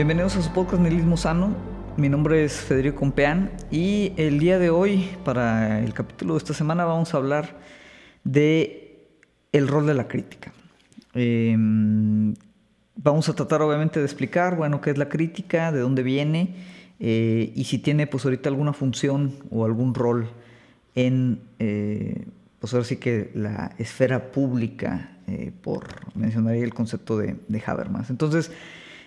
Bienvenidos 0.00 0.34
a 0.36 0.40
su 0.40 0.50
podcast 0.50 0.80
Nihilismo 0.80 1.18
Sano. 1.18 1.54
Mi 1.98 2.08
nombre 2.08 2.42
es 2.42 2.54
Federico 2.54 3.00
Compeán 3.00 3.50
y 3.70 4.14
el 4.16 4.38
día 4.38 4.58
de 4.58 4.70
hoy, 4.70 5.10
para 5.26 5.84
el 5.84 5.92
capítulo 5.92 6.32
de 6.32 6.38
esta 6.38 6.54
semana, 6.54 6.86
vamos 6.86 7.12
a 7.12 7.18
hablar 7.18 7.58
de 8.24 9.10
el 9.52 9.68
rol 9.68 9.86
de 9.86 9.92
la 9.92 10.08
crítica. 10.08 10.54
Em, 11.12 12.34
vamos 12.96 13.28
a 13.28 13.34
tratar 13.34 13.60
obviamente 13.60 14.00
de 14.00 14.06
explicar, 14.06 14.56
bueno, 14.56 14.80
qué 14.80 14.88
es 14.88 14.96
la 14.96 15.10
crítica, 15.10 15.70
de 15.70 15.80
dónde 15.80 16.02
viene 16.02 16.54
eh, 16.98 17.52
y 17.54 17.64
si 17.64 17.78
tiene 17.78 18.06
pues 18.06 18.24
ahorita 18.24 18.48
alguna 18.48 18.72
función 18.72 19.34
o 19.50 19.66
algún 19.66 19.92
rol 19.92 20.30
en, 20.94 21.42
eh, 21.58 22.24
pues 22.58 22.72
ahora 22.72 22.86
sí 22.86 22.96
que 22.96 23.32
la 23.34 23.74
esfera 23.76 24.32
pública, 24.32 25.18
eh, 25.26 25.52
por 25.60 25.84
mencionar 26.16 26.54
el 26.54 26.72
concepto 26.72 27.18
de, 27.18 27.36
de 27.48 27.62
Habermas. 27.66 28.08
Entonces, 28.08 28.50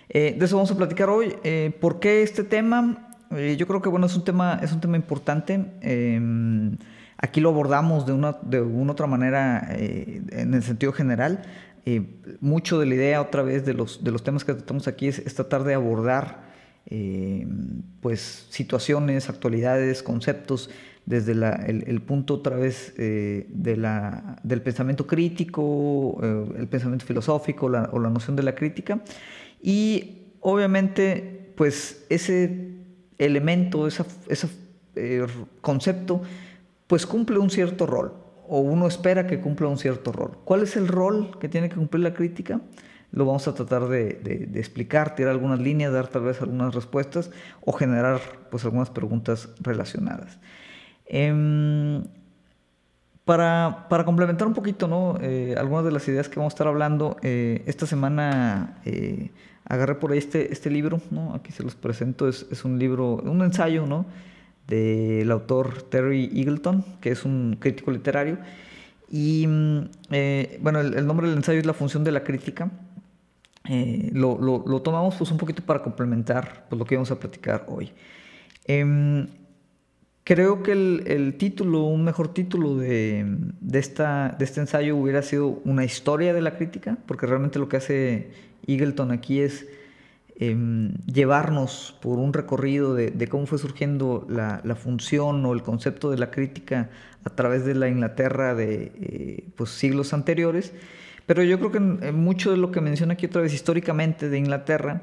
de 0.08 0.38
eso 0.40 0.56
vamos 0.56 0.70
a 0.70 0.76
platicar 0.76 1.08
hoy. 1.08 1.34
¿Por 1.80 2.00
qué 2.00 2.22
este 2.22 2.44
tema? 2.44 3.08
yo 3.30 3.66
creo 3.66 3.82
que 3.82 3.88
bueno, 3.88 4.06
es 4.06 4.14
un 4.14 4.24
tema, 4.24 4.60
es 4.62 4.72
un 4.72 4.80
tema 4.80 4.96
importante. 4.96 5.64
Em, 5.80 6.76
aquí 7.16 7.40
lo 7.40 7.48
abordamos 7.48 8.06
de 8.06 8.12
una, 8.12 8.36
de 8.42 8.60
una 8.60 8.92
otra 8.92 9.06
manera 9.06 9.68
en 9.70 10.54
el 10.54 10.62
sentido 10.62 10.92
general. 10.92 11.42
mucho 12.40 12.78
de 12.78 12.86
la 12.86 12.94
idea 12.94 13.20
otra 13.20 13.42
vez 13.42 13.64
de 13.64 13.74
los, 13.74 14.04
de 14.04 14.10
los 14.10 14.22
temas 14.22 14.44
que 14.44 14.54
tratamos 14.54 14.86
aquí 14.88 15.08
es, 15.08 15.18
es 15.18 15.34
tratar 15.34 15.64
de 15.64 15.74
abordar 15.74 16.44
eh, 16.86 17.46
pues 18.00 18.46
situaciones, 18.50 19.30
actualidades, 19.30 20.02
conceptos, 20.02 20.68
desde 21.06 21.32
el, 21.32 22.00
punto 22.02 22.34
otra 22.34 22.56
vez 22.56 22.94
eh, 22.98 23.46
de 23.50 23.76
la, 23.76 24.36
del 24.42 24.62
pensamiento 24.62 25.06
crítico, 25.06 26.18
eh, 26.22 26.44
el 26.58 26.68
pensamiento 26.68 27.04
filosófico 27.04 27.66
o 27.66 27.98
la 27.98 28.10
noción 28.10 28.36
de 28.36 28.42
la 28.42 28.54
crítica. 28.54 29.00
Y 29.66 30.34
obviamente, 30.40 31.54
pues 31.56 32.04
ese 32.10 32.74
elemento, 33.16 33.88
ese 33.88 34.48
concepto, 35.62 36.20
pues 36.86 37.06
cumple 37.06 37.38
un 37.38 37.48
cierto 37.48 37.86
rol, 37.86 38.12
o 38.46 38.60
uno 38.60 38.86
espera 38.86 39.26
que 39.26 39.40
cumpla 39.40 39.68
un 39.68 39.78
cierto 39.78 40.12
rol. 40.12 40.36
¿Cuál 40.44 40.64
es 40.64 40.76
el 40.76 40.86
rol 40.86 41.38
que 41.38 41.48
tiene 41.48 41.70
que 41.70 41.76
cumplir 41.76 42.02
la 42.02 42.12
crítica? 42.12 42.60
lo 43.14 43.24
vamos 43.24 43.46
a 43.46 43.54
tratar 43.54 43.86
de, 43.86 44.50
explicar, 44.56 45.14
tirar 45.14 45.30
algunas 45.30 45.60
líneas, 45.60 45.92
dar 45.92 46.08
tal 46.08 46.22
vez 46.22 46.42
algunas 46.42 46.74
respuestas 46.74 47.30
o 47.60 47.72
generar 47.72 48.20
pues 48.50 48.64
algunas 48.64 48.90
preguntas 48.90 49.50
relacionadas. 49.60 50.40
Em, 51.06 52.02
para, 53.24 53.86
complementar 54.04 54.46
un 54.46 54.54
poquito 54.54 54.86
¿no? 54.86 55.18
Eh, 55.20 55.54
algunas 55.56 55.84
de 55.84 55.92
las 55.92 56.06
ideas 56.08 56.28
que 56.28 56.36
vamos 56.36 56.52
a 56.52 56.54
estar 56.54 56.66
hablando, 56.66 57.16
eh, 57.22 57.62
esta 57.66 57.86
semana 57.86 58.78
eh, 58.84 59.30
agarré 59.64 59.94
por 59.94 60.12
ahí 60.12 60.18
este, 60.18 60.52
este 60.52 60.70
libro, 60.70 61.00
¿no? 61.10 61.34
aquí 61.34 61.50
se 61.50 61.62
los 61.62 61.74
presento, 61.74 62.28
es, 62.28 62.64
un 62.64 62.78
libro, 62.78 63.16
un 63.16 63.42
ensayo 63.42 63.86
¿no? 63.86 64.04
del 64.66 65.30
autor 65.30 65.82
Terry 65.82 66.30
Eagleton, 66.34 66.84
que 67.00 67.10
es 67.10 67.24
un 67.24 67.56
crítico 67.58 67.90
literario. 67.90 68.38
Y 69.10 69.46
mm, 69.46 69.88
bueno, 70.60 70.80
el, 70.80 71.06
nombre 71.06 71.28
del 71.28 71.36
ensayo 71.36 71.60
es 71.60 71.66
La 71.66 71.74
función 71.74 72.04
de 72.04 72.12
la 72.12 72.24
crítica. 72.24 72.70
Lo, 74.12 74.38
lo, 74.38 74.82
tomamos 74.82 75.14
pues 75.14 75.30
un 75.30 75.38
poquito 75.38 75.62
para 75.62 75.82
complementar 75.82 76.66
pues, 76.68 76.78
lo 76.78 76.84
que 76.84 76.96
vamos 76.96 77.10
a 77.10 77.18
platicar 77.18 77.64
hoy. 77.68 77.90
Creo 80.24 80.62
que 80.62 80.72
el, 80.72 81.34
título, 81.36 81.82
un 81.82 82.02
mejor 82.02 82.32
título 82.32 82.76
de, 82.76 83.26
esta, 83.72 84.36
este 84.40 84.60
ensayo 84.60 84.96
hubiera 84.96 85.20
sido 85.20 85.60
una 85.66 85.84
historia 85.84 86.32
de 86.32 86.40
la 86.40 86.56
crítica, 86.56 86.96
porque 87.06 87.26
realmente 87.26 87.58
lo 87.58 87.68
que 87.68 87.76
hace 87.76 88.30
Eagleton 88.66 89.10
aquí 89.10 89.40
es 89.40 89.66
em, 90.36 90.94
llevarnos 91.04 91.94
por 92.00 92.18
un 92.18 92.32
recorrido 92.32 92.94
de, 92.94 93.28
cómo 93.28 93.44
fue 93.46 93.58
surgiendo 93.58 94.26
la, 94.30 94.62
función 94.76 95.44
o 95.44 95.52
el 95.52 95.62
concepto 95.62 96.10
de 96.10 96.16
la 96.16 96.30
crítica 96.30 96.88
a 97.24 97.30
través 97.30 97.66
de 97.66 97.74
la 97.74 97.88
Inglaterra 97.88 98.54
de 98.54 98.92
eh, 98.98 99.44
pues, 99.56 99.70
siglos 99.70 100.14
anteriores. 100.14 100.72
Pero 101.26 101.42
yo 101.42 101.58
creo 101.58 101.70
que 101.70 101.80
mucho 102.12 102.50
de 102.50 102.56
lo 102.56 102.70
que 102.70 102.80
menciona 102.80 103.12
aquí 103.12 103.26
otra 103.26 103.42
vez 103.42 103.52
históricamente 103.52 104.30
de 104.30 104.38
Inglaterra, 104.38 105.02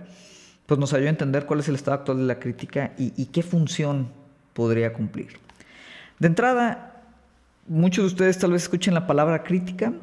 pues 0.66 0.80
nos 0.80 0.94
ayuda 0.94 1.10
a 1.10 1.12
entender 1.12 1.46
cuál 1.46 1.60
es 1.60 1.70
el 1.70 1.76
estado 1.76 1.98
actual 1.98 2.18
de 2.18 2.24
la 2.24 2.40
crítica 2.40 2.94
y, 2.98 3.26
qué 3.28 3.44
función 3.44 4.21
podría 4.54 4.94
cumplir. 4.94 5.40
De 6.20 6.28
entrada, 6.28 7.04
muchos 7.68 8.04
de 8.04 8.08
ustedes 8.08 8.38
tal 8.38 8.52
vez 8.52 8.64
escuchen 8.64 8.94
la 8.94 9.08
palabra 9.08 9.44
crítica 9.44 9.94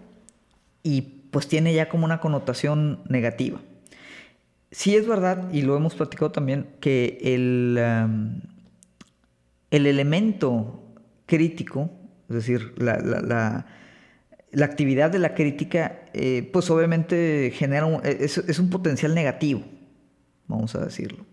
y 0.83 1.03
pues 1.31 1.49
tiene 1.49 1.75
ya 1.75 1.89
como 1.89 2.05
una 2.05 2.21
connotación 2.21 3.03
negativa. 3.09 3.61
Sí 4.71 4.97
es 4.97 5.07
verdad, 5.07 5.51
y 5.53 5.63
lo 5.63 5.77
hemos 5.77 5.95
platicado 5.95 6.31
también, 6.31 6.67
que 6.81 7.19
el, 7.23 7.79
um, 7.79 8.41
el 9.71 9.87
elemento 9.87 10.85
crítico, 11.27 11.91
es 12.29 12.37
decir, 12.37 12.75
la 12.77 13.65
la 14.51 14.65
actividad 14.65 15.11
de 15.11 15.19
la 15.19 15.35
crítica, 15.35 16.01
eh, 16.15 16.49
pues 16.53 16.71
obviamente 16.71 17.53
genera 17.55 17.87
un, 17.87 18.01
es, 18.05 18.59
un 18.59 18.71
potencial 18.71 19.15
negativo, 19.15 19.63
vamos 20.47 20.75
a 20.75 20.85
decirlo. 20.85 21.27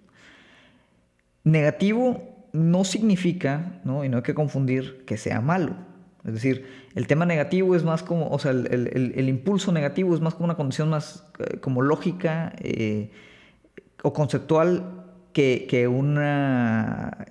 Negativo 1.44 2.35
no 2.56 2.84
significa, 2.84 3.82
¿no? 3.84 4.04
y 4.04 4.10
no 4.10 4.18
hay 4.18 4.24
que 4.24 4.34
confundir, 4.34 5.04
que 5.06 5.18
sea 5.18 5.42
malo. 5.42 5.76
Es 6.26 6.34
decir, 6.34 6.66
el 6.96 7.06
tema 7.08 7.26
negativo 7.26 7.76
es 7.76 7.84
más 7.84 8.02
como, 8.02 8.30
o 8.30 8.40
sea, 8.40 8.52
el, 8.52 9.30
impulso 9.30 9.72
negativo 9.72 10.16
es 10.16 10.22
más 10.22 10.34
como 10.34 10.46
una 10.46 10.56
condición 10.56 10.90
más 10.90 11.24
eh, 11.40 11.60
como 11.60 11.82
lógica 11.82 12.54
eh, 12.60 13.12
o 14.02 14.12
conceptual 14.14 15.06
que, 15.34 15.68
que 15.70 15.88
una 15.88 17.28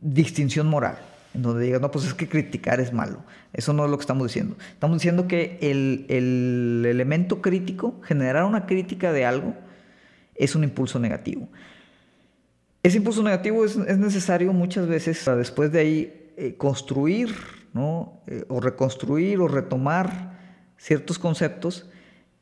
distinción 0.00 0.68
moral 0.68 0.96
en 1.36 1.42
donde 1.42 1.64
digas, 1.64 1.80
no, 1.80 1.90
pues 1.90 2.06
es 2.06 2.14
que 2.14 2.28
criticar 2.28 2.80
es 2.80 2.92
malo. 2.92 3.22
Eso 3.52 3.74
no 3.74 3.84
es 3.84 3.90
lo 3.90 3.98
que 3.98 4.02
estamos 4.02 4.26
diciendo. 4.26 4.56
Estamos 4.72 4.96
diciendo 4.96 5.28
que 5.28 5.58
el, 5.60 6.06
elemento 6.86 7.42
crítico, 7.42 8.00
generar 8.02 8.44
una 8.44 8.64
crítica 8.64 9.12
de 9.12 9.26
algo, 9.26 9.54
es 10.34 10.54
un 10.54 10.64
impulso 10.64 10.98
negativo. 10.98 11.48
Ese 12.86 12.98
impulso 12.98 13.20
negativo 13.24 13.64
es, 13.64 13.76
necesario 13.76 14.52
muchas 14.52 14.86
veces 14.86 15.20
para 15.24 15.36
después 15.36 15.72
de 15.72 15.80
ahí 15.80 16.30
eh, 16.36 16.54
construir, 16.56 17.34
¿no? 17.74 18.20
Eh, 18.28 18.44
o 18.46 18.60
reconstruir 18.60 19.40
o 19.40 19.48
retomar 19.48 20.38
ciertos 20.78 21.18
conceptos 21.18 21.90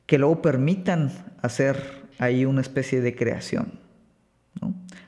que 0.05 0.19
luego 0.19 0.43
permitan 0.43 1.11
hacer 1.41 2.05
ahí 2.19 2.45
una 2.45 2.61
especie 2.61 3.01
de 3.01 3.17
creación. 3.17 3.81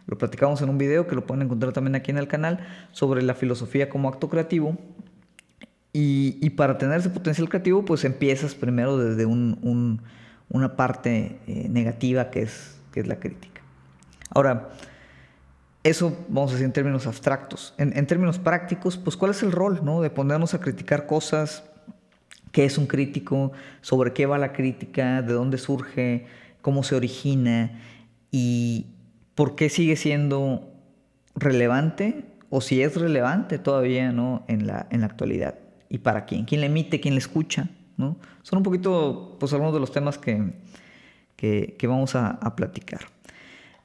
Lo 0.07 0.17
platicamos 0.17 0.63
en 0.63 0.71
un 0.71 0.79
video 0.79 1.07
que 1.07 1.15
lo 1.15 1.27
pueden 1.27 1.43
encontrar 1.43 1.75
también 1.75 1.97
aquí 1.97 2.11
en 2.11 2.17
el 2.17 2.29
canal 2.29 2.67
sobre 2.93 3.21
la 3.21 3.35
filosofía 3.35 3.91
como 3.91 4.09
acto 4.09 4.31
creativo. 4.31 4.79
Y, 5.93 6.49
para 6.57 6.79
tener 6.79 6.99
ese 6.99 7.11
potencial 7.11 7.51
creativo, 7.51 7.85
pues 7.85 8.07
empiezas 8.07 8.55
primero 8.55 8.97
desde 8.97 9.27
una 9.27 10.77
parte 10.77 11.41
eh, 11.47 11.69
negativa 11.69 12.31
que 12.31 12.41
es, 12.41 12.81
que 12.91 13.01
es 13.01 13.07
la 13.07 13.21
crítica. 13.21 13.61
Ahora, 14.31 14.71
eso 15.89 16.17
vamos 16.29 16.51
a 16.51 16.55
decir 16.55 16.67
en 16.67 16.73
términos 16.73 17.07
abstractos. 17.07 17.75
En, 17.79 18.07
términos 18.07 18.39
prácticos, 18.39 18.97
pues 18.97 19.17
cuál 19.17 19.31
es 19.33 19.43
el 19.43 19.53
rol 19.53 19.81
¿no? 19.83 20.01
de 20.01 20.11
ponernos 20.11 20.55
a 20.55 20.61
criticar 20.61 21.07
cosas, 21.07 21.65
qué 22.53 22.65
es 22.65 22.79
un 22.79 22.87
crítico, 22.87 23.53
sobre 23.81 24.13
qué 24.13 24.27
va 24.27 24.39
la 24.39 24.53
crítica, 24.53 25.23
de 25.23 25.33
dónde 25.33 25.59
surge, 25.59 26.27
cómo 26.63 26.83
se 26.83 26.95
origina 26.95 27.81
y, 28.31 28.87
por 29.37 29.55
qué 29.55 29.69
sigue 29.69 29.95
siendo 29.95 30.73
relevante 31.37 32.25
o 32.51 32.61
si 32.61 32.83
es 32.83 32.97
relevante 32.97 33.59
todavía 33.59 34.11
¿no? 34.11 34.45
en, 34.49 34.67
la, 34.67 34.89
en 34.91 35.01
la 35.03 35.07
actualidad 35.07 35.55
y 35.89 35.99
para 35.99 36.25
quién, 36.25 36.45
quién 36.47 36.63
le 36.63 36.67
emite, 36.67 37.01
quién 37.01 37.15
le 37.15 37.19
escucha. 37.19 37.69
¿no? 37.97 38.17
Son 38.43 38.57
un 38.59 38.63
poquito 38.63 39.37
pues, 39.39 39.53
algunos 39.53 39.75
de 39.75 39.81
los 39.81 39.93
temas 39.93 40.19
que, 40.19 40.53
que, 41.37 41.87
vamos 41.87 42.17
a, 42.17 42.57
platicar. 42.57 43.01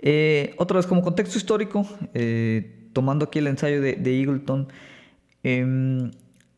Eh, 0.01 0.55
otra 0.57 0.77
vez, 0.77 0.87
como 0.87 1.01
contexto 1.01 1.37
histórico, 1.37 1.85
eh, 2.13 2.89
tomando 2.93 3.25
aquí 3.25 3.39
el 3.39 3.47
ensayo 3.47 3.81
de, 3.81 4.19
Eagleton, 4.19 4.67
em, 5.43 6.11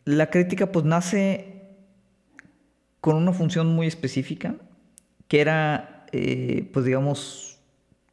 la 0.06 0.30
crítica 0.30 0.72
pues 0.72 0.86
nace 0.86 1.62
con 3.02 3.16
una 3.18 3.34
función 3.34 3.68
muy 3.68 3.88
específica, 3.88 4.56
que 5.28 5.42
era, 5.42 6.06
eh, 6.12 6.70
pues 6.72 6.86
digamos, 6.86 7.60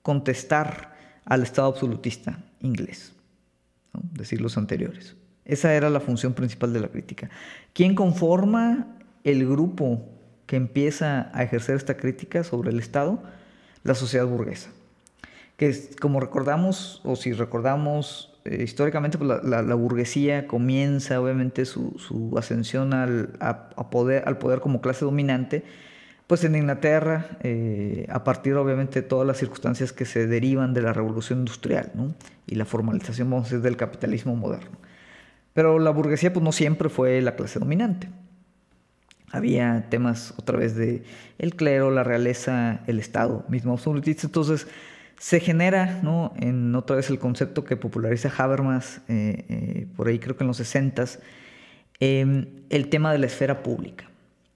contestar 0.03 0.95
al 1.25 1.43
Estado 1.43 1.69
absolutista 1.69 2.43
inglés 2.61 3.13
de 3.93 4.25
siglos 4.25 4.57
anteriores. 4.57 5.17
Esa 5.45 5.75
era 5.75 5.91
la 5.91 6.01
función 6.01 6.33
principal 6.35 6.73
de 6.73 6.81
la 6.81 6.89
crítica. 6.89 7.31
¿Quién 7.73 7.95
conforma 7.95 8.97
el 9.25 9.47
grupo 9.49 10.09
que 10.47 10.57
empieza 10.57 11.31
a 11.33 11.43
ejercer 11.43 11.77
esta 11.77 11.97
crítica 11.97 12.43
sobre 12.45 12.71
el 12.71 12.79
Estado? 12.79 13.23
La 13.85 13.95
sociedad 13.95 14.27
burguesa. 14.27 14.71
Que 15.61 15.77
como 16.01 16.21
recordamos, 16.21 17.03
o 17.05 17.17
si 17.17 17.35
recordamos 17.35 18.33
eh, 18.47 18.63
históricamente, 18.63 19.19
pues 19.19 19.45
la, 19.45 19.75
burguesía 19.75 20.47
comienza 20.47 21.21
obviamente 21.21 21.67
su, 21.67 22.35
ascensión 22.39 22.95
al, 22.95 23.33
poder, 23.91 24.23
al 24.27 24.39
poder 24.39 24.61
como 24.61 24.81
clase 24.81 25.05
dominante 25.05 25.63
Pues 26.27 26.45
en 26.45 26.57
Inglaterra, 26.57 27.37
eh, 27.43 28.07
a 28.09 28.25
partir 28.25 28.55
obviamente 28.55 29.03
de 29.03 29.07
todas 29.07 29.27
las 29.27 29.37
circunstancias 29.37 29.93
que 29.93 30.07
se 30.07 30.27
derivan 30.27 30.73
de 30.73 30.81
la 30.81 30.95
revolución 30.95 31.41
industrial 31.41 31.93
y 32.47 32.55
la 32.55 32.65
formalización, 32.65 33.29
vamos 33.29 33.45
a 33.45 33.51
decir, 33.51 33.61
del 33.61 33.77
capitalismo 33.77 34.35
moderno. 34.37 34.79
Pero 35.53 35.79
la 35.79 35.91
burguesía 35.91 36.33
pues 36.33 36.43
no 36.43 36.53
siempre 36.53 36.89
fue 36.89 37.21
la 37.21 37.37
clase 37.37 37.59
dominante. 37.59 38.09
Había 39.31 39.91
temas 39.91 40.33
otra 40.39 40.57
vez 40.57 40.75
de 40.75 41.03
el 41.37 41.55
clero, 41.55 41.91
la 41.91 42.03
realeza, 42.03 42.81
el 42.87 42.99
Estado 42.99 43.45
mismo 43.51 43.75
absolutista. 43.75 44.27
Entonces 44.27 44.67
se 45.21 45.39
genera 45.39 46.01
¿no? 46.03 46.33
en 46.39 46.75
otra 46.75 46.97
vez 46.97 47.11
el 47.11 47.19
concepto 47.19 47.63
que 47.63 47.77
populariza 47.77 48.33
Habermas 48.39 49.03
eh, 49.07 49.45
eh, 49.51 49.87
por 49.95 50.09
ahí 50.09 50.19
creo 50.19 50.35
que 50.35 50.45
en 50.45 50.49
los 50.49 50.57
60 50.57 51.05
em, 52.01 52.47
el 52.71 52.89
tema 52.89 53.13
de 53.13 53.19
la 53.19 53.27
esfera 53.27 53.63
pública. 53.63 54.09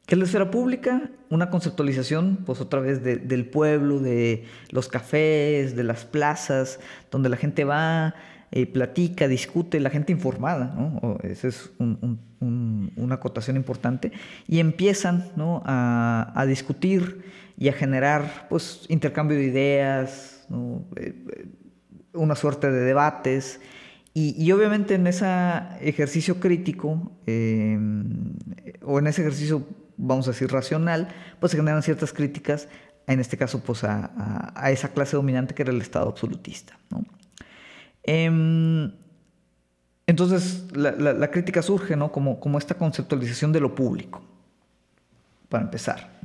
¿Qué 0.06 0.14
es 0.14 0.18
la 0.18 0.24
esfera 0.24 0.50
pública? 0.50 1.10
Una 1.28 1.50
conceptualización, 1.50 2.38
pues 2.46 2.62
otra 2.62 2.80
vez, 2.80 3.02
del 3.02 3.44
pueblo, 3.44 3.98
de 3.98 4.44
los 4.70 4.88
cafés, 4.88 5.76
de 5.76 5.84
las 5.84 6.06
plazas, 6.06 6.80
donde 7.10 7.28
la 7.28 7.36
gente 7.36 7.64
va, 7.64 8.14
eh, 8.50 8.66
platica, 8.66 9.28
discute, 9.28 9.80
la 9.80 9.90
gente 9.90 10.12
informada, 10.12 10.74
¿no? 10.74 11.18
Esa 11.22 11.48
es 11.48 11.72
una 11.78 13.14
acotación 13.14 13.56
importante. 13.56 14.12
Y 14.46 14.60
empiezan 14.60 15.30
¿no? 15.36 15.62
a, 15.66 16.44
discutir 16.48 17.24
y 17.58 17.68
a 17.68 17.72
generar, 17.72 18.46
pues, 18.48 18.84
intercambio 18.88 19.36
de 19.36 19.44
ideas, 19.44 20.33
eh, 20.96 21.24
eh, 21.36 21.46
una 22.12 22.34
suerte 22.34 22.70
de 22.70 22.80
debates. 22.80 23.60
Y, 24.16 24.52
obviamente 24.52 24.94
en 24.94 25.08
ese 25.08 25.26
ejercicio 25.80 26.38
crítico, 26.38 27.10
o 27.26 28.98
en 28.98 29.06
ese 29.08 29.22
ejercicio 29.22 29.66
vamos 29.96 30.26
a 30.28 30.32
decir, 30.32 30.50
racional, 30.50 31.08
pues 31.40 31.52
se 31.52 31.56
generan 31.56 31.82
ciertas 31.82 32.12
críticas, 32.12 32.68
en 33.06 33.20
este 33.20 33.36
caso, 33.36 33.62
pues 33.62 33.84
a, 33.84 34.52
esa 34.70 34.88
clase 34.88 35.16
dominante 35.16 35.54
que 35.54 35.62
era 35.62 35.72
el 35.72 35.80
Estado 35.80 36.08
absolutista. 36.08 36.78
Em, 38.02 38.92
entonces, 40.06 40.66
la, 40.74 41.30
crítica 41.30 41.62
surge 41.62 41.96
¿no? 41.96 42.12
como, 42.12 42.40
como 42.40 42.58
esta 42.58 42.76
conceptualización 42.76 43.52
de 43.52 43.60
lo 43.60 43.74
público, 43.74 44.22
para 45.48 45.64
empezar. 45.64 46.18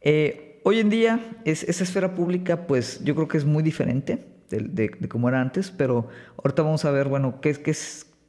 Eh, 0.00 0.47
hoy 0.64 0.80
en 0.80 0.90
día, 0.90 1.20
esa 1.44 1.82
esfera 1.82 2.14
pública, 2.14 2.66
pues 2.66 3.02
yo 3.04 3.14
creo 3.14 3.28
que 3.28 3.38
es 3.38 3.44
muy 3.44 3.62
diferente 3.62 4.24
de, 4.50 4.90
de, 4.98 5.08
como 5.08 5.28
era 5.28 5.40
antes, 5.40 5.70
pero 5.70 6.08
ahorita 6.42 6.62
vamos 6.62 6.84
a 6.84 6.90
ver, 6.90 7.08
bueno, 7.08 7.40
qué, 7.40 7.54
qué, 7.54 7.76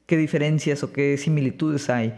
qué 0.06 0.18
diferencias 0.18 0.84
o 0.84 0.92
qué 0.92 1.18
similitudes 1.18 1.90
hay 1.90 2.14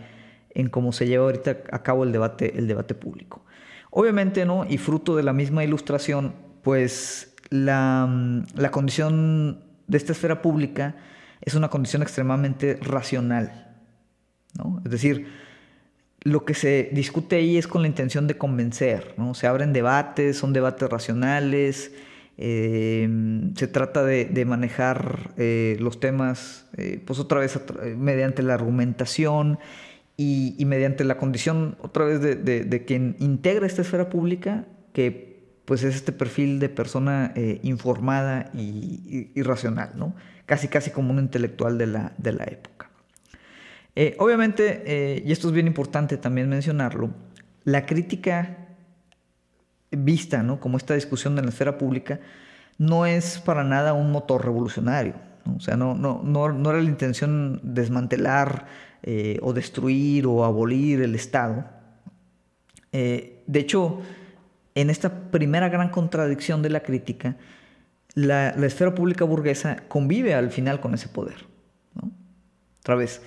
en 0.54 0.69
cómo 0.69 0.92
se 0.92 1.08
lleva 1.08 1.25
ahorita 1.25 1.63
a 1.72 1.84
cabo 1.84 2.04
el 2.04 2.12
debate, 2.12 2.58
el 2.58 2.68
debate 2.68 2.94
público. 2.96 3.46
Obviamente, 3.90 4.46
¿no? 4.46 4.66
Y 4.68 4.78
fruto 4.78 5.16
de 5.16 5.24
la 5.24 5.34
misma 5.34 5.63
ilustración, 5.63 6.34
pues 6.62 7.36
la, 7.50 8.44
la 8.56 8.72
condición 8.72 9.63
de 9.88 9.98
esta 9.98 10.13
esfera 10.13 10.42
pública 10.42 10.96
es 11.42 11.56
una 11.56 11.69
condición 11.69 12.02
extremadamente 12.02 12.78
racional. 12.81 13.75
¿no? 14.58 14.81
Es 14.86 14.92
decir, 14.92 15.28
lo 16.24 16.46
que 16.46 16.54
se 16.54 16.90
discute 16.92 17.38
ahí 17.38 17.58
es 17.58 17.68
con 17.68 17.82
la 17.82 17.88
intención 17.88 18.28
de 18.28 18.38
convencer. 18.38 19.16
¿no? 19.18 19.34
Se 19.34 19.48
abren 19.48 19.74
debates, 19.74 20.38
son 20.38 20.54
debates 20.54 20.90
racionales, 20.90 21.92
eh, 22.38 23.08
se 23.56 23.68
trata 23.68 24.04
de, 24.04 24.46
manejar 24.46 25.34
eh, 25.38 25.78
los 25.80 26.00
temas, 26.00 26.68
eh, 26.78 27.02
pues 27.06 27.20
otra 27.20 27.40
vez 27.40 27.60
mediante 27.98 28.44
la 28.44 28.54
argumentación 28.54 29.60
y, 30.18 30.64
mediante 30.66 31.04
la 31.04 31.18
condición 31.18 31.78
otra 31.82 32.06
vez 32.06 32.22
de, 32.22 32.86
quien 32.86 33.16
integra 33.20 33.66
esta 33.66 33.82
esfera 33.82 34.10
pública, 34.10 34.66
que 34.94 35.32
pues 35.66 35.84
es 35.84 35.96
este 35.96 36.12
perfil 36.12 36.60
de 36.60 36.70
persona 36.70 37.32
eh, 37.36 37.60
informada 37.64 38.52
y, 38.54 39.32
racional, 39.42 39.92
¿no? 39.96 40.16
casi 40.46 40.68
casi 40.68 40.92
como 40.92 41.12
un 41.12 41.20
intelectual 41.20 41.78
de 41.78 41.88
la, 41.88 42.14
de 42.18 42.34
la 42.34 42.44
época. 42.44 42.91
Eh, 43.96 44.16
obviamente, 44.20 44.84
eh, 44.86 45.24
y 45.26 45.32
esto 45.32 45.48
es 45.48 45.54
bien 45.54 45.68
importante 45.68 46.18
también 46.18 46.50
mencionarlo, 46.50 47.10
la 47.64 47.86
crítica 47.86 48.58
vista 49.92 50.42
¿no? 50.44 50.60
como 50.60 50.78
esta 50.78 50.94
discusión 50.94 51.36
de 51.36 51.42
la 51.42 51.50
esfera 51.50 51.78
pública 51.78 52.20
no 52.78 53.06
es 53.06 53.40
para 53.40 53.64
nada 53.64 53.94
un 53.94 54.12
motor 54.12 54.44
revolucionario. 54.44 55.16
O 55.56 55.60
sea, 55.60 55.76
no, 55.76 55.96
no, 55.96 56.22
no, 56.24 56.52
no 56.52 56.70
era 56.70 56.82
la 56.82 56.90
intención 56.90 57.60
desmantelar 57.64 58.68
eh, 59.04 59.40
o 59.42 59.54
destruir 59.54 60.28
o 60.28 60.46
abolir 60.46 61.02
el 61.02 61.16
Estado. 61.16 61.66
De 62.92 63.60
hecho, 63.60 64.02
en 64.76 64.90
esta 64.90 65.32
primera 65.32 65.70
gran 65.70 65.90
contradicción 65.90 66.62
de 66.62 66.70
la 66.70 66.82
crítica, 66.82 67.38
la, 68.14 68.50
esfera 68.66 68.94
pública 68.94 69.26
burguesa 69.26 69.84
convive 69.88 70.34
al 70.34 70.52
final 70.52 70.80
con 70.80 70.94
ese 70.94 71.08
poder. 71.08 71.46
Otra 72.80 72.96
vez, 72.96 73.22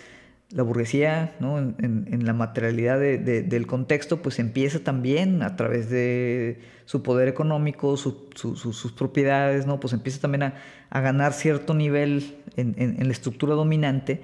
la 0.54 0.62
burguesía, 0.62 1.34
en, 1.40 2.24
la 2.24 2.32
materialidad 2.32 3.00
del 3.00 3.66
contexto, 3.66 4.22
pues 4.22 4.38
empieza 4.38 4.78
también 4.78 5.42
a 5.42 5.56
través 5.56 5.90
de 5.90 6.60
su 6.84 7.02
poder 7.02 7.28
económico, 7.28 7.96
sus 7.96 8.92
propiedades, 8.96 9.66
¿no? 9.66 9.80
pues 9.80 9.92
empieza 9.92 10.20
también 10.20 10.44
a, 10.44 11.00
ganar 11.00 11.32
cierto 11.32 11.74
nivel 11.74 12.36
en, 12.56 12.96
la 12.98 13.12
estructura 13.12 13.54
dominante 13.54 14.22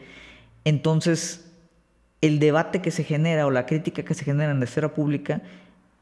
entonces, 0.65 1.47
el 2.21 2.38
debate 2.38 2.83
que 2.83 2.91
se 2.91 3.05
genera 3.05 3.47
o 3.47 3.50
la 3.50 3.67
crítica 3.67 4.03
que 4.03 4.15
se 4.15 4.25
genera 4.25 4.53
en 4.53 4.59
la 4.59 4.65
esfera 4.65 4.94
pública 4.94 5.43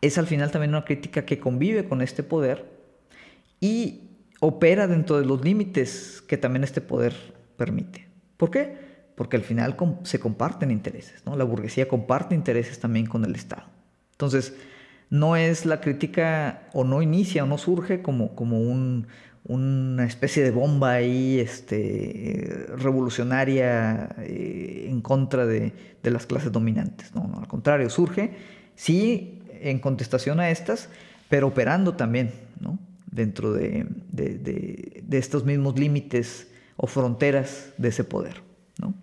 es 0.00 0.18
al 0.18 0.26
final 0.26 0.50
también 0.50 0.70
una 0.70 0.84
crítica 0.84 1.24
que 1.24 1.38
convive 1.38 1.84
con 1.84 2.02
este 2.02 2.22
poder 2.22 2.66
y 3.60 4.02
opera 4.40 4.86
dentro 4.86 5.18
de 5.18 5.26
los 5.26 5.44
límites 5.44 6.22
que 6.26 6.36
también 6.36 6.64
este 6.64 6.80
poder 6.80 7.14
permite. 7.56 8.06
¿Por 8.36 8.50
qué? 8.50 8.87
Porque 9.18 9.36
al 9.36 9.42
final 9.42 9.76
se 10.04 10.20
comparten 10.20 10.70
intereses, 10.70 11.22
¿no? 11.26 11.36
La 11.36 11.44
burguesía 11.44 11.88
comparte 11.88 12.34
intereses 12.36 12.78
también 12.78 13.06
con 13.06 13.24
el 13.24 13.34
Estado. 13.34 13.64
Entonces, 14.12 14.54
no 15.10 15.34
es 15.34 15.66
la 15.66 15.80
crítica 15.80 16.68
o 16.72 16.84
no 16.84 17.02
inicia 17.02 17.42
o 17.42 17.46
no 17.46 17.58
surge 17.58 18.00
como, 18.00 18.36
como 18.36 18.60
un, 18.60 19.08
una 19.48 20.04
especie 20.04 20.44
de 20.44 20.50
bomba 20.50 20.92
ahí 20.92 21.40
este, 21.40 22.66
revolucionaria 22.76 24.14
eh, 24.18 24.86
en 24.88 25.00
contra 25.00 25.46
de, 25.46 25.72
las 26.02 26.26
clases 26.26 26.52
dominantes. 26.52 27.14
No, 27.14 27.30
al 27.38 27.48
contrario, 27.48 27.90
surge, 27.90 28.30
sí, 28.74 29.42
en 29.60 29.78
contestación 29.78 30.40
a 30.40 30.48
estas, 30.48 30.88
pero 31.28 31.48
operando 31.48 31.94
también 31.94 32.32
¿no? 32.60 32.78
dentro 33.10 33.52
de, 33.52 33.86
estos 35.10 35.44
mismos 35.44 35.78
límites 35.78 36.48
o 36.76 36.86
fronteras 36.86 37.72
de 37.76 37.88
ese 37.88 38.04
poder. 38.04 38.40
¿no? 38.80 38.94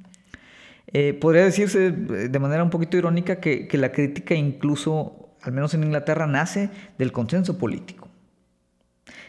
Eh, 0.93 1.13
podría 1.13 1.43
decirse 1.43 1.91
de 1.91 2.39
manera 2.39 2.63
un 2.63 2.69
poquito 2.69 2.97
irónica 2.97 3.39
que, 3.39 3.67
que 3.67 3.77
la 3.77 3.91
crítica 3.91 4.35
incluso, 4.35 5.35
al 5.41 5.51
menos 5.51 5.73
en 5.73 5.83
Inglaterra, 5.83 6.27
nace 6.27 6.69
del 6.97 7.11
consenso 7.11 7.57
político 7.57 8.05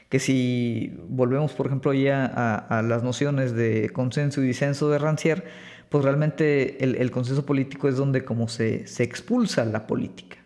que 0.08 0.20
si 0.20 0.96
volvemos, 1.08 1.52
por 1.52 1.66
ejemplo, 1.66 1.92
ya 1.92 2.26
a, 2.26 2.82
las 2.82 3.02
nociones 3.02 3.54
de 3.54 3.90
consenso 3.90 4.42
y 4.42 4.46
disenso 4.46 4.88
de 4.88 4.98
Rancière, 4.98 5.42
pues 5.88 6.04
realmente 6.04 6.82
el, 6.82 7.10
consenso 7.10 7.44
político 7.44 7.88
es 7.88 7.96
donde 7.96 8.25
como 8.25 8.48
se, 8.48 8.86
se 8.86 9.02
expulsa 9.02 9.64
la 9.64 9.86
política. 9.86 10.36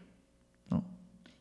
¿no? 0.71 0.85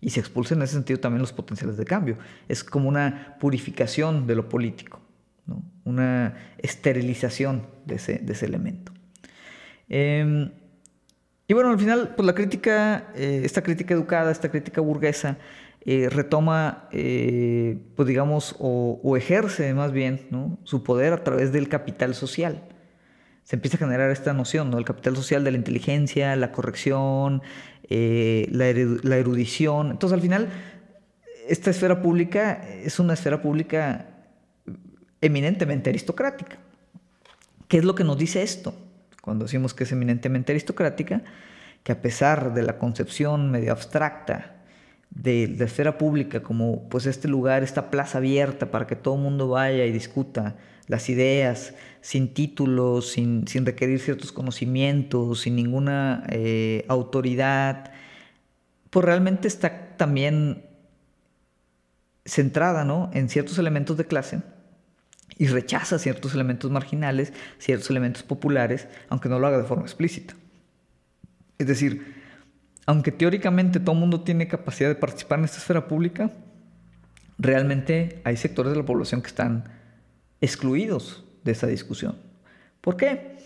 Y 0.01 0.09
se 0.09 0.19
expulsa 0.19 0.55
en 0.55 0.61
ese 0.61 0.73
sentido 0.73 0.99
también 0.99 1.21
los 1.21 1.33
potenciales 1.33 1.77
de 1.77 1.85
cambio. 1.85 2.17
Es 2.47 2.63
como 2.63 2.89
una 2.89 3.37
purificación 3.39 4.27
de 4.27 4.35
lo 4.35 4.49
político, 4.49 4.99
¿no? 5.45 5.63
una 5.85 6.35
esterilización 6.57 7.67
de 7.85 7.95
ese, 7.95 8.19
de 8.19 8.33
ese 8.33 8.45
elemento. 8.45 8.91
Em, 9.89 10.51
y 11.47 11.53
bueno, 11.55 11.71
al 11.71 11.79
final, 11.79 12.13
pues 12.15 12.25
la 12.27 12.35
crítica, 12.35 13.11
eh, 13.15 13.41
esta 13.43 13.63
crítica 13.63 13.95
educada, 13.95 14.31
esta 14.31 14.51
crítica 14.51 14.81
burguesa, 14.81 15.37
eh, 15.83 16.07
retoma, 16.09 16.87
eh, 16.91 17.77
pues 17.95 18.07
digamos, 18.07 18.55
o, 18.59 19.17
ejerce 19.17 19.73
más 19.73 19.91
bien 19.91 20.57
su 20.63 20.83
poder 20.83 21.13
a 21.13 21.23
través 21.23 21.51
del 21.51 21.67
capital 21.67 22.13
social. 22.13 22.63
Se 23.43 23.55
empieza 23.55 23.77
a 23.77 23.79
generar 23.79 24.11
esta 24.11 24.31
noción, 24.33 24.69
¿no? 24.69 24.77
El 24.77 24.85
capital 24.85 25.15
social 25.15 25.43
de 25.43 25.49
la 25.51 25.57
inteligencia, 25.57 26.35
la 26.35 26.51
corrección, 26.51 27.41
la, 27.89 28.67
erudición. 29.17 29.89
Entonces, 29.89 30.13
al 30.13 30.21
final, 30.21 30.49
esta 31.47 31.71
esfera 31.71 31.99
pública 31.99 32.61
es 32.83 32.99
una 32.99 33.13
esfera 33.13 33.41
pública 33.41 34.05
eminentemente 35.19 35.89
aristocrática. 35.89 36.59
¿Qué 37.67 37.79
es 37.79 37.85
lo 37.85 37.95
que 37.95 38.03
nos 38.03 38.19
dice 38.19 38.43
esto? 38.43 38.75
Cuando 39.29 39.45
decimos 39.45 39.75
que 39.75 39.83
es 39.83 39.91
eminentemente 39.91 40.53
aristocrática, 40.53 41.21
que 41.83 41.91
a 41.91 42.01
pesar 42.01 42.51
de 42.55 42.63
la 42.63 42.79
concepción 42.79 43.51
medio 43.51 43.71
abstracta 43.71 44.55
de 45.11 45.53
la 45.55 45.65
esfera 45.65 45.99
pública 45.99 46.41
como 46.41 46.89
pues 46.89 47.05
este 47.05 47.27
lugar, 47.27 47.61
esta 47.61 47.91
plaza 47.91 48.17
abierta 48.17 48.71
para 48.71 48.87
que 48.87 48.95
todo 48.95 49.17
el 49.17 49.21
mundo 49.21 49.47
vaya 49.47 49.85
y 49.85 49.91
discuta 49.91 50.55
las 50.87 51.09
ideas 51.09 51.75
sin 52.01 52.33
títulos, 52.33 53.11
sin, 53.11 53.45
requerir 53.63 53.99
ciertos 53.99 54.31
conocimientos, 54.31 55.41
sin 55.41 55.55
ninguna 55.55 56.23
eh, 56.29 56.85
autoridad, 56.87 57.91
pues 58.89 59.05
realmente 59.05 59.47
está 59.47 59.95
también 59.95 60.65
centrada 62.25 62.83
¿no? 62.83 63.11
en 63.13 63.29
ciertos 63.29 63.59
elementos 63.59 63.95
de 63.95 64.05
clase 64.07 64.41
y 65.39 65.47
rechaza 65.47 65.97
ciertos 65.97 66.35
elementos 66.35 66.69
marginales, 66.69 67.33
ciertos 67.57 67.89
elementos 67.89 68.21
populares, 68.23 68.87
aunque 69.07 69.29
no 69.29 69.39
lo 69.39 69.47
haga 69.47 69.57
de 69.57 69.63
forma 69.63 69.83
explícita. 69.83 70.35
Es 71.57 71.65
decir, 71.65 72.13
aunque 72.85 73.13
teóricamente 73.13 73.79
todo 73.79 73.93
el 73.93 74.01
mundo 74.01 74.21
tiene 74.21 74.49
capacidad 74.49 74.89
de 74.89 74.95
participar 74.95 75.39
en 75.39 75.45
esta 75.45 75.57
esfera 75.57 75.87
pública, 75.87 76.29
realmente 77.37 78.21
hay 78.25 78.35
sectores 78.35 78.73
de 78.73 78.79
la 78.79 78.85
población 78.85 79.21
que 79.21 79.27
están 79.27 79.63
excluidos 80.41 81.23
de 81.45 81.53
esa 81.53 81.67
discusión. 81.67 82.17
¿Por 82.81 82.97
qué? 82.97 83.37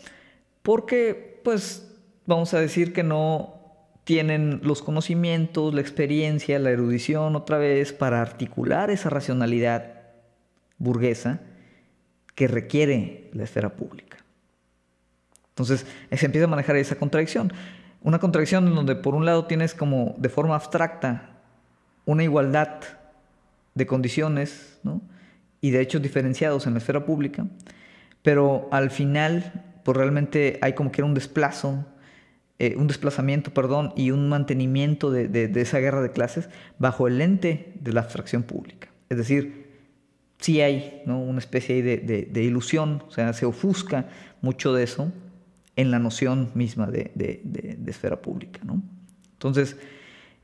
Porque, 0.64 1.42
pues, 1.44 1.92
vamos 2.26 2.56
a 2.56 2.60
decir 2.60 2.92
que 2.92 3.04
no 3.04 3.54
tienen 4.04 4.62
los 4.64 4.82
conocimientos, 4.82 5.76
la 5.76 5.82
experiencia, 5.82 6.58
la 6.58 6.72
erudición 6.72 7.36
otra 7.36 7.60
vez 7.60 7.94
para 7.94 8.20
articular 8.20 8.90
esa 8.90 9.12
racionalidad 9.12 9.92
burguesa 10.80 11.40
que 12.36 12.48
requiere 12.48 13.30
la 13.34 13.44
esfera 13.44 13.76
pública. 13.76 14.18
Entonces 15.50 15.86
se 16.12 16.26
empieza 16.26 16.46
a 16.46 16.50
manejar 16.50 16.76
esa 16.76 16.96
contradicción. 16.96 17.54
Una 18.02 18.20
contradicción 18.20 18.68
en 18.68 18.76
donde 18.76 18.96
por 18.96 19.16
un 19.16 19.26
lado 19.26 19.46
tienes 19.46 19.74
como 19.74 20.16
de 20.18 20.30
forma 20.30 20.56
abstracta 20.56 21.30
una 22.06 22.24
igualdad 22.24 22.80
de 23.76 23.86
condiciones 23.86 24.80
y 25.62 25.72
de 25.72 25.82
hechos 25.82 26.02
diferenciados 26.02 26.68
en 26.68 26.74
la 26.74 26.80
esfera 26.80 27.06
pública, 27.06 27.46
pero 28.22 28.68
al 28.72 28.92
final 28.92 29.66
pues 29.84 29.98
realmente 29.98 30.60
hay 30.62 30.74
como 30.74 30.92
que 30.92 31.04
un 31.04 31.14
desplazo 31.14 31.86
eh, 32.60 32.76
un 32.78 32.88
desplazamiento, 32.88 33.52
perdón, 33.54 33.92
y 33.98 34.12
un 34.12 34.30
mantenimiento 34.30 35.12
de, 35.12 35.52
esa 35.56 35.80
guerra 35.80 36.02
de 36.02 36.12
clases 36.12 36.48
bajo 36.78 37.08
el 37.08 37.18
lente 37.18 37.74
de 37.82 37.92
la 37.92 38.00
abstracción 38.00 38.44
pública. 38.44 38.90
Es 39.10 39.18
decir, 39.18 39.63
sí 40.44 40.60
hay 40.60 41.02
una 41.06 41.40
especie 41.40 41.82
de, 41.82 42.44
ilusión, 42.44 43.02
o 43.08 43.12
sea, 43.12 43.32
se 43.32 43.46
ofusca 43.46 44.10
mucho 44.42 44.74
de 44.74 44.84
eso 44.84 45.10
en 45.78 45.90
la 45.90 46.00
noción 46.00 46.52
misma 46.54 46.88
de, 46.88 47.42
esfera 47.88 48.22
pública. 48.22 48.60
Entonces, 49.32 49.78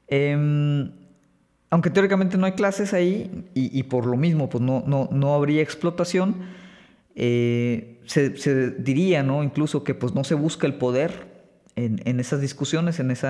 em, 0.07 0.89
aunque 1.69 1.89
teóricamente 1.89 2.37
no 2.37 2.45
hay 2.45 2.53
clases 2.53 2.93
ahí 2.93 3.45
y, 3.53 3.83
por 3.83 4.05
lo 4.05 4.15
mismo 4.15 4.49
pues 4.49 4.63
no, 4.63 4.83
no, 4.87 5.33
habría 5.33 5.61
explotación, 5.61 6.37
eh, 7.15 7.99
se, 8.05 8.29
diría 8.71 9.21
¿no? 9.21 9.43
incluso 9.43 9.83
que 9.83 9.95
pues 9.95 10.15
no 10.15 10.23
se 10.23 10.33
busca 10.33 10.65
el 10.65 10.75
poder 10.75 11.27
en, 11.75 12.19
esas 12.21 12.39
discusiones, 12.39 13.01
en 13.01 13.11
ese 13.11 13.27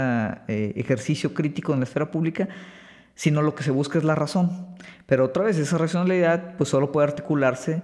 eh, 0.48 0.74
ejercicio 0.76 1.34
crítico 1.34 1.74
en 1.74 1.80
la 1.80 1.86
esfera 1.86 2.12
pública, 2.12 2.48
sino 3.20 3.42
lo 3.42 3.54
que 3.54 3.64
se 3.64 3.72
busca 3.72 3.98
es 3.98 4.06
la 4.06 4.16
razón. 4.16 4.78
Pero 5.06 5.26
otra 5.26 5.44
vez, 5.44 5.58
esa 5.58 5.78
racionalidad 5.78 6.56
pues 6.56 6.70
solo 6.70 6.94
puede 6.94 7.10
articularse 7.10 7.82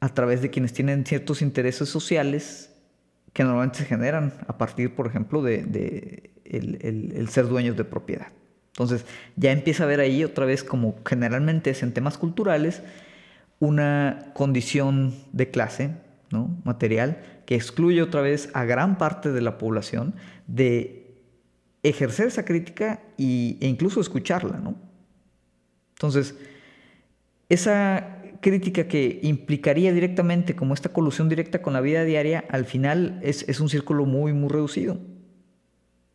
a 0.00 0.08
través 0.08 0.40
de 0.40 0.48
quienes 0.48 0.72
tienen 0.72 1.04
ciertos 1.04 1.42
intereses 1.42 1.90
sociales 1.90 2.74
que 3.34 3.44
normalmente 3.44 3.80
se 3.80 3.84
generan 3.84 4.32
a 4.46 4.56
partir, 4.56 4.94
por 4.94 5.06
ejemplo, 5.06 5.42
de, 5.42 6.30
el, 6.46 7.28
ser 7.28 7.46
dueños 7.46 7.76
de 7.76 7.84
propiedad. 7.84 8.28
Entonces, 8.68 9.04
ya 9.36 9.52
empieza 9.52 9.84
a 9.84 9.86
ver 9.86 10.00
ahí 10.00 10.24
otra 10.24 10.46
vez 10.46 10.64
como 10.64 10.96
generalmente 11.04 11.68
es 11.68 11.82
en 11.82 11.92
temas 11.92 12.16
culturales, 12.16 12.82
una 13.58 14.32
condición 14.32 15.12
de 15.34 15.50
clase 15.50 15.90
¿no? 16.30 16.56
material 16.64 17.22
que 17.44 17.54
excluye 17.54 18.00
otra 18.00 18.22
vez 18.22 18.48
a 18.54 18.64
gran 18.64 18.96
parte 18.96 19.30
de 19.30 19.42
la 19.42 19.58
población 19.58 20.14
de 20.46 21.03
ejercer 21.84 22.26
esa 22.26 22.44
crítica 22.44 23.00
e 23.18 23.58
incluso 23.60 24.00
escucharla. 24.00 24.58
¿no? 24.58 24.74
Entonces, 25.92 26.34
esa 27.48 28.22
crítica 28.40 28.88
que 28.88 29.20
implicaría 29.22 29.92
directamente 29.92 30.56
como 30.56 30.74
esta 30.74 30.88
colusión 30.88 31.28
directa 31.28 31.62
con 31.62 31.74
la 31.74 31.80
vida 31.80 32.04
diaria, 32.04 32.44
al 32.50 32.64
final 32.64 33.20
es, 33.22 33.60
un 33.60 33.68
círculo 33.68 34.06
muy, 34.06 34.32
muy 34.32 34.48
reducido. 34.48 34.98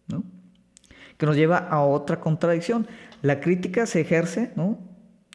¿no? 0.08 0.24
Que 1.18 1.26
nos 1.26 1.36
lleva 1.36 1.58
a 1.60 1.82
otra 1.84 2.20
contradicción. 2.20 2.88
La 3.22 3.40
crítica 3.40 3.86
se 3.86 4.02
ejerce 4.02 4.52
¿no? 4.56 4.80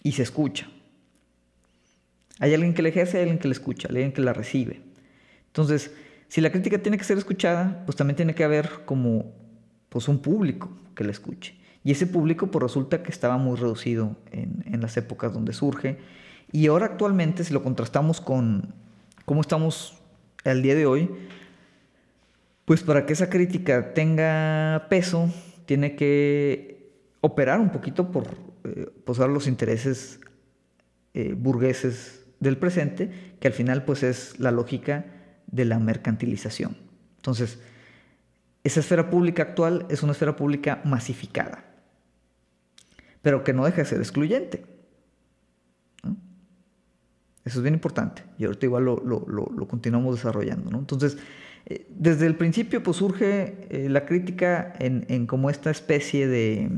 y 0.03 0.13
se 0.13 0.23
escucha. 0.23 0.69
Hay 2.41 2.53
alguien 2.53 2.75
que 2.75 2.83
la 2.83 2.89
ejerce, 2.89 3.19
hay 3.19 3.23
alguien 3.23 3.39
que 3.39 3.49
la 3.49 3.53
escucha, 3.53 3.89
hay 3.89 3.97
alguien 3.97 4.13
que 4.13 4.21
la 4.21 4.33
recibe. 4.33 4.83
Entonces, 5.47 5.93
si 6.27 6.41
la 6.41 6.51
crítica 6.51 6.79
tiene 6.79 6.99
que 6.99 7.05
ser 7.05 7.17
escuchada, 7.17 7.85
pues 7.87 7.95
también 7.95 8.17
tiene 8.17 8.35
que 8.35 8.43
haber 8.43 8.85
como 8.85 9.44
pues 9.95 10.09
un 10.09 10.19
público 10.19 10.71
que 10.97 11.05
la 11.05 11.13
escuche. 11.13 11.55
Y 11.85 11.93
ese 11.93 12.09
público 12.09 12.49
pues 12.49 12.61
resulta 12.61 13.05
que 13.05 13.13
estaba 13.13 13.39
muy 13.39 13.57
reducido 13.57 14.17
en, 14.33 14.81
las 14.81 14.97
épocas 14.97 15.33
donde 15.33 15.53
surge. 15.53 15.99
Y 16.51 16.67
ahora 16.67 16.87
actualmente, 16.87 17.45
si 17.45 17.55
lo 17.55 17.63
contrastamos 17.63 18.21
con 18.21 18.75
cómo 19.25 19.41
estamos 19.41 20.03
al 20.45 20.63
día 20.63 20.75
de 20.75 20.87
hoy, 20.87 21.11
pues 22.65 22.83
para 22.83 23.07
que 23.07 23.13
esa 23.13 23.31
crítica 23.31 23.95
tenga 23.95 24.89
peso, 24.91 25.33
tiene 25.65 25.95
que 25.95 26.91
operar 27.21 27.61
un 27.61 27.71
poquito 27.71 28.11
por 28.11 28.27
eh, 28.65 28.91
posar 29.05 29.29
los 29.29 29.47
intereses 29.47 30.19
eh, 31.13 31.37
burgueses 31.39 32.27
del 32.41 32.59
presente, 32.59 33.37
que 33.39 33.47
al 33.47 33.55
final 33.55 33.85
pues 33.85 34.03
es 34.03 34.41
la 34.41 34.51
lógica 34.51 35.07
de 35.47 35.67
la 35.67 35.79
mercantilización. 35.79 36.77
Entonces, 37.19 37.61
esa 38.65 38.81
esfera 38.81 39.11
pública 39.11 39.43
actual 39.43 39.87
es 39.91 40.03
una 40.03 40.13
esfera 40.13 40.37
pública 40.37 40.81
masificada, 40.85 41.65
pero 43.21 43.45
que 43.45 43.53
no 43.53 43.67
deja 43.67 43.79
de 43.79 43.85
ser 43.85 43.99
excluyente. 43.99 44.65
Eso 47.45 47.59
es 47.59 47.63
bien 47.63 47.75
importante 47.75 48.23
y 48.39 48.45
ahorita 48.47 48.65
igual 48.65 48.85
lo, 48.85 49.69
continuamos 49.69 50.17
desarrollando. 50.17 50.77
Entonces, 50.79 51.19
eh, 51.67 51.87
desde 51.91 52.27
el 52.27 52.37
principio 52.37 52.83
pues 52.83 52.97
surge 52.97 53.67
eh, 53.69 53.89
la 53.91 54.07
crítica 54.07 54.73
en, 54.79 55.27
como 55.27 55.51
esta 55.51 55.71
especie 55.71 56.27
de, 56.27 56.71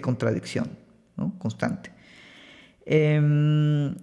contradicción 0.00 0.70
constante. 1.38 1.92
Em, 2.84 3.94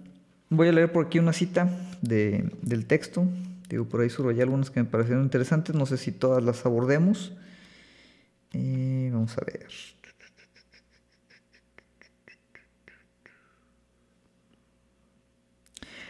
voy 0.48 0.68
a 0.68 0.72
leer 0.72 0.90
por 0.90 1.04
aquí 1.06 1.18
una 1.18 1.34
cita 1.34 1.68
del 2.00 2.86
texto 2.86 3.26
Digo, 3.70 3.84
por 3.84 4.00
ahí 4.00 4.10
subrayé 4.10 4.42
algunas 4.42 4.68
que 4.68 4.80
me 4.80 4.86
parecieron 4.86 5.22
interesantes. 5.22 5.76
No 5.76 5.86
sé 5.86 5.96
si 5.96 6.10
todas 6.10 6.42
las 6.42 6.66
abordemos. 6.66 7.32
Eh, 8.52 9.10
vamos 9.12 9.38
a 9.38 9.44
ver. 9.44 9.68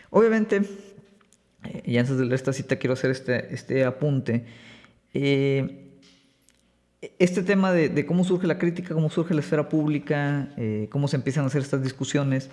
Obviamente, 0.09 0.62
eh, 1.64 1.83
y 1.85 1.99
antes 1.99 2.17
de 2.17 2.25
leer 2.25 2.35
esta 2.35 2.55
cita 2.55 2.76
quiero 2.76 2.95
hacer 2.95 3.11
este, 3.11 3.55
este 3.55 3.85
apunte. 3.85 4.47
Eh, 5.12 5.99
este 7.19 7.43
tema 7.43 7.73
de, 7.75 8.07
cómo 8.07 8.25
surge 8.25 8.47
la 8.47 8.57
crítica, 8.57 8.95
cómo 8.95 9.11
surge 9.11 9.35
la 9.35 9.40
esfera 9.40 9.69
pública, 9.69 10.55
cómo 10.90 11.09
se 11.09 11.17
empiezan 11.17 11.45
a 11.45 11.47
hacer 11.47 11.62
estas 11.62 11.83
discusiones, 11.83 12.50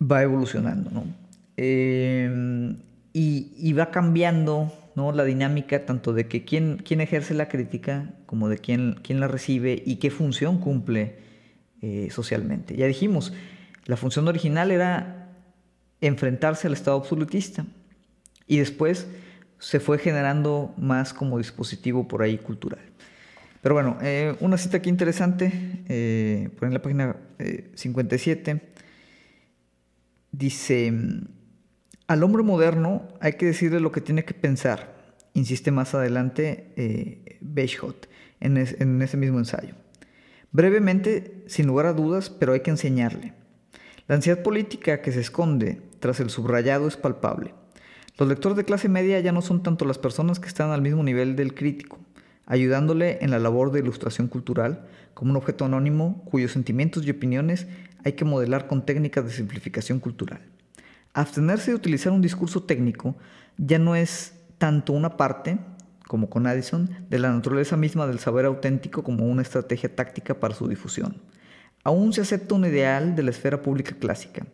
va 0.00 0.22
evolucionando. 0.22 0.90
¿no? 0.92 1.04
Y, 3.18 3.72
va 3.72 3.90
cambiando 3.90 4.70
¿no? 4.94 5.10
la 5.10 5.24
dinámica 5.24 5.86
tanto 5.86 6.12
de 6.12 6.28
que 6.28 6.44
quién, 6.44 6.82
quién 6.84 7.00
ejerce 7.00 7.32
la 7.32 7.48
crítica 7.48 8.12
como 8.26 8.50
de 8.50 8.58
quién, 8.58 9.00
quién 9.02 9.20
la 9.20 9.26
recibe 9.26 9.82
y 9.86 9.96
qué 9.96 10.10
función 10.10 10.58
cumple 10.58 11.16
eh, 11.80 12.08
socialmente. 12.10 12.76
Ya 12.76 12.86
dijimos, 12.86 13.32
la 13.86 13.96
función 13.96 14.28
original 14.28 14.70
era 14.70 15.30
enfrentarse 16.02 16.66
al 16.66 16.74
Estado 16.74 16.98
absolutista 16.98 17.64
y 18.46 18.58
después 18.58 19.08
se 19.58 19.80
fue 19.80 19.96
generando 19.96 20.74
más 20.76 21.14
como 21.14 21.38
dispositivo 21.38 22.06
por 22.06 22.20
ahí 22.20 22.36
cultural. 22.36 22.84
Pero 23.62 23.76
bueno, 23.76 23.96
eh, 24.02 24.36
una 24.40 24.58
cita 24.58 24.76
aquí 24.76 24.90
interesante, 24.90 25.50
eh, 25.88 26.50
por 26.58 26.68
en 26.68 26.74
la 26.74 26.82
página 26.82 27.16
57, 27.74 28.60
dice... 30.32 30.92
Al 32.08 32.22
hombre 32.22 32.44
moderno 32.44 33.08
hay 33.20 33.32
que 33.32 33.46
decirle 33.46 33.80
lo 33.80 33.90
que 33.90 34.00
tiene 34.00 34.24
que 34.24 34.32
pensar, 34.32 34.94
insiste 35.34 35.72
más 35.72 35.92
adelante 35.92 36.72
eh, 36.76 37.40
en, 38.40 38.56
en 38.56 39.02
ese 39.02 39.16
mismo 39.16 39.38
ensayo. 39.38 39.74
Brevemente, 40.52 41.42
sin 41.48 41.66
lugar 41.66 41.86
a 41.86 41.92
dudas, 41.92 42.30
pero 42.30 42.52
hay 42.52 42.60
que 42.60 42.70
enseñarle. 42.70 43.32
La 44.06 44.14
ansiedad 44.14 44.42
política 44.44 45.02
que 45.02 45.10
se 45.10 45.18
esconde 45.18 45.82
tras 45.98 46.20
el 46.20 46.30
subrayado 46.30 46.86
es 46.86 46.96
palpable. 46.96 47.54
Los 48.18 48.28
lectores 48.28 48.56
de 48.56 48.64
clase 48.64 48.88
media 48.88 49.18
ya 49.18 49.32
no 49.32 49.42
son 49.42 49.64
tanto 49.64 49.84
las 49.84 49.98
personas 49.98 50.38
que 50.38 50.46
están 50.46 50.70
al 50.70 50.82
mismo 50.82 51.02
nivel 51.02 51.34
del 51.34 51.54
crítico, 51.54 51.98
ayudándole 52.46 53.18
en 53.20 53.32
la 53.32 53.40
labor 53.40 53.72
de 53.72 53.80
ilustración 53.80 54.28
cultural, 54.28 54.86
como 55.12 55.32
un 55.32 55.36
objeto 55.38 55.64
anónimo 55.64 56.22
cuyos 56.30 56.52
sentimientos 56.52 57.04
y 57.04 57.10
opiniones 57.10 57.66
hay 58.04 58.12
que 58.12 58.24
modelar 58.24 58.68
con 58.68 58.86
técnicas 58.86 59.24
de 59.24 59.32
simplificación 59.32 59.98
cultural. 59.98 60.40
Abstenerse 61.16 61.70
de 61.70 61.76
utilizar 61.76 62.12
un 62.12 62.20
discurso 62.20 62.64
técnico 62.64 63.16
ya 63.56 63.78
no 63.78 63.96
es 63.96 64.34
tanto 64.58 64.92
una 64.92 65.16
parte 65.16 65.56
como 66.06 66.28
con 66.28 66.46
Addison, 66.46 66.90
de 67.08 67.18
la 67.18 67.32
naturaleza 67.32 67.78
misma 67.78 68.06
del 68.06 68.18
saber 68.18 68.44
auténtico 68.44 69.02
como 69.02 69.24
una 69.24 69.40
estrategia 69.40 69.96
táctica 69.96 70.38
para 70.38 70.54
su 70.54 70.68
difusión. 70.68 71.16
Aún 71.84 72.12
se 72.12 72.20
acepta 72.20 72.54
un 72.54 72.66
ideal 72.66 73.16
de 73.16 73.22
la 73.22 73.30
esfera 73.30 73.62
pública 73.62 73.96
clásica, 73.98 74.46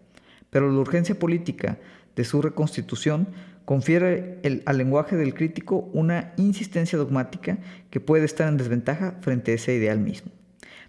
pero 0.50 0.70
la 0.70 0.78
urgencia 0.78 1.18
política 1.18 1.78
de 2.14 2.24
su 2.24 2.40
reconstitución 2.40 3.26
confiere 3.64 4.40
al 4.64 4.78
lenguaje 4.78 5.16
del 5.16 5.34
crítico 5.34 5.90
una 5.92 6.32
insistencia 6.36 6.96
dogmática 6.96 7.58
que 7.90 7.98
puede 7.98 8.24
estar 8.24 8.46
en 8.46 8.56
desventaja 8.56 9.16
frente 9.20 9.50
a 9.50 9.54
ese 9.56 9.74
ideal 9.74 9.98
mismo. 9.98 10.30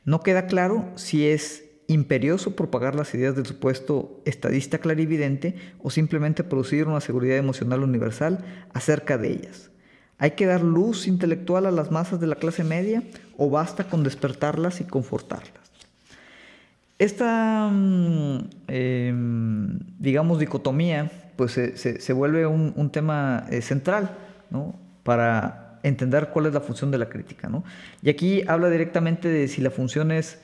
No 0.06 0.22
queda 0.22 0.46
claro 0.46 0.92
si 0.94 1.26
es 1.26 1.63
imperioso 1.88 2.56
propagar 2.56 2.96
las 2.96 3.14
ideas 3.14 3.36
del 3.36 3.46
supuesto 3.46 4.22
estadista 4.26 4.78
clarividente 4.78 5.56
o 5.82 5.90
simplemente 5.90 6.44
producir 6.44 6.88
una 6.88 7.02
seguridad 7.02 7.38
emocional 7.38 7.84
universal 7.84 8.44
acerca 8.74 9.18
de 9.18 9.32
ellas. 9.32 9.70
¿Hay 10.18 10.32
que 10.32 10.46
dar 10.46 10.62
luz 10.62 11.08
intelectual 11.08 11.66
a 11.66 11.72
las 11.72 11.92
masas 11.92 12.20
de 12.20 12.28
la 12.28 12.36
clase 12.36 12.64
media 12.64 13.04
o 13.38 13.50
basta 13.50 13.86
con 13.86 14.04
despertarlas 14.04 14.80
y 14.80 14.86
confortarlas? 14.86 15.64
Esta, 17.00 17.70
mm, 17.70 18.50
em, 18.68 19.80
digamos, 20.00 20.40
dicotomía, 20.40 21.12
pues 21.36 21.52
se, 21.52 22.14
vuelve 22.14 22.46
un, 22.46 22.90
tema 22.92 23.46
eh, 23.50 23.62
central, 23.62 24.12
¿no? 24.52 24.76
Para 25.04 25.80
entender 25.84 26.30
cuál 26.30 26.46
es 26.46 26.54
la 26.54 26.62
función 26.62 26.92
de 26.92 27.00
la 27.00 27.10
crítica, 27.10 27.50
¿no? 27.50 27.64
Y 28.02 28.10
aquí 28.10 28.44
habla 28.48 28.70
directamente 28.70 29.28
de 29.28 29.48
si 29.48 29.62
la 29.62 29.72
función 29.72 30.12
es 30.12 30.40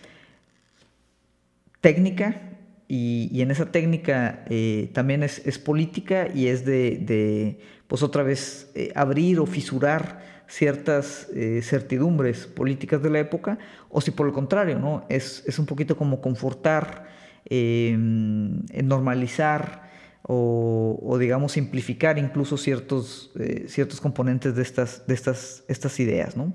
técnica 1.81 2.49
y, 2.91 3.41
en 3.41 3.51
esa 3.51 3.71
técnica 3.71 4.43
eh, 4.49 4.89
también 4.93 5.21
es, 5.21 5.59
política 5.59 6.27
y 6.33 6.47
es 6.47 6.65
de, 6.65 7.59
pues 7.87 8.01
otra 8.01 8.23
vez, 8.23 8.71
eh, 8.73 8.91
abrir 8.95 9.39
o 9.39 9.45
fisurar 9.45 10.27
ciertas 10.47 11.27
eh, 11.35 11.61
certidumbres 11.61 12.47
políticas 12.47 13.03
de 13.03 13.11
la 13.11 13.19
época, 13.19 13.59
o 13.89 14.01
si 14.01 14.09
por 14.09 14.25
el 14.25 14.33
contrario, 14.33 14.79
¿no? 14.79 15.05
es, 15.07 15.43
un 15.59 15.67
poquito 15.67 15.95
como 15.95 16.19
confortar, 16.19 17.07
em, 17.45 18.65
normalizar 18.83 19.87
o, 20.23 21.17
digamos 21.19 21.51
simplificar 21.53 22.17
incluso 22.17 22.57
ciertos, 22.57 23.31
ciertos 23.67 23.99
componentes 24.01 24.55
de 24.55 24.61
estas, 24.61 25.05
de 25.07 25.13
estas, 25.13 25.63
estas 25.67 25.99
ideas. 25.99 26.35
¿no? 26.35 26.53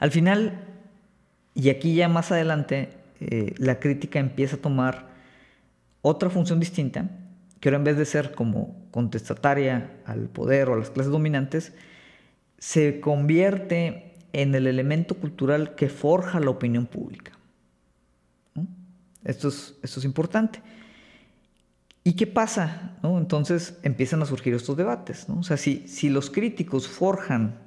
al 0.00 0.10
final, 0.10 0.64
y 1.54 1.70
aquí 1.70 1.94
ya 1.94 2.08
más 2.08 2.32
adelante, 2.32 2.97
eh, 3.20 3.54
la 3.58 3.80
crítica 3.80 4.18
empieza 4.18 4.56
a 4.56 4.60
tomar 4.60 5.08
otra 6.02 6.30
función 6.30 6.60
distinta, 6.60 7.10
que 7.60 7.68
ahora 7.68 7.78
en 7.78 7.84
vez 7.84 7.96
de 7.96 8.04
ser 8.04 8.34
como 8.34 8.76
contestataria 8.90 9.90
al 10.06 10.28
poder 10.28 10.68
o 10.68 10.74
a 10.74 10.78
las 10.78 10.90
clases 10.90 11.12
dominantes, 11.12 11.72
se 12.58 13.00
convierte 13.00 14.14
en 14.32 14.54
el 14.54 14.66
elemento 14.66 15.14
cultural 15.14 15.74
que 15.74 15.88
forja 15.88 16.40
la 16.40 16.50
opinión 16.50 16.86
pública. 16.86 17.32
Esto, 19.24 19.48
es, 19.48 20.04
importante. 20.04 20.62
¿Y 22.04 22.14
qué 22.14 22.26
pasa? 22.26 22.96
Entonces 23.02 23.78
empiezan 23.82 24.22
a 24.22 24.26
surgir 24.26 24.54
estos 24.54 24.76
debates. 24.76 25.26
O 25.28 25.42
sea, 25.42 25.56
si, 25.56 25.86
si 25.88 26.08
los 26.08 26.30
críticos 26.30 26.88
forjan 26.88 27.58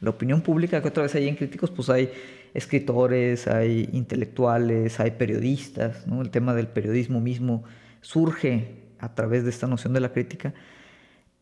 la 0.00 0.10
opinión 0.10 0.40
pública, 0.40 0.82
que 0.82 0.88
otra 0.88 1.04
vez 1.04 1.14
hay 1.14 1.28
en 1.28 1.36
críticos, 1.36 1.70
pues 1.70 1.88
hay 1.90 2.10
escritores, 2.56 3.46
hay 3.46 3.88
intelectuales, 3.92 4.98
hay 4.98 5.12
periodistas. 5.12 6.04
El 6.06 6.30
tema 6.30 6.54
del 6.54 6.68
periodismo 6.68 7.20
mismo 7.20 7.64
surge 8.00 8.76
a 8.98 9.14
través 9.14 9.44
de 9.44 9.50
esta 9.50 9.66
noción 9.66 9.92
de 9.92 10.00
la 10.00 10.12
crítica. 10.12 10.54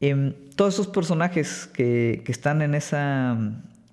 Em, 0.01 0.35
todos 0.57 0.75
esos 0.75 0.89
personajes 0.89 1.69
que, 1.73 2.23
están 2.27 2.63
en 2.63 2.75
esa 2.75 3.39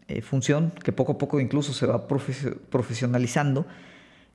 eh, 0.08 0.22
función, 0.22 0.72
que 0.84 0.92
poco 0.92 1.14
a 1.14 1.18
poco 1.18 1.40
incluso 1.40 1.74
se 1.74 1.86
va 1.86 2.08
profesionalizando, 2.08 3.66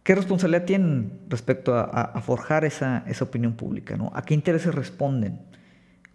¿qué 0.03 0.14
responsabilidad 0.14 0.64
tienen 0.64 1.12
respecto 1.29 1.75
a, 1.75 2.20
forjar 2.22 2.64
esa, 2.64 3.05
esa, 3.09 3.25
opinión 3.25 3.55
pública? 3.55 3.96
¿no? 3.96 4.12
¿A 4.14 4.22
qué 4.22 4.35
intereses 4.35 4.75
responden 4.75 5.40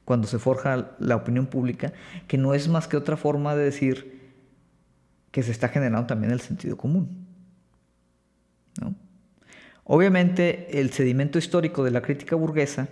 cuando 0.06 0.28
se 0.28 0.40
forja 0.40 0.92
la 1.00 1.18
opinión 1.18 1.48
pública? 1.48 1.92
Que 2.28 2.38
no 2.38 2.54
es 2.54 2.70
más 2.70 2.88
que 2.88 2.96
otra 2.96 3.18
forma 3.18 3.56
de 3.56 3.66
decir, 3.66 4.21
que 5.32 5.44
se 5.44 5.52
está 5.52 5.70
generando 5.70 6.08
también 6.08 6.32
el 6.32 6.42
sentido 6.42 6.78
común. 6.78 7.28
Obviamente 9.84 10.80
el 10.80 10.92
sedimento 10.92 11.38
histórico 11.40 11.84
de 11.84 11.92
la 11.92 12.02
crítica 12.02 12.36
burguesa, 12.36 12.88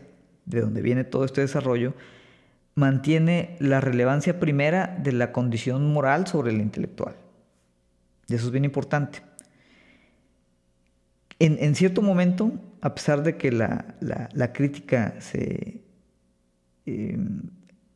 de 0.45 0.61
donde 0.61 0.81
viene 0.81 1.03
todo 1.03 1.23
este 1.23 1.41
desarrollo, 1.41 1.93
mantiene 2.75 3.55
la 3.59 3.81
relevancia 3.81 4.39
primera 4.39 4.97
de 5.01 5.11
la 5.11 5.31
condición 5.31 5.93
moral 5.93 6.27
sobre 6.27 6.51
el 6.51 6.61
intelectual. 6.61 7.15
Y 8.27 8.35
eso 8.35 8.47
es 8.47 8.51
bien 8.51 8.65
importante. 8.65 9.21
En, 11.41 11.73
cierto 11.73 12.01
momento, 12.01 12.51
a 12.81 12.93
pesar 12.93 13.23
de 13.23 13.37
que 13.37 13.49
la, 13.51 14.51
crítica 14.53 15.15
se, 15.19 15.81
em, 16.85 17.43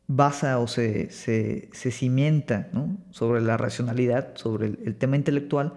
basa 0.06 0.58
o 0.58 0.66
se, 0.66 1.10
se, 1.10 1.90
cimienta 1.90 2.68
sobre 3.10 3.40
la 3.40 3.56
racionalidad, 3.56 4.36
sobre 4.36 4.66
el, 4.66 4.96
tema 4.96 5.16
intelectual, 5.16 5.74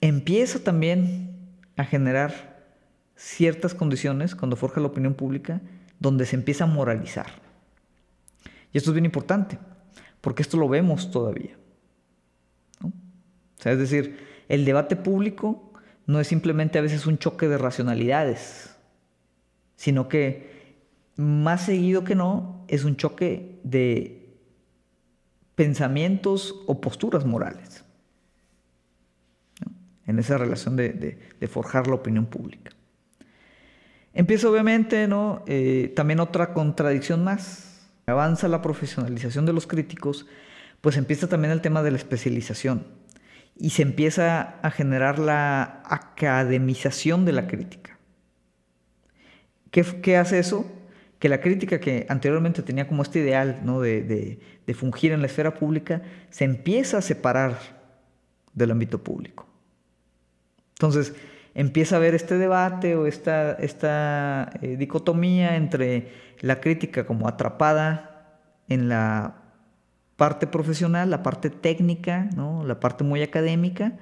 empieza 0.00 0.60
también 0.60 1.36
a 1.76 1.84
generar 1.84 2.62
ciertas 3.16 3.74
condiciones 3.74 4.34
cuando 4.34 4.56
forja 4.56 4.80
la 4.80 4.88
opinión 4.88 5.14
pública 5.14 5.60
donde 5.98 6.26
se 6.26 6.36
empieza 6.36 6.64
a 6.64 6.68
moralizar. 6.68 7.26
Y 8.72 8.78
esto 8.78 8.90
es 8.90 8.94
bien 8.94 9.04
importante, 9.04 9.58
porque 10.20 10.42
esto 10.42 10.56
lo 10.56 10.68
vemos 10.68 11.10
todavía. 11.10 11.56
es 13.64 13.78
decir, 13.78 14.18
el 14.48 14.64
debate 14.64 14.94
público 14.94 15.72
no 16.06 16.20
es 16.20 16.28
simplemente 16.28 16.78
a 16.78 16.82
veces 16.82 17.06
un 17.06 17.18
choque 17.18 17.48
de 17.48 17.56
racionalidades, 17.56 18.76
sino 19.76 20.08
que 20.08 20.53
más 21.16 21.66
seguido 21.66 22.04
que 22.04 22.14
no, 22.14 22.64
es 22.68 22.84
un 22.84 22.96
choque 22.96 23.60
de 23.62 24.36
pensamientos 25.54 26.62
o 26.66 26.80
posturas 26.80 27.24
morales 27.24 27.84
en 30.06 30.18
esa 30.18 30.38
relación 30.38 30.76
de, 30.76 31.18
forjar 31.48 31.86
la 31.86 31.94
opinión 31.94 32.26
pública. 32.26 32.72
Empieza 34.12 34.48
obviamente 34.48 35.08
¿no? 35.08 35.42
Eh, 35.46 35.92
también 35.96 36.20
otra 36.20 36.52
contradicción 36.52 37.24
más. 37.24 37.90
Avanza 38.06 38.48
la 38.48 38.60
profesionalización 38.60 39.46
de 39.46 39.52
los 39.52 39.66
críticos, 39.66 40.26
pues 40.80 40.96
empieza 40.96 41.26
también 41.26 41.52
el 41.52 41.62
tema 41.62 41.82
de 41.82 41.90
la 41.90 41.96
especialización 41.96 42.86
y 43.56 43.70
se 43.70 43.82
empieza 43.82 44.60
a 44.60 44.70
generar 44.70 45.18
la 45.18 45.82
academización 45.86 47.24
de 47.24 47.32
la 47.32 47.46
crítica. 47.46 47.98
¿Qué, 49.70 49.82
qué 50.02 50.16
hace 50.18 50.38
eso? 50.38 50.70
Que 51.24 51.30
la 51.30 51.40
crítica 51.40 51.80
que 51.80 52.04
anteriormente 52.10 52.62
tenía 52.62 52.86
como 52.86 53.00
este 53.00 53.20
ideal 53.20 53.62
¿no? 53.64 53.80
de, 53.80 54.38
fungir 54.74 55.10
en 55.10 55.20
la 55.20 55.26
esfera 55.26 55.54
pública 55.54 56.02
se 56.28 56.44
empieza 56.44 56.98
a 56.98 57.00
separar 57.00 57.58
del 58.52 58.70
ámbito 58.70 59.02
público. 59.02 59.48
Entonces 60.74 61.14
empieza 61.54 61.96
a 61.96 61.98
haber 61.98 62.14
este 62.14 62.36
debate 62.36 62.94
o 62.94 63.06
esta, 63.06 63.54
esta 63.54 64.52
eh, 64.60 64.76
dicotomía 64.76 65.56
entre 65.56 66.12
la 66.42 66.60
crítica 66.60 67.06
como 67.06 67.26
atrapada 67.26 68.42
en 68.68 68.90
la 68.90 69.44
parte 70.16 70.46
profesional, 70.46 71.08
la 71.08 71.22
parte 71.22 71.48
técnica, 71.48 72.28
¿no? 72.36 72.66
la 72.66 72.80
parte 72.80 73.02
muy 73.02 73.22
académica, 73.22 73.94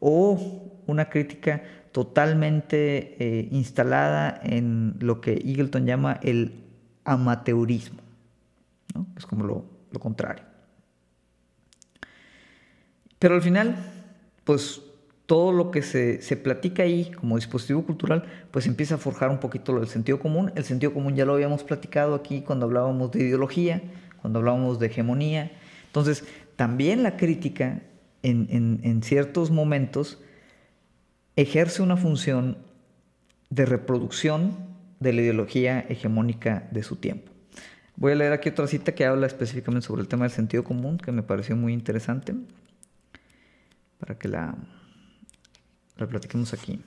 o 0.00 0.82
una 0.88 1.10
crítica 1.10 1.62
totalmente 1.96 3.16
eh, 3.18 3.48
instalada 3.52 4.38
en 4.42 4.96
lo 5.00 5.22
que 5.22 5.32
Eagleton 5.32 5.86
llama 5.86 6.20
el 6.22 6.52
amateurismo. 7.04 8.00
Es 9.16 9.24
como 9.24 9.46
lo, 9.46 9.64
contrario. 9.98 10.44
Pero 13.18 13.36
al 13.36 13.40
final, 13.40 13.76
pues 14.44 14.82
todo 15.24 15.52
lo 15.52 15.70
que 15.70 15.80
se, 15.80 16.20
se, 16.20 16.36
platica 16.36 16.82
ahí 16.82 17.10
como 17.12 17.36
dispositivo 17.36 17.82
cultural, 17.86 18.24
pues 18.50 18.66
empieza 18.66 18.96
a 18.96 18.98
forjar 18.98 19.30
un 19.30 19.38
poquito 19.38 19.72
lo 19.72 19.80
del 19.80 19.88
sentido 19.88 20.20
común. 20.20 20.52
El 20.54 20.64
sentido 20.64 20.92
común 20.92 21.16
ya 21.16 21.24
lo 21.24 21.32
habíamos 21.32 21.64
platicado 21.64 22.14
aquí 22.14 22.42
cuando 22.42 22.66
hablábamos 22.66 23.10
de 23.12 23.20
ideología, 23.20 23.80
cuando 24.20 24.40
hablábamos 24.40 24.78
de 24.78 24.88
hegemonía. 24.88 25.50
Entonces, 25.86 26.24
también 26.56 27.02
la 27.02 27.16
crítica 27.16 27.80
en, 28.22 28.80
en 28.82 29.02
ciertos 29.02 29.50
momentos 29.50 30.18
ejerce 31.36 31.82
una 31.82 31.96
función 31.96 32.58
de 33.50 33.66
reproducción 33.66 34.56
de 35.00 35.12
la 35.12 35.22
ideología 35.22 35.80
hegemónica 35.88 36.68
de 36.70 36.82
su 36.82 36.96
tiempo. 36.96 37.32
Voy 37.96 38.12
a 38.12 38.16
leer 38.16 38.32
aquí 38.32 38.48
otra 38.48 38.66
cita 38.66 38.94
que 38.94 39.04
habla 39.04 39.26
específicamente 39.26 39.86
sobre 39.86 40.02
el 40.02 40.08
tema 40.08 40.24
del 40.24 40.32
sentido 40.32 40.64
común, 40.64 40.98
que 40.98 41.12
me 41.12 41.22
pareció 41.22 41.56
muy 41.56 41.72
interesante, 41.72 42.34
para 43.98 44.18
que 44.18 44.28
la, 44.28 44.54
la 45.96 46.06
platiquemos 46.06 46.52
aquí. 46.52 46.80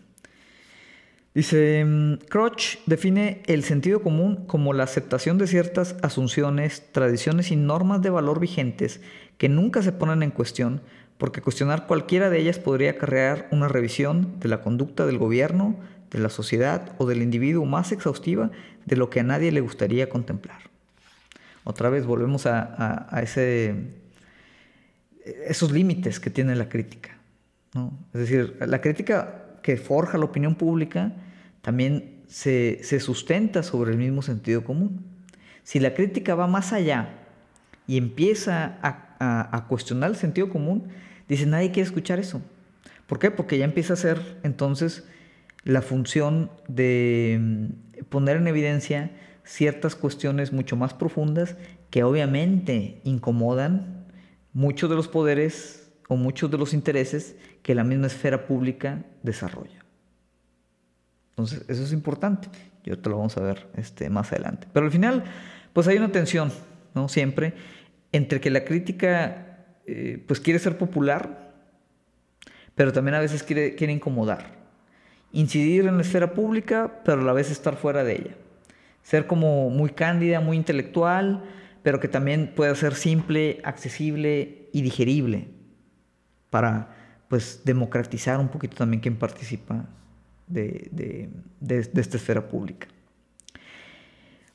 Dice, 1.33 1.85
mm, 1.85 2.13
Crotch 2.27 2.77
define 2.85 3.43
el 3.45 3.63
sentido 3.63 4.01
común 4.01 4.47
como 4.47 4.73
la 4.73 4.83
aceptación 4.83 5.37
de 5.37 5.47
ciertas 5.47 5.95
asunciones, 6.01 6.91
tradiciones 6.91 7.51
y 7.51 7.55
normas 7.55 8.01
de 8.01 8.09
valor 8.09 8.39
vigentes 8.39 9.01
que 9.37 9.49
nunca 9.49 9.81
se 9.81 9.91
ponen 9.91 10.23
en 10.23 10.31
cuestión, 10.31 10.81
porque 11.19 11.41
cuestionar 11.41 11.85
cualquiera 11.85 12.31
de 12.31 12.39
ellas 12.39 12.57
podría 12.57 12.91
acarrear 12.91 13.47
una 13.51 13.67
revisión 13.67 14.39
de 14.39 14.49
la 14.49 14.61
conducta 14.61 15.05
del 15.05 15.19
gobierno, 15.19 15.75
de 16.09 16.17
la 16.17 16.29
sociedad 16.29 16.95
o 16.97 17.05
del 17.05 17.21
individuo 17.21 17.65
más 17.65 17.91
exhaustiva 17.91 18.49
de 18.85 18.95
lo 18.95 19.11
que 19.11 19.19
a 19.19 19.23
nadie 19.23 19.51
le 19.51 19.61
gustaría 19.61 20.09
contemplar. 20.09 20.61
Otra 21.65 21.89
vez 21.89 22.05
volvemos 22.05 22.45
a, 22.47 23.21
esos 25.47 25.71
límites 25.71 26.19
que 26.19 26.29
tiene 26.29 26.55
la 26.55 26.69
crítica. 26.69 27.17
Es 28.13 28.21
decir, 28.21 28.57
la 28.65 28.81
crítica 28.81 29.59
que 29.61 29.77
forja 29.77 30.17
la 30.17 30.25
opinión 30.25 30.55
pública 30.55 31.11
también 31.61 32.23
se, 32.29 32.99
sustenta 32.99 33.61
sobre 33.61 33.91
el 33.91 33.97
mismo 33.97 34.21
sentido 34.21 34.63
común. 34.63 35.05
Si 35.63 35.79
la 35.79 35.93
crítica 35.93 36.33
va 36.33 36.47
más 36.47 36.71
allá 36.71 37.09
y 37.85 37.97
empieza 37.97 38.77
a, 38.81 39.65
cuestionar 39.67 40.11
el 40.11 40.15
sentido 40.15 40.49
común, 40.49 40.87
dice 41.29 41.45
nadie 41.45 41.71
quiere 41.71 41.87
escuchar 41.87 42.19
eso. 42.19 42.41
¿Por 43.07 43.19
qué? 43.19 43.31
Porque 43.31 43.57
ya 43.57 43.65
empieza 43.65 43.93
a 43.93 43.97
ser 43.97 44.39
entonces 44.43 45.07
la 45.63 45.81
función 45.81 46.51
de 46.67 47.37
mm, 47.39 48.03
poner 48.09 48.37
en 48.37 48.47
evidencia 48.47 49.11
ciertas 49.43 49.95
cuestiones 49.95 50.51
mucho 50.53 50.75
más 50.75 50.93
profundas 50.93 51.55
que 51.89 52.03
obviamente 52.03 53.01
incomodan 53.03 54.05
muchos 54.53 54.89
de 54.89 54.95
los 54.95 55.07
poderes 55.07 55.91
o 56.07 56.15
muchos 56.15 56.51
de 56.51 56.57
los 56.57 56.73
intereses 56.73 57.35
que 57.63 57.75
la 57.75 57.83
misma 57.83 58.07
esfera 58.07 58.45
pública 58.45 59.05
desarrolla. 59.23 59.85
Entonces, 61.31 61.63
eso 61.67 61.83
es 61.83 61.93
importante. 61.93 62.49
Y 62.83 62.95
te 62.95 63.09
lo 63.09 63.17
vamos 63.17 63.37
a 63.37 63.41
ver 63.41 63.67
este, 63.75 64.09
más 64.09 64.31
adelante. 64.31 64.67
Pero 64.73 64.85
al 64.85 64.91
final, 64.91 65.23
pues 65.73 65.87
hay 65.87 65.97
una 65.97 66.11
tensión, 66.11 66.51
¿no? 66.95 67.07
Siempre, 67.07 67.53
entre 68.11 68.41
que 68.41 68.49
la 68.49 68.65
crítica, 68.65 69.48
eh, 69.91 70.23
pues 70.27 70.39
quiere 70.39 70.59
ser 70.59 70.77
popular, 70.77 71.51
pero 72.75 72.93
también 72.93 73.15
a 73.15 73.19
veces 73.19 73.43
quiere, 73.43 73.75
quiere 73.75 73.93
incomodar. 73.93 74.59
Incidir 75.31 75.85
en 75.87 75.95
la 75.95 76.01
esfera 76.01 76.33
pública, 76.33 77.01
pero 77.03 77.21
a 77.21 77.23
la 77.23 77.33
vez 77.33 77.51
estar 77.51 77.75
fuera 77.75 78.03
de 78.03 78.13
ella. 78.13 78.35
Ser 79.03 79.27
como 79.27 79.69
muy 79.69 79.89
cándida, 79.89 80.39
muy 80.39 80.57
intelectual, 80.57 81.43
pero 81.83 81.99
que 81.99 82.07
también 82.07 82.53
pueda 82.55 82.75
ser 82.75 82.93
simple, 82.93 83.61
accesible 83.63 84.69
y 84.71 84.81
digerible 84.81 85.47
para 86.49 86.95
pues 87.27 87.61
democratizar 87.63 88.39
un 88.39 88.49
poquito 88.49 88.75
también 88.77 89.01
quien 89.01 89.15
participa 89.15 89.85
de, 90.47 91.29
esta 91.69 92.17
esfera 92.17 92.47
pública. 92.47 92.87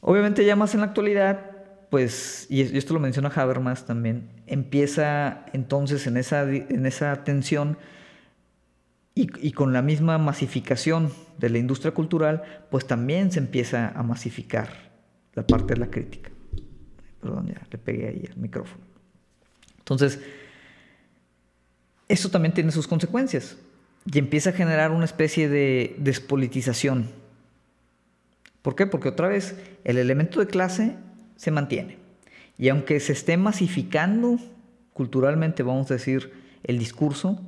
Obviamente 0.01 0.45
ya 0.45 0.57
más 0.57 0.75
en 0.75 0.81
la 0.81 0.87
actualidad, 0.87 1.53
pues, 1.91 2.47
y 2.51 2.61
esto 2.61 2.95
lo 2.95 3.01
menciona 3.01 3.29
Habermas 3.29 3.87
también, 3.87 4.31
empieza 4.47 5.47
entonces 5.53 6.07
en 6.07 6.17
esa, 6.17 6.43
en 6.43 6.87
esa 6.87 7.25
tensión 7.25 7.79
y, 9.17 9.53
con 9.53 9.73
la 9.73 9.81
misma 9.81 10.19
masificación 10.19 11.13
de 11.39 11.49
la 11.49 11.59
industria 11.59 11.95
cultural, 11.95 12.43
pues 12.71 12.87
también 12.87 13.31
se 13.31 13.39
empieza 13.39 13.91
a 13.91 14.03
masificar 14.03 14.69
la 15.35 15.47
parte 15.47 15.75
de 15.75 15.81
la 15.81 15.87
crítica. 15.87 16.31
Perdón, 17.21 17.47
ya 17.47 17.63
le 17.71 17.79
pegué 17.79 18.09
ahí 18.09 18.25
el 18.29 18.37
micrófono. 18.37 18.83
Entonces, 19.79 20.19
eso 22.09 22.29
también 22.29 22.55
tiene 22.55 22.73
sus 22.73 22.89
consecuencias 22.89 23.57
y 24.05 24.19
empieza 24.19 24.51
a 24.51 24.53
generar 24.53 24.91
una 24.91 25.05
especie 25.05 25.49
de 25.49 25.95
despolitización. 25.99 27.09
¿Por 28.63 28.75
qué? 28.75 28.87
Porque 28.87 29.09
otra 29.09 29.29
vez 29.29 29.57
el 29.85 29.97
elemento 29.99 30.41
de 30.41 30.49
clase 30.49 30.97
se 31.45 31.51
mantiene. 31.51 31.99
Y 32.57 32.71
aunque 32.71 32.99
se 33.01 33.13
esté 33.13 33.37
masificando 33.37 34.39
culturalmente, 34.95 35.63
vamos 35.63 35.91
a 35.91 35.95
decir, 35.95 36.33
el 36.63 36.79
discurso, 36.79 37.39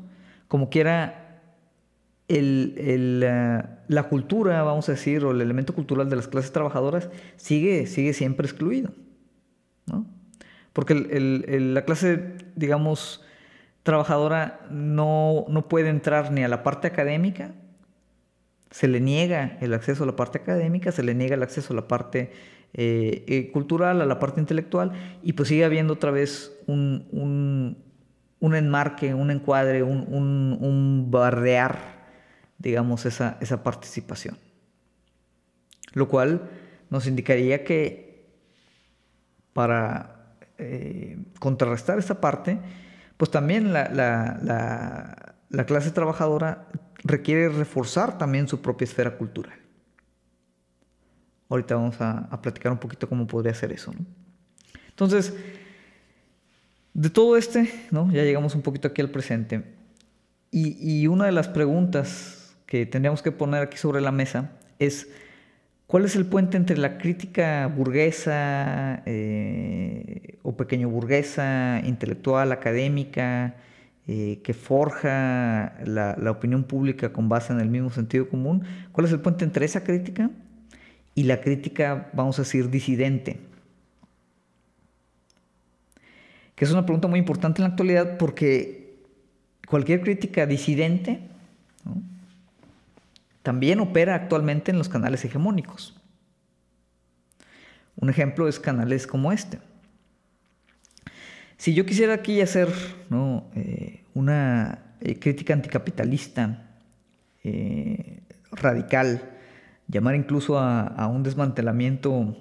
como 0.48 0.68
quiera, 0.68 1.40
eh, 2.28 3.62
la 3.88 4.02
cultura, 4.04 4.62
vamos 4.64 4.90
a 4.90 4.92
decir, 4.92 5.24
o 5.24 5.30
el 5.30 5.40
elemento 5.40 5.74
cultural 5.74 6.10
de 6.10 6.16
las 6.16 6.28
clases 6.28 6.52
trabajadoras 6.52 7.08
sigue, 7.36 7.86
sigue 7.86 8.12
siempre 8.12 8.46
excluido. 8.46 8.90
Porque 10.74 10.94
la 10.94 11.86
clase, 11.86 12.34
digamos, 12.54 13.24
trabajadora 13.82 14.60
no, 14.70 15.46
puede 15.70 15.88
entrar 15.88 16.32
ni 16.32 16.44
a 16.44 16.48
la 16.48 16.62
parte 16.62 16.86
académica, 16.86 17.54
se 18.70 18.88
le 18.88 19.00
niega 19.00 19.56
el 19.62 19.72
acceso 19.72 20.02
a 20.02 20.06
la 20.06 20.16
parte 20.16 20.36
académica, 20.36 20.92
se 20.92 21.02
le 21.02 21.14
niega 21.14 21.34
el 21.34 21.42
acceso 21.42 21.72
a 21.72 21.76
la 21.76 21.88
parte 21.88 22.32
eh, 22.78 23.24
eh, 23.26 23.50
cultural, 23.52 24.02
a 24.02 24.06
la 24.06 24.18
parte 24.18 24.38
intelectual, 24.38 24.92
y 25.22 25.32
pues 25.32 25.48
sigue 25.48 25.64
habiendo 25.64 25.94
otra 25.94 26.10
vez 26.10 26.52
un, 26.66 27.76
enmarque, 28.40 29.14
un 29.14 29.30
encuadre, 29.30 29.82
un, 29.82 31.06
barrear, 31.10 31.78
digamos, 32.58 33.06
esa, 33.06 33.38
esa 33.40 33.62
participación. 33.62 34.36
Lo 35.94 36.06
cual 36.08 36.50
nos 36.90 37.06
indicaría 37.06 37.64
que 37.64 38.06
para 39.54 40.36
eh, 40.58 41.16
contrarrestar 41.40 41.98
esta 41.98 42.20
parte, 42.20 42.58
pues 43.16 43.30
también 43.30 43.72
la, 43.72 45.34
clase 45.66 45.92
trabajadora 45.92 46.68
requiere 47.04 47.48
reforzar 47.48 48.18
también 48.18 48.48
su 48.48 48.60
propia 48.60 48.84
esfera 48.84 49.16
cultural. 49.16 49.58
Ahorita 51.48 51.76
vamos 51.76 52.00
a, 52.00 52.40
platicar 52.42 52.72
un 52.72 52.78
poquito 52.78 53.08
cómo 53.08 53.26
podría 53.26 53.52
hacer 53.52 53.72
eso. 53.72 53.92
Entonces, 54.88 55.34
de 56.94 57.10
todo 57.10 57.36
este, 57.36 57.70
¿no? 57.90 58.10
ya 58.10 58.22
llegamos 58.22 58.54
un 58.54 58.62
poquito 58.62 58.88
aquí 58.88 59.00
al 59.00 59.10
presente. 59.10 59.62
Y, 60.50 61.06
una 61.06 61.26
de 61.26 61.32
las 61.32 61.48
preguntas 61.48 62.56
que 62.64 62.86
tendríamos 62.86 63.20
que 63.20 63.30
poner 63.30 63.62
aquí 63.62 63.76
sobre 63.76 64.00
la 64.00 64.10
mesa 64.10 64.52
es, 64.78 65.08
¿cuál 65.86 66.06
es 66.06 66.16
el 66.16 66.24
puente 66.24 66.56
entre 66.56 66.78
la 66.78 66.96
crítica 66.96 67.66
burguesa 67.66 69.02
eh, 69.04 70.38
o 70.42 70.56
pequeño 70.56 70.88
burguesa, 70.88 71.82
intelectual, 71.84 72.52
académica, 72.52 73.56
eh, 74.08 74.40
que 74.44 74.54
forja 74.54 75.74
la, 75.84 76.30
opinión 76.30 76.62
pública 76.62 77.12
con 77.12 77.28
base 77.28 77.52
en 77.52 77.60
el 77.60 77.68
mismo 77.68 77.90
sentido 77.90 78.28
común. 78.28 78.62
¿Cuál 78.92 79.06
es 79.08 79.12
el 79.12 79.18
puente 79.18 79.44
entre 79.44 79.66
esa 79.66 79.82
crítica 79.82 80.30
y 81.16 81.22
la 81.24 81.40
crítica, 81.40 82.10
vamos 82.12 82.38
a 82.38 82.42
decir, 82.42 82.68
disidente? 82.68 83.40
Que 86.54 86.64
es 86.66 86.70
una 86.70 86.84
pregunta 86.84 87.08
muy 87.08 87.18
importante 87.18 87.60
en 87.60 87.64
la 87.64 87.70
actualidad 87.70 88.18
porque 88.18 88.98
cualquier 89.66 90.02
crítica 90.02 90.46
disidente 90.46 91.20
también 93.42 93.80
opera 93.80 94.14
actualmente 94.14 94.70
en 94.70 94.78
los 94.78 94.90
canales 94.90 95.24
hegemónicos. 95.24 95.98
Un 97.96 98.10
ejemplo 98.10 98.46
es 98.46 98.60
canales 98.60 99.06
como 99.06 99.32
este. 99.32 99.58
Si 101.56 101.72
yo 101.72 101.86
quisiera 101.86 102.12
aquí 102.12 102.42
hacer 102.42 102.68
eh, 103.54 104.04
una 104.12 104.80
eh, 105.00 105.18
crítica 105.18 105.54
anticapitalista 105.54 106.68
eh, 107.42 108.20
radical, 108.52 109.35
llamar 109.88 110.14
incluso 110.14 110.58
a, 110.58 111.06
un 111.06 111.22
desmantelamiento, 111.22 112.36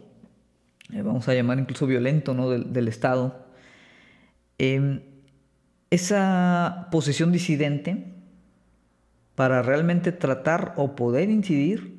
vamos 0.89 1.27
a 1.27 1.33
llamar 1.33 1.59
incluso 1.59 1.87
violento 1.87 2.33
del, 2.49 2.73
del 2.73 2.87
Estado, 2.87 3.45
em, 4.57 5.01
esa 5.89 6.87
posición 6.91 7.31
disidente 7.31 8.13
para 9.35 9.61
realmente 9.61 10.11
tratar 10.11 10.73
o 10.77 10.95
poder 10.95 11.29
incidir 11.29 11.95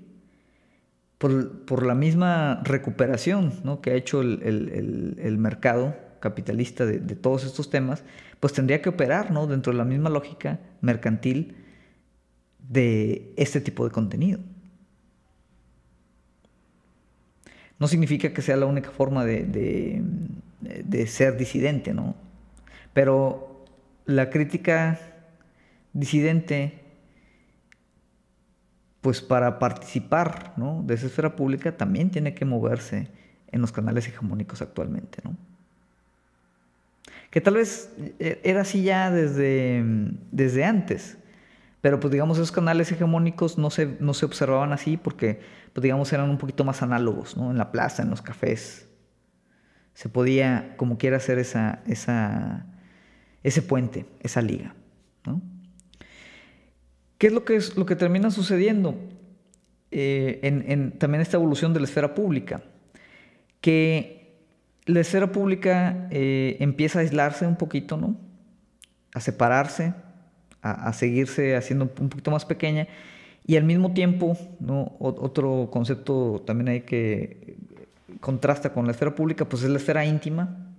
por, 1.18 1.86
la 1.86 1.94
misma 1.94 2.62
recuperación 2.64 3.52
que 3.80 3.90
ha 3.90 3.94
hecho 3.94 4.20
el 4.20 5.36
mercado 5.38 5.94
capitalista 6.20 6.86
de, 6.86 6.98
todos 7.14 7.44
estos 7.44 7.70
temas, 7.70 8.02
pues 8.40 8.52
tendría 8.52 8.82
que 8.82 8.88
operar 8.88 9.30
¿no? 9.30 9.46
dentro 9.46 9.72
de 9.72 9.78
la 9.78 9.84
misma 9.84 10.10
lógica 10.10 10.60
mercantil 10.80 11.56
de 12.68 13.32
este 13.36 13.60
tipo 13.60 13.84
de 13.84 13.90
contenido. 13.90 14.40
No 17.78 17.88
significa 17.88 18.32
que 18.32 18.42
sea 18.42 18.56
la 18.56 18.66
única 18.66 18.90
forma 18.90 19.24
de, 19.24 20.02
de 20.60 21.06
ser 21.06 21.36
disidente, 21.36 21.92
¿no? 21.92 22.14
Pero 22.92 23.64
la 24.06 24.30
crítica 24.30 24.98
disidente, 25.92 26.80
pues 29.00 29.20
para 29.20 29.58
participar 29.58 30.52
¿no? 30.56 30.82
de 30.86 30.94
esa 30.94 31.06
esfera 31.06 31.36
pública 31.36 31.76
también 31.76 32.10
tiene 32.10 32.34
que 32.34 32.44
moverse 32.44 33.08
en 33.50 33.60
los 33.60 33.72
canales 33.72 34.06
hegemónicos 34.06 34.62
actualmente, 34.62 35.18
¿no? 35.24 35.36
que 37.30 37.40
tal 37.40 37.54
vez 37.54 37.92
eh, 38.18 38.40
era 38.44 38.62
así 38.62 38.82
ya 38.82 39.10
desde, 39.10 39.84
desde 40.30 40.64
antes, 40.64 41.18
Pero 41.80 42.00
pues 42.00 42.10
digamos 42.12 42.38
esos 42.38 42.52
canales 42.52 42.90
hegemónicos 42.90 43.58
no 43.58 43.70
se, 43.70 43.96
no 44.00 44.14
se 44.14 44.24
observaban 44.24 44.72
así 44.72 44.96
porque 44.96 45.40
pues 45.76 45.82
digamos 45.82 46.10
eran 46.14 46.30
un 46.30 46.38
poquito 46.38 46.64
más 46.64 46.80
análogos, 46.80 47.36
¿no? 47.36 47.50
En 47.50 47.58
la 47.58 47.70
plaza, 47.70 48.02
en 48.02 48.08
los 48.08 48.22
cafés. 48.22 48.88
Se 49.92 50.08
podía 50.08 50.72
como 50.78 50.96
quiera 50.96 51.18
hacer 51.18 51.38
esa, 51.38 51.82
ese 53.42 53.60
puente, 53.60 54.06
esa 54.20 54.40
liga. 54.40 54.74
¿Qué 57.18 57.26
es 57.26 57.32
lo 57.34 57.44
que, 57.44 57.56
es, 57.56 57.76
lo 57.76 57.84
que 57.84 57.94
termina 57.94 58.30
sucediendo 58.30 58.98
eh, 59.90 60.40
en, 60.42 60.98
también 60.98 61.20
esta 61.20 61.36
evolución 61.36 61.74
de 61.74 61.80
la 61.80 61.84
esfera 61.84 62.14
pública? 62.14 62.62
Que 63.60 64.34
la 64.86 65.00
esfera 65.00 65.30
pública 65.30 66.08
eh, 66.10 66.56
empieza 66.60 67.00
a 67.00 67.02
aislarse 67.02 67.46
un 67.46 67.56
poquito, 67.56 67.98
¿no? 67.98 68.16
A 69.12 69.20
separarse, 69.20 69.92
a, 70.62 70.90
seguirse 70.94 71.54
haciendo 71.54 71.92
un 72.00 72.08
poquito 72.08 72.30
más 72.30 72.46
pequeña 72.46 72.88
y 73.46 73.56
al 73.56 73.64
mismo 73.64 73.92
tiempo, 73.92 74.36
otro 74.98 75.68
concepto 75.70 76.42
también 76.44 76.68
hay 76.68 76.80
que 76.80 77.56
contrasta 78.20 78.72
con 78.72 78.86
la 78.86 78.90
esfera 78.90 79.14
pública, 79.14 79.48
pues 79.48 79.62
es 79.62 79.70
la 79.70 79.76
esfera 79.76 80.04
íntima, 80.04 80.74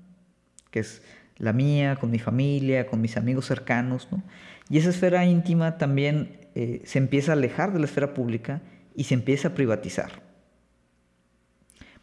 que 0.69 0.80
es 0.80 1.01
la 1.38 1.53
mía, 1.53 1.95
con 1.95 2.12
mi 2.12 2.19
familia, 2.19 2.88
con 2.88 2.99
mis 2.99 3.15
amigos 3.15 3.45
cercanos, 3.45 4.10
¿no? 4.12 4.21
Y 4.69 4.77
esa 4.77 4.89
esfera 4.89 5.25
íntima 5.25 5.77
también 5.77 6.39
eh, 6.56 6.82
se 6.84 6.97
empieza 6.97 7.32
a 7.32 7.36
alejar 7.36 7.71
de 7.71 7.80
la 7.80 7.86
esfera 7.86 8.13
pública 8.13 8.62
y 8.95 9.06
se 9.06 9.13
empieza 9.13 9.49
a 9.49 9.53
privatizar. 9.53 10.21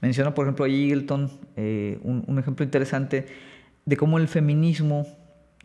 Menciona, 0.00 0.34
por 0.34 0.46
ejemplo, 0.46 0.64
a 0.64 0.68
Eagleton 0.68 1.30
eh, 1.56 1.98
un, 2.02 2.24
un, 2.26 2.38
ejemplo 2.38 2.64
interesante 2.64 3.26
de 3.84 3.96
cómo 3.98 4.18
el 4.18 4.28
feminismo, 4.28 5.06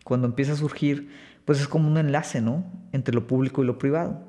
cuando 0.03 0.27
empieza 0.27 0.53
a 0.53 0.55
surgir, 0.57 1.09
pues 1.45 1.61
es 1.61 1.69
como 1.69 1.87
un 1.87 1.97
enlace 1.97 2.41
¿no? 2.41 2.65
entre 2.91 3.15
lo 3.15 3.27
público 3.27 3.63
y 3.63 3.65
lo 3.65 3.77
privado. 3.77 4.28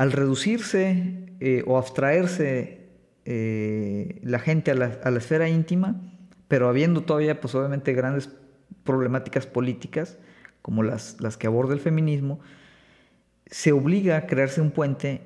Al 0.00 0.12
reducirse 0.12 1.26
eh, 1.40 1.62
o 1.66 1.76
abstraerse 1.76 2.78
la 3.26 4.38
gente 4.38 4.70
a 4.70 4.74
la, 4.74 5.18
esfera 5.18 5.50
íntima, 5.50 6.00
pero 6.48 6.70
habiendo 6.70 7.02
todavía, 7.02 7.38
pues 7.38 7.54
obviamente, 7.54 7.92
grandes 7.92 8.30
problemáticas 8.82 9.46
políticas, 9.46 10.16
como 10.62 10.82
las, 10.82 11.20
las 11.20 11.36
que 11.36 11.46
aborda 11.46 11.74
el 11.74 11.80
feminismo, 11.80 12.40
se 13.44 13.72
obliga 13.72 14.16
a 14.16 14.26
crearse 14.26 14.62
un 14.62 14.70
puente 14.70 15.20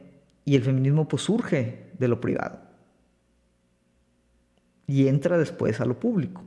y 0.44 0.56
el 0.56 0.62
feminismo 0.62 1.06
pues 1.06 1.22
surge 1.22 1.92
de 1.96 2.08
lo 2.08 2.20
privado 2.20 2.58
y 4.88 5.06
entra 5.06 5.38
después 5.38 5.80
a 5.80 5.84
lo 5.84 6.00
público, 6.00 6.42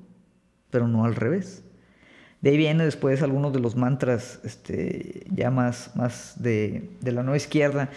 pero 0.69 0.87
no 0.89 1.05
al 1.05 1.15
revés. 1.15 1.63
De 2.41 2.51
ahí 2.51 2.57
viene 2.57 2.85
después 2.85 3.21
algunos 3.21 3.53
de 3.53 3.59
los 3.59 3.75
mantras 3.75 4.39
este, 4.43 5.25
ya 5.31 5.49
más, 5.49 5.91
más 5.95 6.41
de, 6.41 6.89
de 7.01 7.11
la 7.11 7.23
nueva 7.23 7.37
izquierda, 7.37 7.89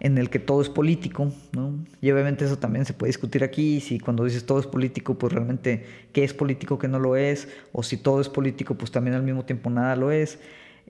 en 0.00 0.18
el 0.18 0.28
que 0.28 0.38
todo 0.38 0.60
es 0.60 0.68
político, 0.68 1.32
¿no? 1.52 1.72
Y 2.00 2.10
obviamente 2.10 2.44
eso 2.44 2.58
también 2.58 2.84
se 2.84 2.92
puede 2.92 3.08
discutir 3.08 3.42
aquí, 3.42 3.80
si 3.80 3.98
cuando 3.98 4.24
dices 4.24 4.44
todo 4.44 4.60
es 4.60 4.66
político, 4.66 5.14
pues 5.14 5.32
realmente 5.32 5.84
qué 6.12 6.24
es 6.24 6.34
político, 6.34 6.78
qué 6.78 6.88
no 6.88 6.98
lo 6.98 7.16
es, 7.16 7.48
o 7.72 7.82
si 7.82 7.96
todo 7.96 8.20
es 8.20 8.28
político, 8.28 8.74
pues 8.74 8.90
también 8.90 9.16
al 9.16 9.22
mismo 9.22 9.44
tiempo 9.44 9.70
nada 9.70 9.96
lo 9.96 10.10
es. 10.10 10.38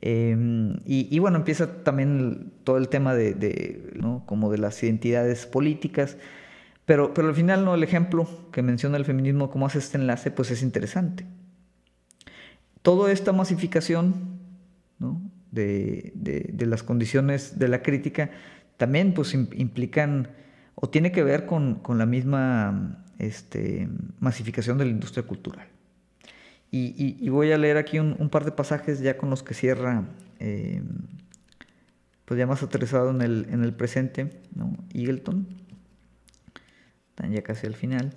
Em, 0.00 0.80
y, 0.84 1.18
bueno, 1.20 1.38
empieza 1.38 1.82
también 1.82 2.52
todo 2.64 2.76
el 2.76 2.88
tema 2.88 3.14
de, 3.14 3.92
¿no? 3.94 4.24
como 4.26 4.50
de 4.50 4.58
las 4.58 4.82
identidades 4.82 5.46
políticas, 5.46 6.18
pero, 6.84 7.14
pero 7.14 7.28
al 7.28 7.34
final 7.34 7.64
¿no? 7.64 7.74
el 7.74 7.82
ejemplo 7.82 8.28
que 8.52 8.62
menciona 8.62 8.96
el 8.96 9.04
feminismo, 9.04 9.50
cómo 9.50 9.66
hace 9.66 9.78
este 9.78 9.98
enlace, 9.98 10.30
pues 10.30 10.50
es 10.50 10.62
interesante. 10.62 11.24
Toda 12.86 13.10
esta 13.10 13.32
masificación 13.32 14.38
de 15.50 16.66
las 16.66 16.84
condiciones 16.84 17.58
de 17.58 17.66
la 17.66 17.82
crítica, 17.82 18.30
también 18.76 19.12
pues 19.12 19.34
implican 19.34 20.28
o 20.76 20.88
tiene 20.88 21.10
que 21.10 21.24
ver 21.24 21.46
con, 21.46 21.82
la 21.98 22.06
misma 22.06 23.04
este, 23.18 23.88
masificación 24.20 24.78
de 24.78 24.84
la 24.84 24.92
industria 24.92 25.26
cultural. 25.26 25.66
Y, 26.70 27.28
voy 27.28 27.50
a 27.50 27.58
leer 27.58 27.76
aquí 27.76 27.98
un, 27.98 28.28
par 28.30 28.44
de 28.44 28.52
pasajes 28.52 29.00
ya 29.00 29.16
con 29.16 29.30
los 29.30 29.42
que 29.42 29.54
cierra, 29.54 30.04
eh, 30.38 30.80
pues 32.24 32.38
ya 32.38 32.46
más 32.46 32.62
aterrizado 32.62 33.10
en 33.10 33.20
el, 33.20 33.48
en 33.50 33.64
el 33.64 33.74
presente, 33.74 34.42
¿no? 34.54 34.76
Eagleton. 34.94 35.48
Están 37.08 37.32
ya 37.32 37.42
casi 37.42 37.66
al 37.66 37.74
final. 37.74 38.14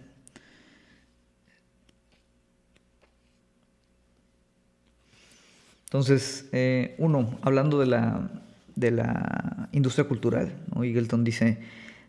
Entonces, 5.90 6.48
eh, 6.52 6.94
uno, 7.00 7.40
hablando 7.42 7.80
de 7.80 7.88
la, 7.88 8.30
de 8.76 8.92
la 8.92 9.70
industria 9.72 10.08
cultural. 10.08 10.54
¿no? 10.76 10.84
Eagleton 10.84 11.24
dice, 11.24 11.58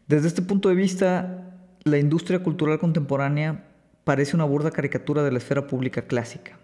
desde 0.07 0.29
este 0.29 0.43
punto 0.43 0.69
de 0.69 0.75
vista, 0.75 1.57
la 1.85 1.97
industria 1.97 2.43
cultural 2.43 2.79
contemporánea 2.79 3.64
parece 4.05 4.37
una 4.37 4.45
burda 4.45 4.71
caricatura 4.71 5.23
de 5.23 5.33
la 5.33 5.38
esfera 5.38 5.66
pública 5.66 6.03
clásica. 6.03 6.59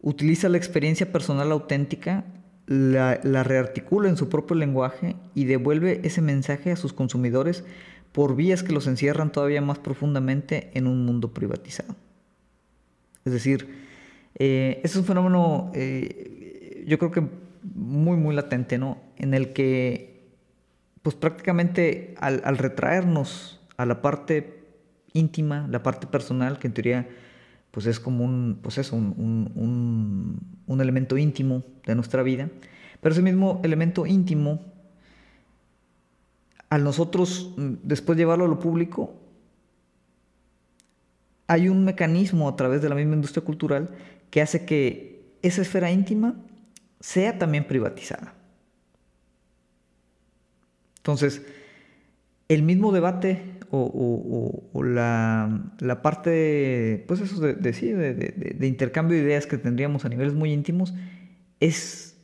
Utiliza 0.00 0.48
la 0.48 0.56
experiencia 0.56 1.10
personal 1.10 1.50
auténtica, 1.50 2.24
la, 2.66 3.18
la 3.24 3.42
rearticula 3.42 4.08
en 4.08 4.16
su 4.16 4.28
propio 4.28 4.54
lenguaje 4.54 5.16
y 5.34 5.46
devuelve 5.46 6.00
ese 6.04 6.22
mensaje 6.22 6.70
a 6.70 6.76
sus 6.76 6.92
consumidores 6.92 7.64
por 8.12 8.36
vías 8.36 8.62
que 8.62 8.72
los 8.72 8.86
encierran 8.86 9.32
todavía 9.32 9.62
más 9.62 9.80
profundamente 9.80 10.70
en 10.74 10.86
un 10.86 11.04
mundo 11.04 11.34
privatizado. 11.34 11.96
Es 13.24 13.32
decir, 13.32 13.87
eh, 14.34 14.80
es 14.84 14.94
un 14.96 15.04
fenómeno, 15.04 15.70
eh, 15.74 16.84
yo 16.86 16.98
creo 16.98 17.10
que 17.10 17.26
muy, 17.74 18.16
muy 18.16 18.34
latente, 18.34 18.78
¿no? 18.78 18.98
En 19.16 19.34
el 19.34 19.52
que, 19.52 20.28
pues 21.02 21.16
prácticamente 21.16 22.14
al, 22.18 22.58
retraernos 22.58 23.60
a 23.76 23.86
la 23.86 24.02
parte 24.02 24.64
íntima, 25.12 25.66
la 25.68 25.82
parte 25.82 26.06
personal, 26.06 26.58
que 26.58 26.66
en 26.66 26.74
teoría, 26.74 27.08
pues 27.70 27.86
es 27.86 28.00
como 28.00 28.24
un, 28.24 28.58
pues 28.62 28.78
eso, 28.78 28.96
un, 28.96 30.40
un 30.66 30.80
elemento 30.80 31.16
íntimo 31.16 31.64
de 31.86 31.94
nuestra 31.94 32.22
vida, 32.22 32.48
pero 33.00 33.12
ese 33.12 33.22
mismo 33.22 33.60
elemento 33.64 34.06
íntimo, 34.06 34.60
al 36.68 36.84
nosotros 36.84 37.54
mm, 37.56 37.74
después 37.82 38.18
llevarlo 38.18 38.44
a 38.44 38.48
lo 38.48 38.58
público, 38.58 39.14
hay 41.46 41.68
un 41.68 41.84
mecanismo 41.84 42.48
a 42.48 42.56
través 42.56 42.82
de 42.82 42.88
la 42.90 42.94
misma 42.94 43.14
industria 43.14 43.42
cultural 43.42 43.90
que 44.30 44.42
hace 44.42 44.64
que 44.64 45.36
esa 45.42 45.62
esfera 45.62 45.90
íntima 45.90 46.36
sea 47.00 47.38
también 47.38 47.66
privatizada. 47.66 48.34
Entonces, 50.98 51.42
el 52.48 52.62
mismo 52.62 52.92
debate 52.92 53.42
o, 53.70 54.82
la, 54.84 56.00
parte, 56.02 57.04
pues 57.06 57.20
eso 57.20 57.40
de, 57.40 57.54
de, 57.54 58.66
intercambio 58.66 59.16
de 59.16 59.22
ideas 59.22 59.46
que 59.46 59.58
tendríamos 59.58 60.04
a 60.04 60.08
niveles 60.08 60.34
muy 60.34 60.52
íntimos, 60.52 60.94
es 61.60 62.16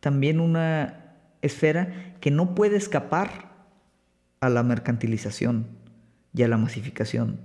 también 0.00 0.40
una 0.40 1.16
esfera 1.42 2.16
que 2.20 2.30
no 2.30 2.54
puede 2.54 2.76
escapar 2.76 3.50
a 4.40 4.48
la 4.48 4.62
mercantilización 4.62 5.66
y 6.34 6.42
a 6.42 6.48
la 6.48 6.56
masificación 6.56 7.40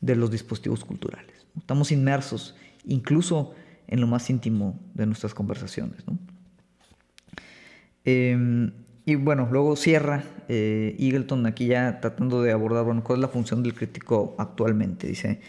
de 0.00 0.16
los 0.16 0.30
dispositivos 0.30 0.84
culturales. 0.84 1.46
Estamos 1.56 1.92
inmersos, 1.92 2.56
incluso 2.84 3.54
en 3.88 4.00
lo 4.00 4.06
más 4.06 4.28
íntimo 4.30 4.80
de 4.94 5.06
nuestras 5.06 5.34
conversaciones. 5.34 6.02
Em, 8.04 8.72
y 9.04 9.16
bueno, 9.16 9.48
luego 9.50 9.76
cierra 9.76 10.24
eh, 10.48 10.96
Eagleton 10.98 11.46
aquí 11.46 11.66
ya 11.66 12.00
tratando 12.00 12.42
de 12.42 12.52
abordar, 12.52 12.84
bueno, 12.84 13.02
cuál 13.04 13.18
es 13.18 13.22
la 13.22 13.28
función 13.28 13.62
del 13.62 13.74
crítico 13.74 14.34
actualmente. 14.38 15.06
Dice, 15.06 15.40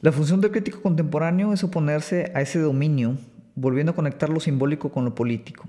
la 0.00 0.12
función 0.12 0.40
del 0.40 0.50
crítico 0.50 0.82
contemporáneo 0.82 1.52
es 1.52 1.64
oponerse 1.64 2.30
a 2.34 2.40
ese 2.40 2.58
dominio, 2.58 3.16
volviendo 3.54 3.92
a 3.92 3.94
conectar 3.94 4.28
lo 4.28 4.40
simbólico 4.40 4.90
con 4.90 5.04
lo 5.04 5.14
político, 5.14 5.66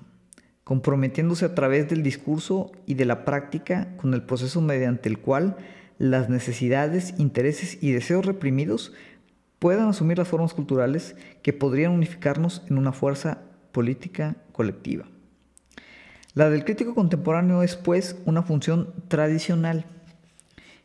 comprometiéndose 0.63 1.45
a 1.45 1.55
través 1.55 1.87
del 1.87 2.03
discurso 2.03 2.71
y 2.85 2.95
de 2.95 3.05
la 3.05 3.23
práctica 3.23 3.95
con 3.97 4.13
el 4.13 4.23
proceso 4.23 4.59
mediante 4.59 5.07
el 5.07 5.19
cual 5.19 5.55
las 5.97 6.29
necesidades, 6.29 7.13
intereses 7.17 7.77
y 7.81 7.91
deseos 7.91 8.25
reprimidos 8.25 8.91
puedan 9.65 9.89
asumir 9.89 10.19
las 10.19 10.27
formas 10.27 10.53
culturales 10.53 11.15
que 11.41 11.51
podrían 11.51 11.91
unificarnos 11.91 12.61
en 12.69 12.77
una 12.77 12.91
fuerza 12.91 13.39
política 13.71 14.35
colectiva. 14.51 15.05
La 16.35 16.51
del 16.51 16.63
crítico 16.63 16.93
contemporáneo 16.93 17.63
es, 17.63 17.75
pues, 17.75 18.15
una 18.25 18.43
función 18.43 18.93
tradicional. 19.07 19.85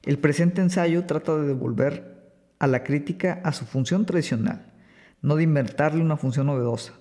El 0.03 0.19
presente 0.19 0.63
ensayo 0.63 1.05
trata 1.05 1.37
de 1.37 1.49
devolver 1.49 2.33
a 2.59 2.67
la 2.67 2.83
crítica 2.83 3.43
a 3.45 3.53
su 3.53 3.67
función 3.67 4.07
tradicional, 4.07 4.73
no 5.21 5.37
de 5.37 5.43
inventarle 5.43 6.01
una 6.01 6.17
función 6.17 6.47
novedosa. 6.47 6.95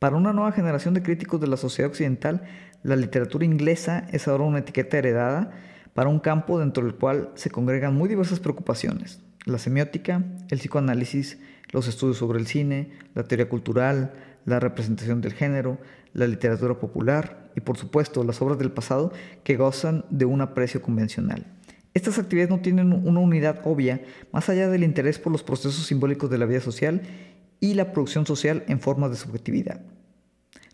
Para 0.00 0.16
una 0.16 0.32
nueva 0.32 0.50
generación 0.50 0.92
de 0.92 1.04
críticos 1.04 1.40
de 1.40 1.46
la 1.46 1.56
sociedad 1.56 1.88
occidental, 1.88 2.42
la 2.82 2.96
literatura 2.96 3.44
inglesa 3.44 4.08
es 4.10 4.26
ahora 4.26 4.42
una 4.42 4.58
etiqueta 4.58 4.98
heredada 4.98 5.52
para 5.94 6.10
un 6.10 6.18
campo 6.18 6.58
dentro 6.58 6.82
del 6.82 6.96
cual 6.96 7.30
se 7.36 7.48
congregan 7.48 7.94
muy 7.94 8.08
diversas 8.08 8.40
preocupaciones, 8.40 9.20
la 9.46 9.58
semiótica, 9.58 10.22
el 10.50 10.58
psicoanálisis, 10.58 11.38
los 11.70 11.88
estudios 11.88 12.18
sobre 12.18 12.38
el 12.38 12.46
cine, 12.46 12.90
la 13.14 13.24
teoría 13.24 13.48
cultural, 13.48 14.12
la 14.44 14.60
representación 14.60 15.20
del 15.20 15.32
género, 15.32 15.78
la 16.12 16.26
literatura 16.26 16.78
popular 16.78 17.50
y 17.56 17.60
por 17.60 17.78
supuesto 17.78 18.24
las 18.24 18.42
obras 18.42 18.58
del 18.58 18.72
pasado 18.72 19.12
que 19.44 19.56
gozan 19.56 20.04
de 20.10 20.24
un 20.24 20.40
aprecio 20.40 20.82
convencional. 20.82 21.46
Estas 21.94 22.18
actividades 22.18 22.50
no 22.50 22.60
tienen 22.60 22.92
una 22.92 23.20
unidad 23.20 23.62
obvia 23.64 24.02
más 24.32 24.48
allá 24.48 24.68
del 24.68 24.84
interés 24.84 25.18
por 25.18 25.32
los 25.32 25.42
procesos 25.42 25.86
simbólicos 25.86 26.28
de 26.28 26.38
la 26.38 26.44
vida 26.44 26.60
social 26.60 27.02
y 27.58 27.74
la 27.74 27.92
producción 27.92 28.26
social 28.26 28.64
en 28.68 28.80
forma 28.80 29.08
de 29.08 29.16
subjetividad. 29.16 29.80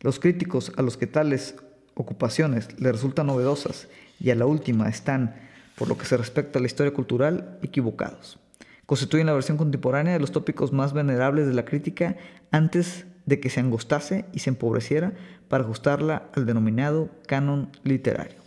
Los 0.00 0.18
críticos 0.18 0.72
a 0.76 0.82
los 0.82 0.96
que 0.96 1.06
tales 1.06 1.54
ocupaciones 1.94 2.68
les 2.80 2.92
resultan 2.92 3.28
novedosas 3.28 3.86
y 4.18 4.30
a 4.30 4.34
la 4.34 4.46
última 4.46 4.88
están, 4.88 5.36
por 5.76 5.88
lo 5.88 5.96
que 5.96 6.06
se 6.06 6.16
respecta 6.16 6.58
a 6.58 6.62
la 6.62 6.66
historia 6.66 6.92
cultural, 6.92 7.58
equivocados. 7.62 8.41
Constituyen 8.86 9.26
la 9.26 9.32
versión 9.32 9.56
contemporánea 9.56 10.12
de 10.12 10.20
los 10.20 10.32
tópicos 10.32 10.72
más 10.72 10.92
venerables 10.92 11.46
de 11.46 11.54
la 11.54 11.64
crítica 11.64 12.16
antes 12.50 13.06
de 13.26 13.40
que 13.40 13.50
se 13.50 13.60
angostase 13.60 14.24
y 14.32 14.40
se 14.40 14.50
empobreciera 14.50 15.12
para 15.48 15.64
ajustarla 15.64 16.30
al 16.34 16.46
denominado 16.46 17.08
canon 17.26 17.70
literario. 17.84 18.38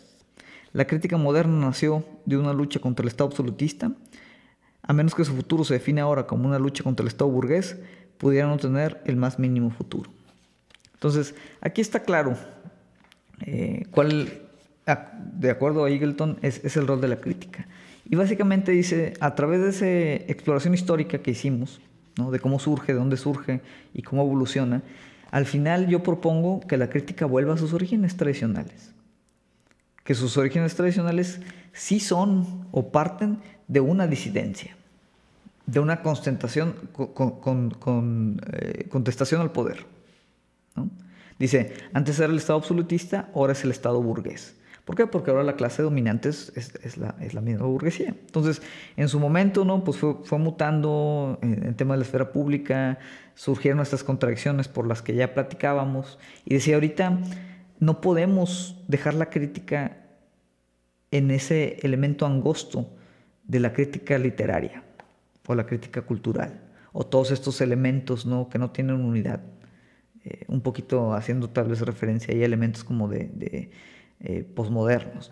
La 0.74 0.86
crítica 0.86 1.18
moderna 1.18 1.68
nació 1.68 2.06
de 2.26 2.38
una 2.38 2.52
lucha 2.52 2.80
contra 2.80 3.04
el 3.04 3.08
Estado 3.08 3.30
absolutista, 3.30 3.94
a 4.84 4.94
menos 4.94 5.16
que 5.16 5.24
su 5.24 5.34
futuro 5.34 5.64
se 5.64 5.76
define 5.76 6.02
ahora 6.02 6.28
como 6.28 6.48
una 6.48 6.60
lucha 6.60 6.84
contra 6.84 7.04
el 7.04 7.08
Estado 7.08 7.30
burgués, 7.30 7.78
pudiera 8.18 8.48
no 8.48 8.58
tener 8.58 9.02
el 9.06 9.16
más 9.16 9.40
mínimo 9.40 9.72
futuro. 9.72 10.12
Entonces, 10.94 11.36
aquí 11.62 11.82
está 11.82 12.02
claro 12.02 12.36
eh, 13.46 13.86
cuál, 13.92 14.42
de 15.34 15.50
acuerdo 15.50 15.86
a 15.86 15.90
Eagleton, 15.90 16.40
es, 16.42 16.76
el 16.78 16.88
rol 16.88 17.02
de 17.02 17.08
la 17.08 17.18
crítica. 17.18 17.68
Y 18.06 18.16
básicamente 18.16 18.72
dice, 18.72 19.14
a 19.20 19.36
través 19.36 19.62
de 19.62 19.70
esa 19.70 19.88
exploración 20.32 20.74
histórica 20.74 21.18
que 21.20 21.32
hicimos, 21.32 21.82
de 22.16 22.40
cómo 22.40 22.60
surge, 22.60 22.94
de 22.94 23.00
dónde 23.00 23.18
surge 23.18 23.62
y 23.94 24.04
cómo 24.04 24.22
evoluciona, 24.24 24.84
al 25.32 25.46
final 25.46 25.88
yo 25.88 26.04
propongo 26.04 26.62
que 26.62 26.78
la 26.78 26.90
crítica 26.90 27.26
vuelva 27.26 27.56
a 27.56 27.58
sus 27.58 27.74
orígenes 27.74 28.16
tradicionales. 28.16 28.94
Que 30.04 30.14
sus 30.14 30.38
orígenes 30.38 30.76
tradicionales 30.76 31.42
sí 31.74 32.00
son 32.00 32.68
o 32.72 32.90
parten 32.92 33.40
de 33.68 33.82
una 33.82 34.08
disidencia, 34.08 34.78
de 35.66 35.80
una 35.80 35.96
eh, 35.96 36.00
contestación 38.90 39.42
al 39.42 39.52
poder. 39.52 39.86
Dice, 41.38 41.74
antes 41.92 42.20
era 42.20 42.32
el 42.32 42.38
Estado 42.38 42.60
absolutista, 42.60 43.30
ahora 43.34 43.54
es 43.54 43.64
el 43.64 43.72
Estado 43.72 44.02
burgués. 44.02 44.56
¿Por 44.86 44.96
qué? 44.96 45.08
Porque 45.08 45.32
ahora 45.32 45.44
la 45.44 45.56
clase 45.56 45.82
dominante 45.82 46.30
es, 46.30 46.98
la, 46.98 47.42
misma 47.42 47.66
burguesía. 47.66 48.10
Entonces, 48.10 48.62
en 48.96 49.10
su 49.10 49.20
momento, 49.20 49.66
¿no? 49.66 49.84
Pues 49.84 49.98
fue, 49.98 50.38
mutando 50.38 51.40
en 51.42 51.64
el 51.66 51.76
tema 51.76 51.96
de 51.96 52.00
la 52.00 52.06
esfera 52.06 52.32
pública, 52.32 53.00
surgieron 53.34 53.80
estas 53.80 54.04
contradicciones 54.04 54.68
por 54.68 54.86
las 54.86 55.02
que 55.02 55.16
ya 55.16 55.34
platicábamos. 55.34 56.20
Y 56.46 56.54
decía, 56.54 56.76
ahorita 56.76 57.18
no 57.80 58.00
podemos 58.00 58.80
dejar 58.88 59.16
la 59.16 59.32
crítica 59.32 59.98
en 61.10 61.32
ese 61.32 61.80
elemento 61.82 62.28
angosto 62.28 62.92
de 63.44 63.60
la 63.60 63.74
crítica 63.74 64.20
literaria 64.20 64.84
o 65.48 65.56
la 65.56 65.66
crítica 65.66 66.04
cultural, 66.04 66.62
o 66.92 67.06
todos 67.06 67.32
estos 67.32 67.62
elementos 67.62 68.26
¿no? 68.26 68.50
que 68.50 68.60
no 68.60 68.70
tienen 68.72 69.04
unidad. 69.04 69.42
Eh, 70.24 70.46
un 70.48 70.62
poquito 70.62 71.14
haciendo 71.14 71.50
tal 71.50 71.68
vez 71.68 71.82
referencia 71.82 72.34
a 72.34 72.38
elementos 72.38 72.84
como 72.84 73.08
de, 73.08 73.70
eh, 74.20 74.44
posmodernos. 74.44 75.30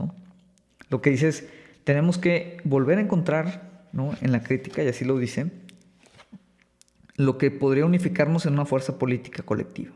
Lo 0.90 1.02
que 1.02 1.10
dice 1.10 1.30
es, 1.30 1.48
tenemos 1.84 2.18
que 2.18 2.58
volver 2.64 2.98
a 2.98 3.02
encontrar 3.02 3.88
en 4.22 4.32
la 4.32 4.42
crítica, 4.42 4.84
y 4.84 4.88
así 4.88 5.06
lo 5.06 5.18
dice, 5.18 5.52
lo 7.16 7.38
que 7.38 7.52
podría 7.52 7.86
unificarnos 7.86 8.46
en 8.46 8.54
una 8.54 8.66
fuerza 8.66 8.98
política 8.98 9.44
colectiva. 9.44 9.94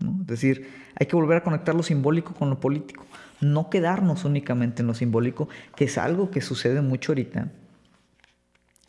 Es 0.00 0.26
decir, 0.26 0.68
hay 0.94 1.06
que 1.06 1.16
volver 1.16 1.38
a 1.38 1.42
conectar 1.42 1.74
lo 1.74 1.82
simbólico 1.82 2.34
con 2.34 2.50
lo 2.50 2.60
político, 2.60 3.06
no 3.40 3.70
quedarnos 3.70 4.24
únicamente 4.24 4.82
en 4.82 4.88
lo 4.88 4.94
simbólico, 4.94 5.48
que 5.76 5.84
es 5.84 5.98
algo 5.98 6.30
que 6.30 6.40
sucede 6.40 6.80
mucho 6.80 7.12
ahorita 7.12 7.50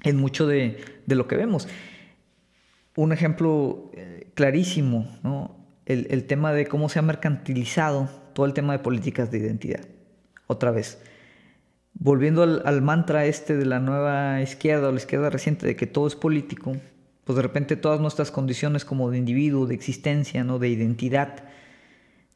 en 0.04 0.18
mucho 0.18 0.48
de, 0.48 0.84
de 1.06 1.16
lo 1.16 1.28
que 1.28 1.36
vemos 1.36 1.68
un 2.96 3.14
ejemplo 3.14 3.92
eh, 3.94 4.30
clarísimo, 4.34 5.08
¿no? 5.24 5.56
El, 5.90 6.24
tema 6.26 6.54
de 6.54 6.68
cómo 6.68 6.88
se 6.88 7.00
ha 7.00 7.02
mercantilizado 7.02 8.10
todo 8.34 8.46
el 8.46 8.54
tema 8.54 8.74
de 8.74 8.80
políticas 8.80 9.32
de 9.32 9.40
identidad. 9.40 9.86
Otra 10.48 10.72
vez, 10.72 11.02
volviendo 11.94 12.44
al, 12.44 12.82
mantra 12.82 13.26
este 13.26 13.58
de 13.58 13.66
la 13.66 13.80
nueva 13.80 14.42
izquierda 14.42 14.88
o 14.88 14.92
la 14.92 14.98
izquierda 14.98 15.30
reciente 15.30 15.66
de 15.66 15.76
que 15.76 15.88
todo 15.88 16.08
es 16.08 16.16
político, 16.16 16.78
pues 17.26 17.36
de 17.36 17.42
repente 17.42 17.76
todas 17.76 18.00
nuestras 18.00 18.32
condiciones 18.32 18.86
como 18.86 19.12
de 19.12 19.18
individuo, 19.18 19.66
de 19.66 19.76
existencia, 19.76 20.44
¿no? 20.44 20.60
de 20.60 20.70
identidad, 20.70 21.44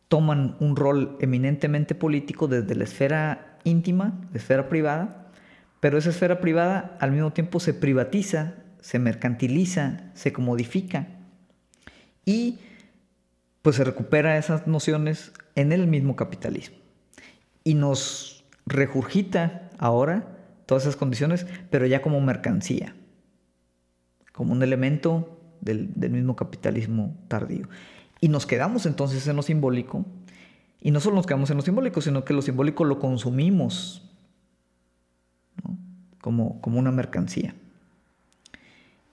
toman 0.08 0.58
un 0.60 0.76
rol 0.76 1.18
eminentemente 1.22 1.96
político 1.96 2.48
desde 2.48 2.76
la 2.76 2.84
esfera 2.84 3.58
íntima, 3.64 4.20
la 4.32 4.38
esfera 4.38 4.68
privada, 4.68 5.32
pero 5.80 5.98
esa 5.98 6.10
esfera 6.10 6.42
privada 6.42 6.98
al 7.00 7.12
mismo 7.12 7.32
tiempo 7.34 7.60
se 7.60 7.74
privatiza 7.74 8.56
se 8.84 9.00
mercantiliza, 9.00 10.12
se 10.14 10.34
comodifica 10.34 11.08
y 12.26 12.60
pues 13.64 13.78
se 13.78 13.84
recupera 13.86 14.38
esas 14.38 14.68
nociones 14.68 15.32
en 15.56 15.72
el 15.72 15.88
mismo 15.88 16.16
capitalismo. 16.16 16.78
Y 17.64 17.74
nos 17.74 18.44
regurgita 18.66 19.70
ahora 19.80 20.38
todas 20.66 20.84
esas 20.84 20.98
condiciones, 20.98 21.48
pero 21.70 21.88
ya 21.88 22.02
como 22.02 22.20
mercancía, 22.20 22.94
como 24.34 24.52
un 24.52 24.62
elemento 24.64 25.40
del, 25.62 25.90
mismo 25.96 26.36
capitalismo 26.36 27.18
tardío. 27.30 27.70
Y 28.20 28.28
nos 28.28 28.46
quedamos 28.46 28.86
entonces 28.86 29.26
en 29.28 29.38
lo 29.38 29.42
simbólico, 29.42 30.06
y 30.82 30.92
no 30.92 31.00
solo 31.00 31.16
nos 31.16 31.26
quedamos 31.26 31.50
en 31.50 31.56
lo 31.56 31.64
simbólico, 31.64 32.02
sino 32.02 32.26
que 32.26 32.34
lo 32.34 32.42
simbólico 32.42 32.84
lo 32.84 33.00
consumimos 33.00 34.12
como, 36.20 36.60
como 36.60 36.80
una 36.80 36.92
mercancía. 36.92 37.56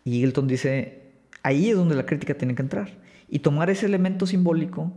Y 0.03 0.17
Eagleton 0.17 0.49
dice, 0.49 1.13
ahí 1.45 1.71
es 1.71 1.77
donde 1.77 1.95
la 1.95 2.05
crítica 2.05 2.35
tiene 2.35 2.57
que 2.57 2.63
entrar. 2.63 3.00
Y 3.31 3.39
tomar 3.39 3.71
ese 3.71 3.87
elemento 3.87 4.27
simbólico 4.27 4.93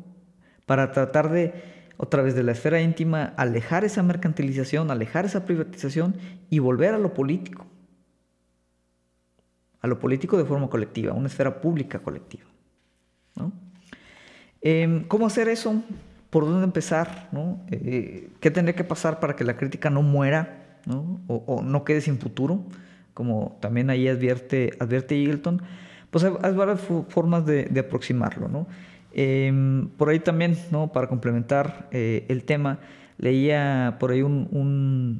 para 0.65 0.91
tratar 0.91 1.31
de, 1.31 1.53
otra 1.97 2.21
vez 2.21 2.35
de 2.35 2.43
la 2.43 2.51
esfera 2.51 2.81
íntima, 2.81 3.33
alejar 3.37 3.85
esa 3.85 4.03
mercantilización, 4.03 4.91
alejar 4.91 5.25
esa 5.25 5.45
privatización 5.45 6.15
y 6.49 6.59
volver 6.59 6.93
a 6.93 6.97
lo 6.97 7.13
político. 7.13 7.65
A 9.81 9.87
lo 9.87 9.99
político 9.99 10.37
de 10.37 10.45
forma 10.45 10.69
colectiva, 10.69 11.13
una 11.13 11.27
esfera 11.27 11.61
pública 11.61 11.99
colectiva. 11.99 12.45
Em, 14.61 15.03
¿Cómo 15.07 15.27
hacer 15.27 15.47
eso? 15.49 15.83
¿Por 16.29 16.45
dónde 16.45 16.63
empezar? 16.63 17.29
Eh, 17.69 18.29
¿Qué 18.39 18.49
tendría 18.49 18.75
que 18.75 18.83
pasar 18.83 19.19
para 19.19 19.35
que 19.35 19.43
la 19.43 19.57
crítica 19.57 19.89
no 19.89 20.01
muera 20.01 20.79
o 21.27 21.61
no 21.61 21.83
quede 21.83 22.01
sin 22.01 22.17
futuro? 22.17 22.65
como 23.13 23.57
también 23.61 23.89
ahí 23.89 24.07
advierte, 24.07 24.73
advierte 24.79 25.15
Eagleton, 25.15 25.61
pues 26.13 26.23
hay, 26.23 26.53
varias 26.53 26.79
formas 27.09 27.43
de, 27.43 27.67
aproximarlo. 27.79 28.47
¿no? 28.47 28.67
Em, 29.13 29.89
por 29.97 30.09
ahí 30.09 30.19
también, 30.19 30.55
¿no? 30.69 30.91
para 30.91 31.07
complementar 31.07 31.87
eh, 31.91 32.25
el 32.29 32.43
tema, 32.43 32.77
leía 33.17 33.97
por 33.99 34.11
ahí 34.11 34.21
un, 34.21 34.47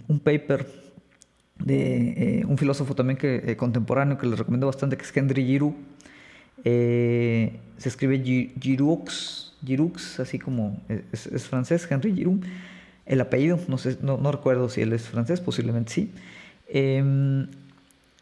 un, 0.08 0.20
paper 0.20 0.68
de 1.58 2.42
eh, 2.42 2.46
un 2.48 2.60
filósofo 2.60 2.94
también 2.94 3.18
que, 3.18 3.42
eh, 3.44 3.56
contemporáneo 3.58 4.20
que 4.20 4.28
les 4.28 4.38
recomiendo 4.38 4.68
bastante, 4.68 4.96
que 4.96 5.02
es 5.02 5.18
Henry 5.18 5.44
Giroux. 5.44 5.76
se 6.64 7.90
escribe 7.90 8.20
Giroux, 8.60 9.56
Giroux, 9.66 10.20
así 10.20 10.38
como 10.38 10.80
es, 11.12 11.26
es, 11.26 11.48
francés, 11.48 11.88
Henry 11.90 12.14
Giroux. 12.14 12.40
El 13.08 13.20
apellido, 13.20 13.60
no, 13.68 13.80
sé, 13.80 13.98
no, 14.04 14.18
no 14.18 14.32
recuerdo 14.32 14.70
si 14.70 14.82
él 14.82 14.94
es 14.94 15.10
francés, 15.10 15.42
posiblemente 15.42 15.92
sí. 15.92 16.12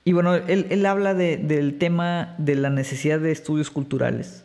Y 0.03 0.13
bueno, 0.13 0.35
él, 0.35 0.85
habla 0.85 1.13
del 1.13 1.77
tema 1.77 2.35
de 2.39 2.55
la 2.55 2.69
necesidad 2.69 3.19
de 3.19 3.31
estudios 3.31 3.69
culturales. 3.69 4.43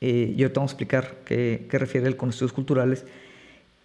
Yo 0.00 0.52
te 0.52 0.60
voy 0.60 0.62
a 0.62 0.64
explicar 0.64 1.16
qué, 1.24 1.66
refiere 1.70 2.06
él 2.06 2.16
con 2.16 2.30
estudios 2.30 2.52
culturales. 2.52 3.04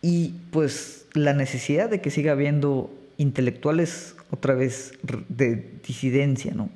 Y 0.01 0.33
pues 0.51 1.07
la 1.13 1.33
necesidad 1.33 1.89
de 1.89 2.01
que 2.01 2.11
siga 2.11 2.33
habiendo 2.33 2.91
intelectuales 3.17 4.15
otra 4.29 4.53
vez 4.53 4.93
de 5.29 5.71
disidencia, 5.85 6.53
¿no? 6.53 6.69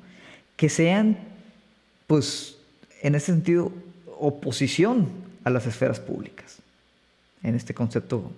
Que 0.56 0.68
sean, 0.68 1.18
pues, 2.06 2.56
en 3.02 3.14
ese 3.14 3.26
sentido, 3.26 3.72
oposición 4.18 5.08
a 5.44 5.50
las 5.50 5.66
esferas 5.66 6.00
públicas, 6.00 6.58
en 7.42 7.54
este 7.54 7.74
concepto 7.74 8.32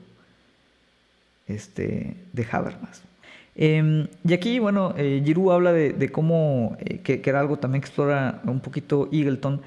este, 1.47 2.15
de 2.33 2.47
Habermas. 2.51 3.03
Em, 3.63 4.09
y 4.27 4.33
aquí, 4.33 4.59
bueno, 4.59 4.95
eh, 4.97 5.21
Giroux 5.23 5.53
habla 5.53 5.75
de, 5.75 6.11
cómo, 6.11 6.79
eh, 6.81 7.01
que, 7.01 7.21
era 7.23 7.41
algo 7.41 7.59
también 7.59 7.83
que 7.83 7.89
explora 7.89 8.41
un 8.47 8.61
poquito 8.61 9.11
Eagleton, 9.13 9.61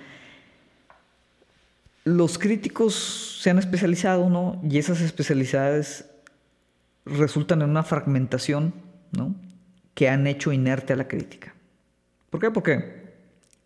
los 2.04 2.40
críticos 2.40 3.38
se 3.40 3.52
han 3.52 3.60
especializado, 3.60 4.32
¿no? 4.32 4.60
Y 4.68 4.80
esas 4.80 5.00
especialidades 5.00 6.10
resultan 7.06 7.62
en 7.62 7.70
una 7.70 7.84
fragmentación, 7.84 8.74
¿no? 9.12 9.36
Que 9.94 10.10
han 10.10 10.26
hecho 10.26 10.52
inerte 10.52 10.94
a 10.94 10.96
la 10.96 11.08
crítica. 11.08 11.54
¿Por 12.32 12.42
qué? 12.42 12.50
Porque 12.50 13.14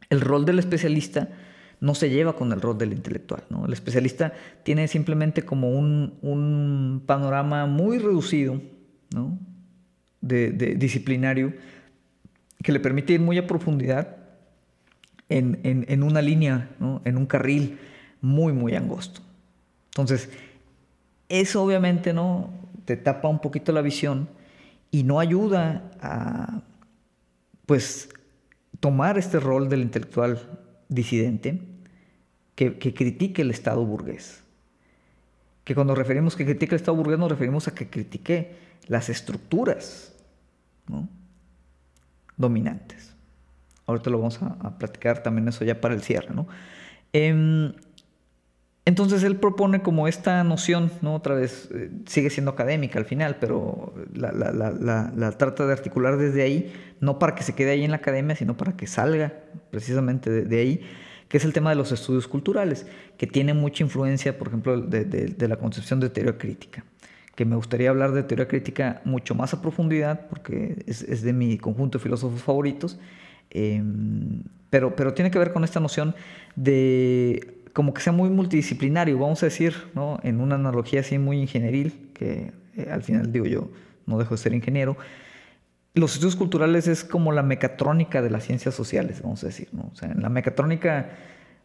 el 0.09 0.19
rol 0.19 0.43
del 0.43 0.59
especialista 0.59 1.29
no 1.79 1.95
se 1.95 2.09
lleva 2.09 2.35
con 2.35 2.51
el 2.51 2.59
rol 2.59 2.77
del 2.77 2.91
intelectual. 2.91 3.43
¿no? 3.49 3.65
El 3.65 3.71
especialista 3.71 4.33
tiene 4.63 4.89
simplemente 4.89 5.43
como 5.43 5.69
un, 5.69 7.01
panorama 7.05 7.65
muy 7.65 7.99
reducido 7.99 8.59
¿no? 9.13 9.39
De, 10.21 10.51
disciplinario 10.75 11.53
que 12.63 12.71
le 12.71 12.79
permite 12.79 13.13
ir 13.13 13.19
muy 13.19 13.37
a 13.37 13.47
profundidad 13.47 14.17
en, 15.29 16.03
una 16.03 16.21
línea, 16.21 16.69
en 17.03 17.17
un 17.17 17.25
carril 17.25 17.77
muy, 18.21 18.53
muy 18.53 18.75
angosto. 18.75 19.21
Entonces, 19.91 20.29
eso 21.29 21.63
obviamente 21.63 22.13
¿no? 22.13 22.49
te 22.85 22.95
tapa 22.95 23.27
un 23.27 23.39
poquito 23.39 23.71
la 23.71 23.81
visión 23.81 24.29
y 24.91 25.03
no 25.03 25.19
ayuda 25.19 25.91
a 26.01 26.61
pues 27.65 28.09
tomar 28.79 29.17
este 29.17 29.39
rol 29.39 29.69
del 29.69 29.81
intelectual 29.81 30.39
disidente 30.87 31.61
que, 32.55 32.77
critique 32.93 33.41
el 33.41 33.51
Estado 33.51 33.85
burgués. 33.85 34.43
Que 35.67 35.75
cuando 35.75 35.95
referimos 35.95 36.37
que 36.37 36.45
critique 36.45 36.75
el 36.75 36.79
Estado 36.79 36.95
burgués 36.95 37.19
nos 37.19 37.29
referimos 37.29 37.67
a 37.67 37.75
que 37.75 37.89
critique 37.89 38.55
las 38.87 39.09
estructuras 39.09 40.15
dominantes. 42.37 43.13
Ahorita 43.85 44.09
lo 44.09 44.19
vamos 44.19 44.41
a, 44.41 44.77
platicar 44.77 45.23
también 45.23 45.45
eso 45.49 45.65
ya 45.65 45.81
para 45.81 45.93
el 45.93 46.03
cierre. 46.03 46.33
¿no? 46.33 46.47
Em, 47.11 47.73
entonces 48.85 49.23
él 49.23 49.35
propone 49.35 49.81
como 49.81 50.07
esta 50.07 50.41
noción, 50.45 50.89
¿no? 51.01 51.15
Otra 51.15 51.35
vez, 51.35 51.67
eh, 51.73 51.91
sigue 52.05 52.29
siendo 52.29 52.51
académica 52.51 52.97
al 52.97 53.03
final, 53.03 53.35
pero 53.37 53.93
la, 54.13 55.31
trata 55.37 55.67
de 55.67 55.73
articular 55.73 56.15
desde 56.15 56.43
ahí, 56.43 56.73
no 57.01 57.19
para 57.19 57.35
que 57.35 57.43
se 57.43 57.53
quede 57.53 57.71
ahí 57.71 57.83
en 57.83 57.91
la 57.91 57.97
academia, 57.97 58.37
sino 58.37 58.55
para 58.55 58.77
que 58.77 58.87
salga 58.87 59.33
precisamente 59.71 60.45
de, 60.45 60.59
ahí, 60.61 60.89
que 61.27 61.37
es 61.37 61.45
el 61.45 61.53
tema 61.53 61.71
de 61.71 61.75
los 61.75 61.91
estudios 61.91 62.27
culturales, 62.27 62.85
que 63.17 63.27
tiene 63.27 63.53
mucha 63.53 63.83
influencia, 63.83 64.37
por 64.37 64.47
ejemplo, 64.47 64.79
de, 64.79 65.47
la 65.47 65.57
concepción 65.57 65.99
de 65.99 66.09
teoría 66.09 66.37
crítica, 66.37 66.83
que 67.35 67.45
me 67.45 67.55
gustaría 67.55 67.89
hablar 67.89 68.13
de 68.13 68.23
teoría 68.23 68.47
crítica 68.47 69.01
mucho 69.05 69.35
más 69.35 69.53
a 69.53 69.61
profundidad, 69.61 70.27
porque 70.29 70.83
es, 70.87 71.21
de 71.21 71.33
mi 71.33 71.57
conjunto 71.57 71.97
de 71.97 72.03
filósofos 72.03 72.41
favoritos, 72.41 72.99
em, 73.49 74.43
pero, 74.69 74.95
pero 74.95 75.13
tiene 75.13 75.31
que 75.31 75.39
ver 75.39 75.53
con 75.53 75.63
esta 75.63 75.79
noción 75.79 76.15
de 76.55 77.57
como 77.73 77.93
que 77.93 78.01
sea 78.01 78.11
muy 78.11 78.29
multidisciplinario, 78.29 79.19
vamos 79.19 79.43
a 79.43 79.45
decir, 79.45 79.75
¿no? 79.93 80.19
en 80.23 80.41
una 80.41 80.55
analogía 80.55 81.01
así 81.01 81.19
muy 81.19 81.39
ingenieril, 81.39 82.09
que 82.15 82.51
eh, 82.75 82.87
al 82.91 83.03
final 83.03 83.31
digo 83.31 83.45
yo, 83.45 83.69
no 84.07 84.17
dejo 84.17 84.33
de 84.33 84.39
ser 84.39 84.55
ingeniero, 84.55 84.97
los 85.97 86.13
estudios 86.13 86.35
culturales 86.35 86.87
es 86.87 87.03
como 87.03 87.31
la 87.31 87.43
mecatrónica 87.43 88.21
de 88.21 88.29
las 88.29 88.43
ciencias 88.43 88.75
sociales, 88.75 89.21
vamos 89.21 89.43
a 89.43 89.47
decir. 89.47 89.69
O 89.91 89.95
sea, 89.95 90.11
en 90.11 90.21
la 90.21 90.29
mecatrónica, 90.29 91.09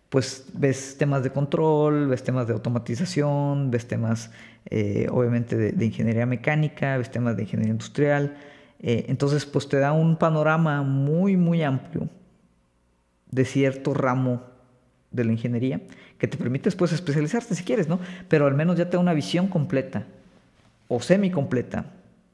pues 0.09 0.47
ves 0.55 0.97
temas 0.99 1.23
de 1.23 1.31
control, 1.31 2.09
ves 2.09 2.23
temas 2.23 2.47
de 2.47 2.53
automatización, 2.53 3.71
ves 3.71 3.87
temas, 3.89 4.31
eh, 4.71 5.07
obviamente, 5.11 5.57
de, 5.57 5.85
ingeniería 5.85 6.27
mecánica, 6.27 6.97
ves 6.99 7.11
temas 7.11 7.37
de 7.37 7.43
ingeniería 7.43 7.73
industrial. 7.73 8.37
Eh, 8.81 9.07
entonces, 9.09 9.47
pues 9.47 9.69
te 9.69 9.79
da 9.79 9.93
un 9.93 10.17
panorama 10.17 10.83
muy, 10.83 11.37
muy 11.37 11.63
amplio 11.63 12.09
de 13.31 13.45
cierto 13.45 13.95
ramo 13.95 14.43
de 15.11 15.25
la 15.25 15.33
ingeniería, 15.33 15.81
que 16.19 16.29
te 16.29 16.37
permite 16.37 16.65
después 16.65 16.93
especializarte 16.93 17.55
si 17.55 17.65
quieres, 17.65 17.89
¿no? 17.89 17.99
Pero 18.29 18.47
al 18.47 18.55
menos 18.55 18.77
ya 18.77 18.87
te 18.87 18.93
da 18.93 18.99
una 18.99 19.15
visión 19.15 19.49
completa 19.49 20.07
o 20.89 21.01
semi-completa 21.01 21.87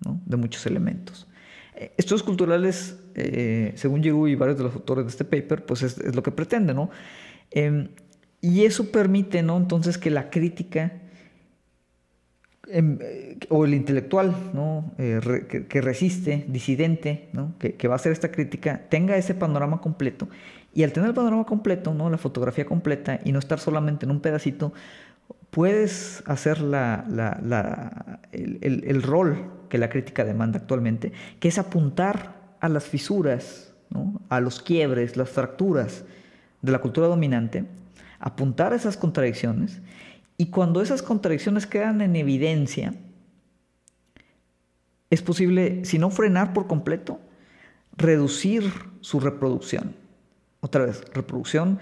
¿no? 0.05 0.21
de 0.27 0.37
muchos 0.37 0.67
elementos. 0.67 1.27
Eh, 1.79 1.93
estudios 1.97 2.25
culturales, 2.25 2.99
eh, 3.15 3.73
según 3.77 4.03
Giroux 4.03 4.27
y 4.29 4.35
varios 4.35 4.59
de 4.59 4.65
los 4.65 4.75
autores 4.75 5.05
de 5.05 5.11
este 5.11 5.25
paper, 5.25 5.65
pues 5.65 5.83
es, 5.83 6.13
lo 6.13 6.25
que 6.25 6.33
pretende, 6.33 6.75
¿no? 6.75 6.91
Em, 7.53 7.91
y 8.41 8.65
eso 8.65 8.91
permite, 8.91 9.45
¿no? 9.45 9.57
Entonces 9.57 9.97
que 9.97 10.11
la 10.11 10.29
crítica 10.29 11.03
em, 12.67 12.99
eh, 13.01 13.39
o 13.49 13.65
el 13.65 13.75
intelectual, 13.75 14.35
¿no? 14.53 14.93
que, 14.97 15.81
resiste, 15.81 16.45
disidente, 16.49 17.29
¿no? 17.33 17.55
Que, 17.59 17.75
que, 17.75 17.89
va 17.89 17.95
a 17.95 17.97
hacer 17.97 18.11
esta 18.11 18.33
crítica, 18.33 18.83
tenga 18.91 19.17
ese 19.17 19.35
panorama 19.35 19.81
completo 19.81 20.29
y 20.75 20.83
al 20.83 20.93
tener 20.93 21.09
el 21.09 21.15
panorama 21.15 21.45
completo, 21.45 21.95
¿no? 21.95 22.11
la 22.11 22.19
fotografía 22.19 22.67
completa 22.67 23.21
y 23.25 23.33
no 23.33 23.39
estar 23.39 23.59
solamente 23.59 24.05
en 24.05 24.11
un 24.11 24.21
pedacito, 24.21 24.73
puedes 25.51 26.23
hacer 26.27 26.59
el, 28.33 29.03
rol 29.03 29.51
que 29.69 29.79
la 29.79 29.89
crítica 29.89 30.25
demanda 30.25 30.59
actualmente, 30.59 31.13
que 31.41 31.49
es 31.49 31.59
apuntar 31.59 32.35
a 32.61 32.69
las 32.69 32.85
fisuras, 32.85 33.73
a 34.29 34.41
los 34.41 34.61
quiebres, 34.61 35.17
las 35.17 35.31
fracturas 35.31 36.05
de 36.63 36.73
la 36.73 36.81
cultura 36.81 37.07
dominante, 37.07 37.65
apuntar 38.19 38.73
a 38.73 38.77
esas 38.77 38.97
contradicciones, 38.97 39.81
y 40.37 40.47
cuando 40.47 40.83
esas 40.83 41.03
contradicciones 41.03 41.67
quedan 41.67 42.01
en 42.01 42.15
evidencia, 42.15 42.95
es 45.11 45.23
posible, 45.23 45.85
si 45.85 45.99
no 45.99 46.11
frenar 46.11 46.53
por 46.53 46.67
completo, 46.67 47.19
reducir 47.97 48.71
su 49.01 49.21
reproducción. 49.21 49.95
Otra 50.61 50.85
vez, 50.85 51.03
reproducción 51.15 51.79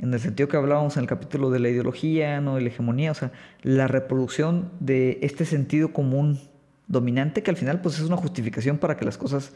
en 0.00 0.12
el 0.12 0.20
sentido 0.20 0.48
que 0.48 0.56
hablábamos 0.56 0.96
en 0.96 1.02
el 1.02 1.08
capítulo 1.08 1.50
de 1.50 1.60
la 1.60 1.68
ideología, 1.68 2.40
no 2.40 2.56
de 2.56 2.62
la 2.62 2.68
hegemonía, 2.68 3.12
o 3.12 3.14
sea, 3.14 3.32
la 3.62 3.86
reproducción 3.86 4.72
de 4.80 5.18
este 5.22 5.44
sentido 5.44 5.92
común 5.92 6.40
dominante 6.88 7.42
que 7.42 7.50
al 7.50 7.56
final 7.56 7.80
pues 7.80 7.98
es 7.98 8.02
una 8.02 8.16
justificación 8.16 8.78
para 8.78 8.96
que 8.96 9.04
las 9.04 9.18
cosas 9.18 9.52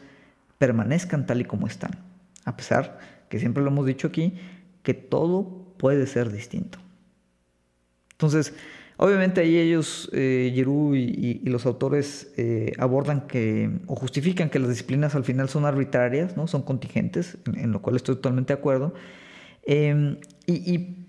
permanezcan 0.57 1.25
tal 1.25 1.41
y 1.41 1.45
como 1.45 1.67
están, 1.67 1.91
a 2.45 2.55
pesar 2.55 2.99
que 3.27 3.39
siempre 3.39 3.63
lo 3.63 3.69
hemos 3.69 3.85
dicho 3.85 4.07
aquí, 4.07 4.35
que 4.83 4.93
todo 4.93 5.73
puede 5.77 6.07
ser 6.07 6.31
distinto. 6.31 6.79
Entonces, 8.11 8.53
Obviamente 8.97 9.41
ahí 9.41 9.57
ellos, 9.57 10.09
eh, 10.13 10.53
y, 10.55 11.49
los 11.49 11.65
autores, 11.65 12.33
eh, 12.37 12.71
abordan 12.77 13.27
que 13.27 13.69
o 13.87 13.95
justifican 13.95 14.49
que 14.49 14.57
las 14.57 14.69
disciplinas 14.69 15.15
al 15.15 15.25
final 15.25 15.49
son 15.49 15.65
arbitrarias, 15.65 16.37
¿no? 16.37 16.47
son 16.47 16.61
contingentes, 16.61 17.37
en, 17.53 17.71
lo 17.73 17.81
cual 17.81 17.97
estoy 17.97 18.15
totalmente 18.15 18.53
de 18.53 18.59
acuerdo, 18.59 18.93
em, 19.65 20.17
y, 20.47 21.01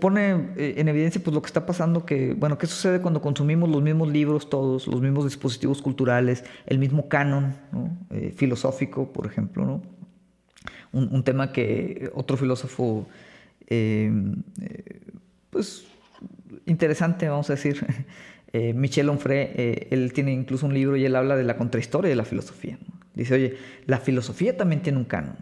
pone 0.00 0.52
eh, 0.56 0.74
en 0.78 0.88
evidencia 0.88 1.22
pues, 1.22 1.34
lo 1.34 1.40
que 1.40 1.46
está 1.46 1.64
pasando, 1.64 2.04
que, 2.04 2.34
bueno, 2.34 2.58
¿qué 2.58 2.66
sucede 2.66 3.00
cuando 3.00 3.20
consumimos 3.20 3.68
los 3.68 3.82
mismos 3.82 4.08
libros 4.08 4.50
todos, 4.50 4.86
los 4.86 5.00
mismos 5.00 5.24
dispositivos 5.24 5.82
culturales, 5.82 6.44
el 6.66 6.78
mismo 6.78 7.08
canon 7.08 7.54
eh, 8.10 8.32
filosófico, 8.34 9.12
por 9.12 9.26
ejemplo, 9.26 9.64
¿no? 9.64 9.82
un, 10.92 11.08
un, 11.12 11.22
tema 11.22 11.52
que 11.52 12.10
otro 12.14 12.36
filósofo, 12.36 13.06
em, 13.66 14.42
pues 15.50 15.84
interesante, 16.66 17.28
vamos 17.28 17.50
a 17.50 17.54
decir. 17.54 17.84
Eh, 18.52 18.72
Michel 18.72 19.10
Onfray, 19.10 19.50
eh, 19.54 19.88
él 19.90 20.12
tiene 20.14 20.32
incluso 20.32 20.64
un 20.64 20.72
libro 20.72 20.96
y 20.96 21.04
él 21.04 21.14
habla 21.16 21.36
de 21.36 21.44
la 21.44 21.58
contrahistoria 21.58 22.08
de 22.08 22.16
la 22.16 22.24
filosofía. 22.24 22.78
Dice, 23.14 23.34
oye, 23.34 23.58
la 23.84 23.98
filosofía 23.98 24.56
también 24.56 24.80
tiene 24.80 24.96
un 24.96 25.04
canon. 25.04 25.36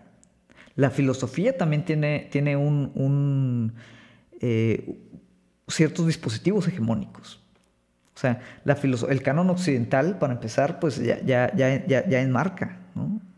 La 0.76 0.90
filosofía 0.90 1.56
también 1.56 1.84
tiene, 1.84 2.28
tiene 2.30 2.56
un, 2.56 3.72
eh, 4.40 4.98
ciertos 5.66 6.06
dispositivos 6.06 6.68
hegemónicos. 6.68 7.40
O 8.14 8.18
sea, 8.18 8.40
la 8.64 8.78
el 9.08 9.22
canon 9.22 9.50
occidental, 9.50 10.18
para 10.18 10.34
empezar, 10.34 10.78
pues 10.80 10.96
ya, 11.02 11.20
ya, 11.24 11.54
ya, 11.54 11.86
ya 11.86 12.20
enmarca 12.22 12.78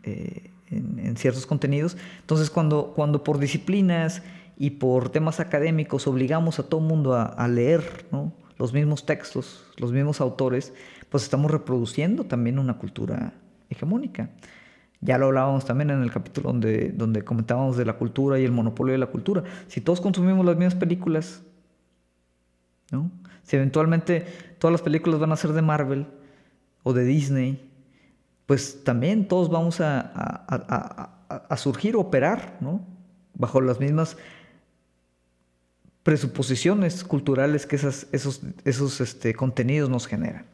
en, 0.03 1.17
ciertos 1.17 1.45
contenidos. 1.45 1.97
Entonces, 2.21 2.49
cuando, 2.49 2.93
cuando 2.95 3.23
por 3.23 3.39
disciplinas 3.39 4.21
y 4.57 4.71
por 4.71 5.09
temas 5.09 5.39
académicos 5.39 6.07
obligamos 6.07 6.59
a 6.59 6.63
todo 6.63 6.81
el 6.81 6.87
mundo 6.87 7.15
a, 7.15 7.47
leer 7.47 8.05
los 8.57 8.73
mismos 8.73 9.05
textos, 9.05 9.65
los 9.77 9.91
mismos 9.91 10.21
autores, 10.21 10.73
pues 11.09 11.23
estamos 11.23 11.49
reproduciendo 11.51 12.25
también 12.25 12.59
una 12.59 12.77
cultura 12.77 13.33
hegemónica. 13.69 14.29
Ya 15.01 15.17
lo 15.17 15.27
hablábamos 15.27 15.65
también 15.65 15.91
en 15.91 16.01
el 16.03 16.11
capítulo 16.11 16.49
donde, 16.49 16.89
donde 16.89 17.23
comentábamos 17.23 17.77
de 17.77 17.85
la 17.85 17.93
cultura 17.93 18.39
y 18.39 18.43
el 18.43 18.51
monopolio 18.51 18.91
de 18.91 18.97
la 18.97 19.07
cultura. 19.07 19.43
Si 19.67 19.79
todos 19.79 20.01
consumimos 20.01 20.45
las 20.45 20.57
mismas 20.57 20.75
películas, 20.75 21.41
¿no? 22.91 23.09
si 23.43 23.55
eventualmente 23.55 24.25
todas 24.59 24.73
las 24.73 24.81
películas 24.81 25.19
van 25.19 25.31
a 25.31 25.37
ser 25.37 25.53
de 25.53 25.61
Marvel 25.61 26.05
o 26.83 26.91
de 26.93 27.05
Disney, 27.05 27.69
pues 28.45 28.83
también 28.83 29.27
todos 29.27 29.49
vamos 29.49 29.79
a, 29.79 29.99
a, 31.29 31.57
surgir, 31.57 31.95
operar, 31.95 32.57
¿no? 32.59 32.81
bajo 33.35 33.61
las 33.61 33.79
mismas 33.79 34.17
presuposiciones 36.03 37.03
culturales 37.03 37.65
que 37.65 37.75
esas, 37.75 38.07
esos, 38.11 38.41
esos 38.65 38.99
este, 39.01 39.33
contenidos 39.33 39.89
nos 39.89 40.07
generan. 40.07 40.45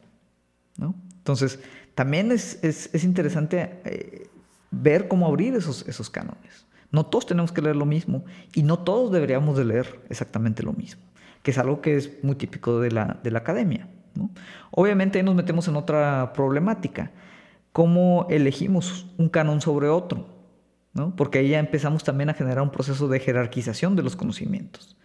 ¿no? 0.78 0.94
Entonces, 1.18 1.60
también 1.96 2.32
es, 2.32 2.60
es, 2.62 3.04
interesante 3.04 3.80
eh, 3.86 4.28
ver 4.72 5.08
cómo 5.08 5.28
abrir 5.28 5.56
esos, 5.56 5.88
esos 5.88 6.10
cánones. 6.10 6.66
No 6.92 7.06
todos 7.06 7.26
tenemos 7.26 7.52
que 7.52 7.62
leer 7.62 7.76
lo 7.76 7.86
mismo 7.86 8.24
y 8.54 8.64
no 8.64 8.80
todos 8.80 9.12
deberíamos 9.12 9.58
de 9.58 9.66
leer 9.66 10.00
exactamente 10.10 10.64
lo 10.64 10.74
mismo, 10.74 11.02
que 11.44 11.52
es 11.52 11.58
algo 11.58 11.82
que 11.82 11.98
es 11.98 12.24
muy 12.24 12.36
típico 12.36 12.80
de 12.80 12.92
la, 12.92 13.20
de 13.24 13.32
la 13.32 13.40
academia. 13.40 13.88
Obviamente 14.72 15.20
ahí 15.20 15.26
nos 15.26 15.36
metemos 15.36 15.68
en 15.68 15.76
otra 15.76 16.32
problemática, 16.34 17.12
cómo 17.72 18.28
elegimos 18.30 19.08
un 19.18 19.30
canon 19.30 19.60
sobre 19.62 19.90
otro. 19.90 20.36
¿no? 20.94 21.14
Porque 21.16 21.40
ahí 21.40 21.50
ya 21.50 21.60
empezamos 21.60 22.04
también 22.04 22.30
a 22.30 22.34
generar 22.34 22.64
un 22.64 22.72
proceso 22.72 23.08
de 23.10 23.20
jerarquización 23.20 23.96
de 23.96 24.04
los 24.04 24.16
conocimientos, 24.16 24.96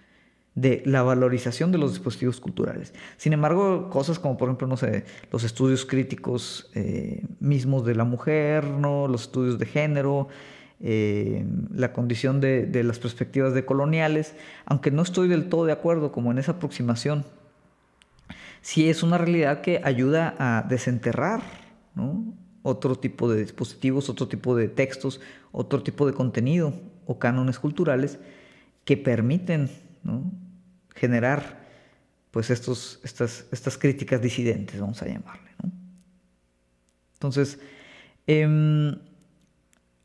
de 0.55 0.82
la 0.84 1.03
valorización 1.03 1.72
de 1.72 1.78
los 1.78 1.92
dispositivos 1.92 2.40
culturales. 2.40 2.92
Sin 3.16 3.32
embargo, 3.32 3.88
cosas 3.88 4.18
como, 4.18 4.36
por 4.36 4.48
ejemplo, 4.48 4.66
no 4.66 4.76
sé, 4.76 5.05
los 5.30 5.44
estudios 5.44 5.84
críticos 5.86 6.70
eh, 6.74 7.24
mismos 7.38 7.84
de 7.84 7.94
la 7.94 8.05
mujer, 8.05 8.64
¿no? 8.64 9.07
Los 9.09 9.22
estudios 9.22 9.59
de 9.59 9.66
género, 9.66 10.28
eh, 10.80 11.44
la 11.74 11.92
condición 11.92 12.40
de, 12.40 12.82
las 12.84 12.98
perspectivas 12.98 13.55
de 13.55 13.64
coloniales, 13.64 14.34
aunque 14.64 14.90
no 14.90 15.03
estoy 15.03 15.28
del 15.28 15.48
todo 15.48 15.66
de 15.66 15.72
acuerdo 15.72 16.11
como 16.11 16.30
en 16.32 16.38
esa 16.38 16.53
aproximación, 16.53 17.24
sí 18.61 18.88
es 18.88 19.03
una 19.03 19.18
realidad 19.18 19.61
que 19.61 19.80
ayuda 19.84 20.34
a 20.38 20.62
desenterrar 20.68 21.42
otro 22.62 22.96
tipo 22.96 23.30
de 23.30 23.40
dispositivos, 23.40 24.09
otro 24.09 24.26
tipo 24.26 24.57
de 24.57 24.68
textos, 24.68 25.20
otro 25.53 25.82
tipo 25.82 26.07
de 26.07 26.14
contenido 26.14 26.72
o 27.07 27.18
cánones 27.18 27.59
culturales 27.59 28.18
que 28.84 28.96
permiten 28.96 29.68
generar 30.94 31.61
pues 32.30 32.51
estos, 32.51 33.01
estas, 33.03 33.46
estas 33.51 33.76
críticas 33.76 34.20
disidentes, 34.22 34.80
vamos 34.80 35.03
a 35.03 35.07
llamarle. 35.07 35.51
Entonces, 37.14 37.59
eh, 38.26 38.96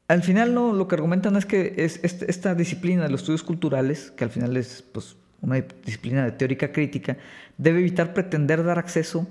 al 0.07 0.21
final 0.21 0.53
no, 0.53 0.73
lo 0.73 0.87
que 0.87 0.95
argumentan 0.95 1.35
es 1.35 1.45
que 1.45 1.73
es, 1.77 1.99
esta 2.03 2.53
disciplina 2.53 3.03
de 3.03 3.09
los 3.09 3.21
estudios 3.21 3.43
culturales, 3.43 4.11
que 4.11 4.23
al 4.23 4.29
final 4.29 4.55
es 4.55 4.83
pues, 4.91 5.15
una 5.41 5.61
disciplina 5.83 6.25
de 6.25 6.31
teórica 6.31 6.71
crítica, 6.71 7.17
debe 7.57 7.79
evitar 7.79 8.13
pretender 8.13 8.63
dar 8.63 8.77
acceso 8.77 9.27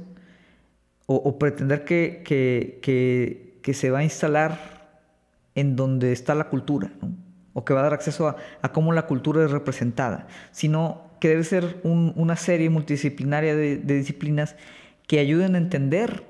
o, 1.07 1.39
pretender 1.39 1.85
que, 1.85 2.23
que, 2.25 3.75
se 3.75 3.91
va 3.91 3.99
a 3.99 4.05
instalar 4.05 5.03
en 5.55 5.77
donde 5.77 6.13
está 6.13 6.35
la 6.35 6.49
cultura, 6.49 6.91
o 7.55 7.65
que 7.65 7.73
va 7.73 7.81
a 7.81 7.85
dar 7.85 7.95
acceso 7.95 8.29
a, 8.29 8.73
cómo 8.73 8.93
la 8.93 9.07
cultura 9.07 9.43
es 9.45 9.51
representada, 9.51 10.27
sino 10.51 11.03
que 11.21 11.29
debe 11.29 11.45
ser 11.45 11.81
una 11.85 12.37
serie 12.37 12.69
multidisciplinaria 12.69 13.57
de 13.57 13.79
disciplinas 13.79 14.57
que 15.07 15.21
ayuden 15.21 15.55
a 15.55 15.59
entender 15.59 16.25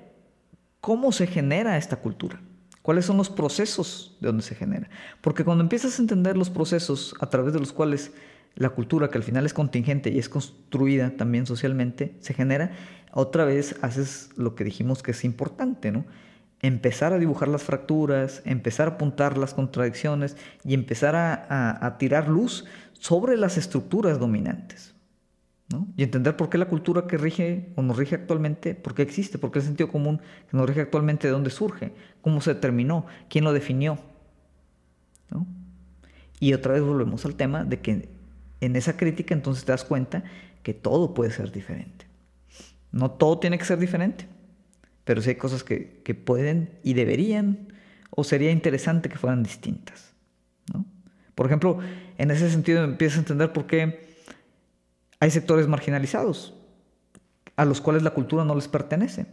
cómo 0.81 1.11
se 1.11 1.27
genera 1.27 1.77
esta 1.77 1.97
cultura 1.97 2.41
cuáles 2.85 3.07
son 3.07 3.17
los 3.17 3.31
procesos 3.31 4.15
de 4.21 4.27
donde 4.27 4.43
se 4.43 4.55
genera. 4.55 4.91
Porque 5.23 5.43
cuando 5.43 5.65
empiezas 5.65 5.99
a 5.99 6.03
entender 6.03 6.37
los 6.37 6.51
procesos 6.51 7.15
a 7.19 7.31
través 7.31 7.55
de 7.55 7.59
los 7.59 7.73
cuales 7.73 8.13
la 8.57 8.69
cultura, 8.69 9.09
que 9.09 9.17
al 9.17 9.25
final 9.25 9.47
es 9.47 9.55
contingente 9.55 10.11
y 10.11 10.19
es 10.19 10.29
construida 10.29 11.17
también 11.17 11.47
socialmente, 11.47 12.15
se 12.21 12.35
genera, 12.35 12.73
otra 13.11 13.47
vez 13.47 13.77
haces 13.81 14.29
lo 14.37 14.55
que 14.55 14.65
dijimos 14.65 15.03
que 15.03 15.13
es 15.13 15.25
importante, 15.25 15.93
¿no? 15.93 16.05
Empezar 16.65 17.13
a 17.13 17.19
dibujar 17.19 17.49
las 17.49 17.63
fracturas, 17.63 18.41
empezar 18.47 18.89
a 18.89 18.93
apuntar 18.93 19.37
las 19.37 19.53
contradicciones 19.53 20.37
y 20.65 20.73
empezar 20.73 21.15
a, 21.15 21.87
a 21.87 21.99
tirar 21.99 22.29
luz 22.29 22.65
sobre 22.93 23.37
las 23.37 23.59
estructuras 23.59 24.19
dominantes. 24.19 24.95
Y 25.97 26.03
entender 26.03 26.37
por 26.37 26.51
qué 26.51 26.59
la 26.59 26.69
cultura 26.69 27.07
que 27.07 27.17
rige 27.17 27.73
o 27.77 27.83
nos 27.83 27.97
rige 27.97 28.15
actualmente, 28.15 28.75
por 28.75 28.95
qué 28.95 29.03
existe, 29.03 29.39
por 29.39 29.51
qué 29.51 29.59
el 29.59 29.65
sentido 29.65 29.91
común 29.91 30.21
que 30.51 30.57
nos 30.57 30.69
rige 30.69 30.83
actualmente, 30.83 31.27
de 31.27 31.33
dónde 31.33 31.51
surge, 31.51 31.93
cómo 32.21 32.41
se 32.41 32.55
determinó, 32.55 33.07
quién 33.29 33.45
lo 33.45 33.53
definió. 33.53 33.99
Y 36.39 36.53
otra 36.53 36.75
vez 36.75 36.83
volvemos 36.83 37.25
al 37.25 37.35
tema 37.35 37.65
de 37.65 37.81
que 37.81 38.09
en 38.61 38.77
esa 38.77 38.97
crítica 38.97 39.35
entonces 39.35 39.65
te 39.65 39.73
das 39.73 39.85
cuenta 39.85 40.23
que 40.63 40.75
todo 40.75 41.15
puede 41.15 41.31
ser 41.31 41.51
diferente. 41.51 42.07
No 42.93 43.11
todo 43.11 43.39
tiene 43.39 43.59
que 43.59 43.65
ser 43.65 43.79
diferente, 43.79 44.29
pero 45.05 45.23
sí 45.23 45.31
hay 45.31 45.37
cosas 45.37 45.65
que, 45.65 46.01
que 46.05 46.15
pueden 46.15 46.79
y 46.83 46.95
deberían, 46.95 47.73
o 48.11 48.25
sería 48.25 48.51
interesante 48.51 49.09
que 49.09 49.19
fueran 49.19 49.43
distintas. 49.43 50.15
Por 51.35 51.47
ejemplo, 51.47 51.79
en 52.17 52.31
ese 52.31 52.51
sentido 52.51 52.85
empiezas 52.85 53.19
a 53.19 53.21
entender 53.21 53.53
por 53.53 53.67
qué 53.67 54.17
hay 55.21 55.31
sectores 55.31 55.67
marginalizados 55.67 56.55
a 57.57 57.65
los 57.65 57.81
cuales 57.81 58.03
la 58.03 58.11
cultura 58.11 58.45
no 58.45 58.55
les 58.55 58.69
pertenece. 58.69 59.27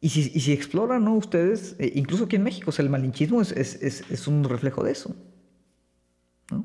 Y 0.00 0.08
si, 0.08 0.24
si 0.24 0.52
exploran, 0.52 1.04
¿no? 1.04 1.14
Ustedes, 1.14 1.76
eh, 1.78 1.92
incluso 1.94 2.24
aquí 2.24 2.36
en 2.36 2.42
México, 2.42 2.72
el 2.76 2.90
malinchismo 2.90 3.40
es, 3.40 4.26
un 4.26 4.44
reflejo 4.44 4.82
de 4.82 4.92
eso. 4.92 5.14
¿no? 6.50 6.64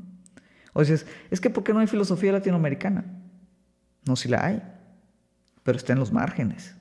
O 0.74 0.82
dices, 0.82 1.05
es 1.30 1.39
que 1.39 1.49
¿por 1.49 1.64
qué 1.64 1.74
no 1.74 1.80
hay 1.80 1.88
filosofía 1.88 2.32
latinoamericana? 2.32 3.05
No, 4.08 4.16
si 4.16 4.28
la 4.28 4.45
hay, 4.45 4.64
pero 5.64 5.78
está 5.78 5.93
en 5.93 5.99
los 5.99 6.12
márgenes. 6.12 6.74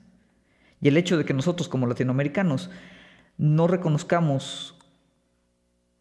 Y 0.81 0.87
el 0.87 0.97
hecho 0.97 1.17
de 1.17 1.25
que 1.25 1.33
nosotros 1.33 1.69
como 1.69 1.87
latinoamericanos 1.87 2.69
no 3.37 3.67
reconozcamos 3.67 4.77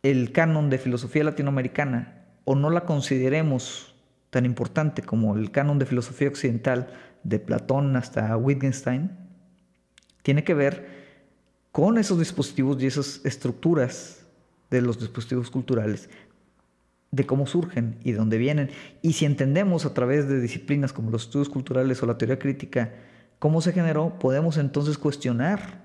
el 0.03 0.33
canon 0.33 0.71
de 0.71 0.79
filosofía 0.79 1.25
latinoamericana 1.25 2.27
o 2.45 2.55
no 2.55 2.71
la 2.71 2.85
consideremos 2.85 3.95
tan 4.31 4.45
importante 4.45 5.03
como 5.03 5.37
el 5.37 5.51
canon 5.51 5.79
de 5.79 5.87
filosofía 5.87 6.29
occidental 6.29 6.89
de 7.23 7.39
Platón 7.39 7.97
hasta 7.97 8.37
Wittgenstein, 8.37 9.11
tiene 10.23 10.45
que 10.45 10.55
ver 10.55 10.87
con 11.73 11.99
esos 11.99 12.19
dispositivos 12.19 12.83
y 12.83 12.87
esas 12.87 13.21
estructuras 13.25 14.25
de 14.71 14.83
los 14.83 14.99
dispositivos 14.99 15.51
culturales, 15.51 16.09
de 17.11 17.27
cómo 17.27 17.47
surgen 17.47 17.99
y 18.03 18.13
de 18.13 18.19
dónde 18.19 18.39
vienen. 18.39 18.71
Y 19.03 19.15
si 19.15 19.25
entendemos 19.25 19.87
a 19.87 19.95
través 19.95 20.29
de 20.29 20.41
disciplinas 20.41 20.93
como 20.93 21.11
los 21.11 21.25
estudios 21.25 21.49
culturales 21.49 22.03
o 22.03 22.07
la 22.07 22.19
teoría 22.19 22.39
crítica 22.39 22.93
cómo 23.39 23.61
se 23.61 23.73
generó, 23.73 24.19
podemos 24.19 24.57
entonces 24.57 24.99
cuestionar 24.99 25.85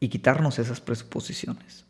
y 0.00 0.08
quitarnos 0.08 0.58
esas 0.58 0.80
presuposiciones. 0.80 1.84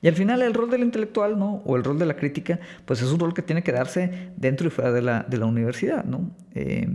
Y 0.00 0.08
al 0.08 0.14
final 0.14 0.42
el 0.42 0.52
rol 0.52 0.68
del 0.68 0.82
intelectual, 0.82 1.38
¿no? 1.38 1.62
O 1.64 1.76
el 1.76 1.84
rol 1.84 1.96
de 1.98 2.06
la 2.06 2.16
crítica, 2.16 2.58
pues 2.84 3.00
es 3.00 3.12
un 3.12 3.20
rol 3.20 3.34
que 3.34 3.42
tiene 3.42 3.62
que 3.62 3.70
darse 3.70 4.32
dentro 4.36 4.66
y 4.66 4.70
fuera 4.70 4.90
de 4.90 5.00
la, 5.00 5.22
de 5.22 5.36
la 5.36 5.46
universidad, 5.46 6.04
¿no? 6.04 6.32
Eh, 6.54 6.88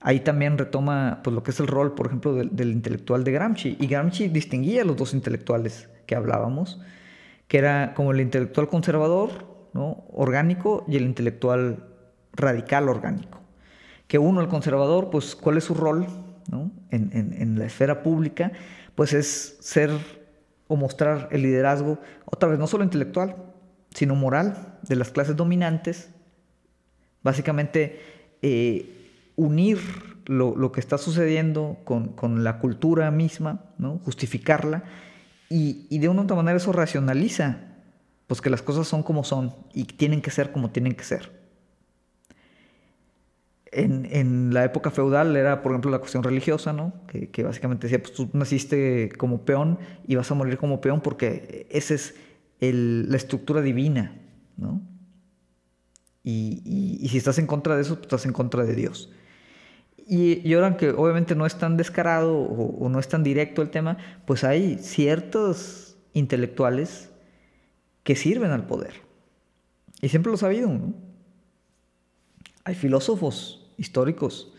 ahí 0.00 0.20
también 0.20 0.58
retoma 0.58 1.20
pues, 1.24 1.34
lo 1.34 1.42
que 1.42 1.50
es 1.50 1.60
el 1.60 1.66
rol, 1.66 1.94
por 1.94 2.06
ejemplo, 2.06 2.34
del, 2.34 2.72
intelectual 2.72 3.24
de 3.24 3.32
Gramsci. 3.32 3.78
Y 3.80 3.86
Gramsci 3.86 4.28
distinguía 4.28 4.82
a 4.82 4.84
los 4.84 4.98
dos 4.98 5.14
intelectuales 5.14 5.88
que 6.06 6.14
hablábamos, 6.14 6.78
que 7.48 7.56
era 7.56 7.94
como 7.94 8.12
el 8.12 8.20
intelectual 8.20 8.68
conservador, 8.68 9.70
¿no? 9.72 10.04
Orgánico, 10.12 10.84
y 10.86 10.96
el 10.96 11.04
intelectual 11.04 11.88
radical 12.34 12.90
orgánico. 12.90 13.40
Que 14.06 14.18
uno, 14.18 14.40
el 14.40 14.48
conservador, 14.48 15.10
pues, 15.10 15.34
¿cuál 15.34 15.56
es 15.56 15.64
su 15.64 15.74
rol, 15.74 16.06
en, 16.90 17.10
en, 17.12 17.58
la 17.58 17.66
esfera 17.66 18.02
pública? 18.02 18.52
Pues 18.94 19.12
es 19.12 19.56
ser 19.60 19.90
o 20.68 20.76
mostrar 20.76 21.28
el 21.32 21.42
liderazgo, 21.42 21.98
otra 22.24 22.48
vez 22.48 22.58
no 22.58 22.66
solo 22.66 22.84
intelectual, 22.84 23.36
sino 23.94 24.14
moral 24.14 24.78
de 24.82 24.96
las 24.96 25.10
clases 25.10 25.36
dominantes, 25.36 26.10
básicamente 27.22 28.00
eh, 28.42 29.32
unir 29.36 29.78
lo, 30.26 30.72
que 30.72 30.80
está 30.80 30.98
sucediendo 30.98 31.78
con, 31.84 32.44
la 32.44 32.58
cultura 32.58 33.10
misma, 33.10 33.64
¿no? 33.78 34.00
justificarla, 34.04 34.84
y, 35.48 35.98
de 35.98 36.08
una 36.08 36.22
u 36.22 36.24
otra 36.24 36.36
manera 36.36 36.56
eso 36.56 36.72
racionaliza 36.72 37.58
pues 38.26 38.40
que 38.40 38.50
las 38.50 38.62
cosas 38.62 38.88
son 38.88 39.04
como 39.04 39.22
son 39.22 39.54
y 39.72 39.84
tienen 39.84 40.20
que 40.20 40.32
ser 40.32 40.50
como 40.50 40.70
tienen 40.70 40.94
que 40.94 41.04
ser. 41.04 41.45
En, 43.78 44.54
la 44.54 44.64
época 44.64 44.90
feudal 44.90 45.36
era, 45.36 45.60
por 45.60 45.72
ejemplo, 45.72 45.90
la 45.90 45.98
cuestión 45.98 46.22
religiosa, 46.22 46.72
¿no? 46.72 46.94
Que, 47.06 47.42
básicamente 47.42 47.86
decía, 47.86 48.00
pues 48.00 48.14
tú 48.14 48.30
naciste 48.32 49.10
como 49.18 49.44
peón 49.44 49.78
y 50.06 50.14
vas 50.14 50.30
a 50.30 50.34
morir 50.34 50.56
como 50.56 50.80
peón 50.80 51.02
porque 51.02 51.66
esa 51.70 51.92
es 51.92 52.14
la 52.58 53.16
estructura 53.18 53.60
divina, 53.60 54.16
¿no? 54.56 54.80
Y, 56.24 57.06
si 57.10 57.18
estás 57.18 57.38
en 57.38 57.46
contra 57.46 57.76
de 57.76 57.82
eso, 57.82 57.96
pues 57.96 58.06
estás 58.06 58.24
en 58.24 58.32
contra 58.32 58.64
de 58.64 58.74
Dios. 58.74 59.12
Y, 60.08 60.54
ahora 60.54 60.78
que 60.78 60.88
obviamente 60.90 61.34
no 61.34 61.44
es 61.44 61.58
tan 61.58 61.76
descarado 61.76 62.34
o, 62.34 62.78
o, 62.78 62.88
no 62.88 62.98
es 62.98 63.08
tan 63.08 63.22
directo 63.22 63.60
el 63.60 63.68
tema, 63.68 63.98
pues 64.24 64.42
hay 64.42 64.78
ciertos 64.78 65.98
intelectuales 66.14 67.10
que 68.04 68.16
sirven 68.16 68.52
al 68.52 68.66
poder. 68.66 68.94
Y 70.00 70.08
siempre 70.08 70.32
lo 70.32 70.38
ha 70.40 70.46
habido, 70.46 70.70
¿no? 70.70 70.94
Hay 72.64 72.74
filósofos 72.74 73.65
históricos. 73.76 74.52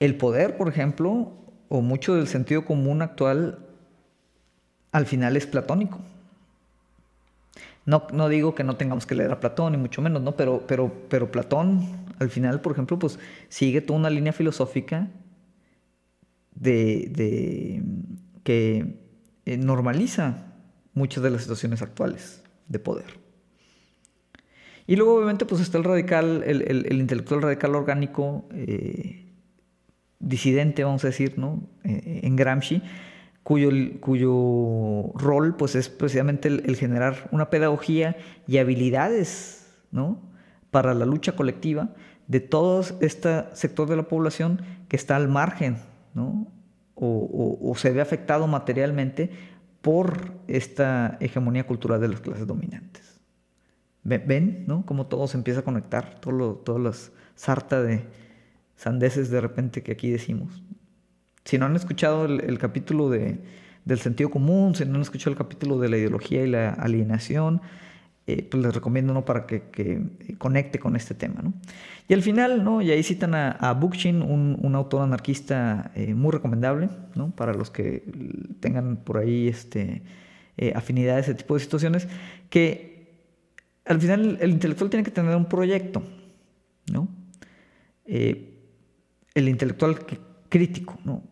El 0.00 0.16
poder, 0.16 0.56
por 0.56 0.68
ejemplo, 0.68 1.32
o 1.68 1.80
mucho 1.80 2.14
del 2.14 2.26
sentido 2.26 2.64
común 2.64 3.02
actual, 3.02 3.66
al 4.90 5.06
final 5.06 5.36
es 5.36 5.46
platónico. 5.46 6.00
No, 7.84 8.06
no, 8.12 8.28
digo 8.28 8.54
que 8.54 8.62
no 8.62 8.76
tengamos 8.76 9.06
que 9.06 9.14
leer 9.14 9.32
a 9.32 9.40
Platón, 9.40 9.72
ni 9.72 9.78
mucho 9.78 10.02
menos, 10.02 10.22
¿no? 10.22 10.36
Pero, 10.36 10.64
pero, 10.66 10.92
pero 11.08 11.32
Platón, 11.32 11.88
al 12.18 12.30
final, 12.30 12.60
por 12.60 12.72
ejemplo, 12.72 12.98
pues 12.98 13.18
sigue 13.48 13.80
toda 13.80 13.98
una 13.98 14.10
línea 14.10 14.32
filosófica 14.32 15.08
de, 16.54 17.82
que 18.44 19.00
eh, 19.46 19.56
normaliza 19.56 20.44
muchas 20.94 21.24
de 21.24 21.30
las 21.30 21.42
situaciones 21.42 21.82
actuales 21.82 22.42
de 22.68 22.78
poder. 22.78 23.21
Y 24.92 24.96
luego 24.96 25.14
obviamente 25.14 25.46
pues 25.46 25.62
está 25.62 25.78
el 25.78 25.84
radical, 25.84 26.42
el, 26.44 27.00
intelectual 27.00 27.40
radical 27.40 27.74
orgánico, 27.74 28.44
eh, 28.52 29.24
disidente, 30.18 30.84
vamos 30.84 31.02
a 31.04 31.06
decir, 31.06 31.38
¿no? 31.38 31.62
Eh, 31.82 32.20
en 32.24 32.36
Gramsci, 32.36 32.82
cuyo, 33.42 33.70
cuyo 34.00 35.12
rol 35.14 35.56
pues, 35.56 35.76
es 35.76 35.88
precisamente 35.88 36.48
el, 36.48 36.76
generar 36.76 37.26
una 37.32 37.48
pedagogía 37.48 38.18
y 38.46 38.58
habilidades 38.58 39.66
¿no? 39.92 40.20
para 40.70 40.92
la 40.92 41.06
lucha 41.06 41.36
colectiva 41.36 41.88
de 42.26 42.40
todo 42.40 42.84
este 43.00 43.44
sector 43.54 43.88
de 43.88 43.96
la 43.96 44.02
población 44.02 44.60
que 44.88 44.96
está 44.96 45.16
al 45.16 45.26
margen 45.26 45.78
¿no? 46.12 46.48
o, 46.96 47.72
se 47.78 47.92
ve 47.92 48.02
afectado 48.02 48.46
materialmente 48.46 49.30
por 49.80 50.32
esta 50.48 51.16
hegemonía 51.18 51.66
cultural 51.66 51.98
de 51.98 52.08
las 52.08 52.20
clases 52.20 52.46
dominantes. 52.46 53.11
¿Ven? 54.04 54.64
¿no? 54.66 54.84
Cómo 54.84 55.06
todo 55.06 55.26
se 55.28 55.36
empieza 55.36 55.60
a 55.60 55.64
conectar, 55.64 56.20
todo 56.20 56.78
las 56.78 57.12
sarta 57.34 57.82
de 57.82 58.04
sandeces 58.76 59.30
de 59.30 59.40
repente 59.40 59.82
que 59.82 59.92
aquí 59.92 60.10
decimos. 60.10 60.62
Si 61.44 61.58
no 61.58 61.66
han 61.66 61.76
escuchado 61.76 62.24
el, 62.26 62.58
capítulo 62.58 63.10
de, 63.10 63.38
del 63.84 63.98
sentido 63.98 64.30
común, 64.30 64.74
si 64.74 64.84
no 64.84 64.96
han 64.96 65.02
escuchado 65.02 65.32
el 65.32 65.38
capítulo 65.38 65.78
de 65.78 65.88
la 65.88 65.98
ideología 65.98 66.42
y 66.42 66.48
la 66.48 66.70
alienación, 66.70 67.62
eh, 68.28 68.46
pues 68.48 68.62
les 68.62 68.72
recomiendo 68.72 69.12
¿no? 69.12 69.24
para 69.24 69.46
que, 69.46 70.00
conecte 70.38 70.78
con 70.78 70.94
este 70.94 71.14
tema. 71.14 71.42
¿no? 71.42 71.52
Y 72.08 72.14
al 72.14 72.22
final, 72.22 72.62
¿no? 72.62 72.80
y 72.80 72.90
ahí 72.90 73.02
citan 73.02 73.34
a, 73.34 73.52
a 73.52 73.72
Bookchin, 73.74 74.22
un, 74.22 74.74
autor 74.74 75.02
anarquista 75.02 75.90
eh, 75.94 76.14
muy 76.14 76.30
recomendable, 76.30 76.88
¿no? 77.14 77.30
para 77.30 77.54
los 77.54 77.70
que 77.70 78.04
tengan 78.60 78.96
por 78.96 79.18
ahí 79.18 79.48
este, 79.48 80.02
eh, 80.56 80.72
afinidad 80.76 81.16
a 81.16 81.20
ese 81.20 81.34
tipo 81.34 81.54
de 81.54 81.60
situaciones, 81.60 82.06
que 82.50 82.91
al 83.84 84.00
final 84.00 84.38
el 84.40 84.50
intelectual 84.50 84.90
tiene 84.90 85.04
que 85.04 85.10
tener 85.10 85.34
un 85.36 85.46
proyecto, 85.46 86.02
¿no? 86.90 87.08
el 88.04 89.48
intelectual 89.48 89.98
crítico, 90.48 90.98
¿no? 91.04 91.22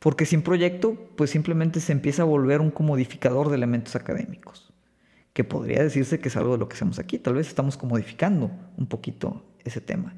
Porque 0.00 0.26
sin 0.26 0.42
proyecto, 0.42 0.96
pues 1.16 1.30
simplemente 1.30 1.80
se 1.80 1.92
empieza 1.92 2.22
a 2.22 2.24
volver 2.24 2.60
un 2.60 2.70
comodificador 2.70 3.50
de 3.50 3.56
elementos 3.56 3.96
académicos, 3.96 4.72
que 5.32 5.44
podría 5.44 5.82
decirse 5.82 6.18
que 6.20 6.28
es 6.28 6.36
algo 6.36 6.52
de 6.52 6.58
lo 6.58 6.68
que 6.68 6.74
hacemos 6.74 6.98
aquí. 6.98 7.18
Tal 7.18 7.34
vez 7.34 7.48
estamos 7.48 7.76
comodificando 7.76 8.50
un 8.76 8.86
poquito 8.86 9.44
ese 9.64 9.80
tema. 9.80 10.14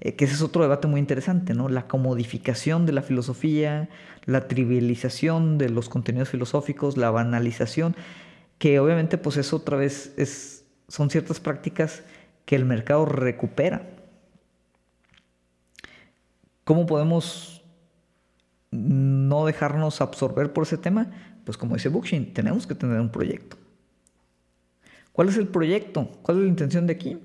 Eh, 0.00 0.16
que 0.16 0.24
ese 0.24 0.34
es 0.34 0.42
otro 0.42 0.62
debate 0.62 0.86
muy 0.86 1.00
interesante, 1.00 1.54
¿no? 1.54 1.68
La 1.68 1.86
comodificación 1.86 2.86
de 2.86 2.92
la 2.92 3.02
filosofía, 3.02 3.88
la 4.26 4.48
trivialización 4.48 5.58
de 5.58 5.70
los 5.70 5.88
contenidos 5.88 6.28
filosóficos, 6.28 6.96
la 6.96 7.10
banalización, 7.10 7.96
que 8.58 8.80
obviamente 8.80 9.16
pues 9.16 9.36
eso 9.36 9.56
otra 9.56 9.76
vez 9.76 10.12
es, 10.16 10.61
son 10.92 11.08
ciertas 11.08 11.40
prácticas 11.40 12.02
que 12.44 12.54
el 12.54 12.66
mercado 12.66 13.06
recupera. 13.06 13.88
¿Cómo 16.64 16.84
podemos 16.84 17.62
no 18.70 19.46
dejarnos 19.46 20.02
absorber 20.02 20.52
por 20.52 20.64
ese 20.64 20.76
tema, 20.76 21.10
pues 21.46 21.56
como 21.56 21.76
dice 21.76 21.88
Bookchin, 21.88 22.34
tenemos 22.34 22.66
que 22.66 22.74
tener 22.74 23.00
un 23.00 23.08
proyecto. 23.08 23.56
¿Cuál 25.12 25.30
es 25.30 25.38
el 25.38 25.48
proyecto? 25.48 26.10
¿Cuál 26.20 26.36
es 26.36 26.42
la 26.42 26.48
intención 26.50 26.86
de 26.86 26.92
aquí? 26.92 27.18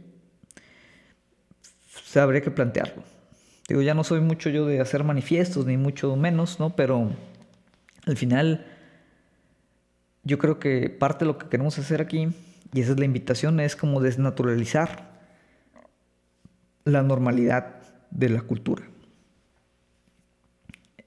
Se 2.06 2.22
habría 2.22 2.40
que 2.40 2.52
plantearlo. 2.52 3.04
Digo, 3.68 3.82
ya 3.82 3.94
no 3.94 4.06
soy 4.06 4.22
mucho 4.22 4.50
yo 4.50 4.66
de 4.66 4.80
hacer 4.80 5.04
manifiestos, 5.04 5.66
ni 5.66 5.76
mucho 5.76 6.16
menos, 6.16 6.58
¿no? 6.58 6.74
Pero 6.74 7.12
al 8.06 8.16
final, 8.16 8.66
yo 10.24 10.38
creo 10.38 10.58
que 10.58 10.90
parte 10.90 11.26
de 11.26 11.34
lo 11.34 11.38
que 11.38 11.50
queremos 11.50 11.78
hacer 11.78 12.00
aquí, 12.00 12.30
y 12.74 12.82
esa 12.82 12.92
es 12.92 13.00
la 13.00 13.06
invitación, 13.06 13.60
es 13.60 13.76
como 13.76 14.02
desnaturalizar 14.02 15.12
la 16.86 17.04
normalidad 17.04 17.82
de 18.12 18.30
la 18.30 18.42
cultura 18.42 18.84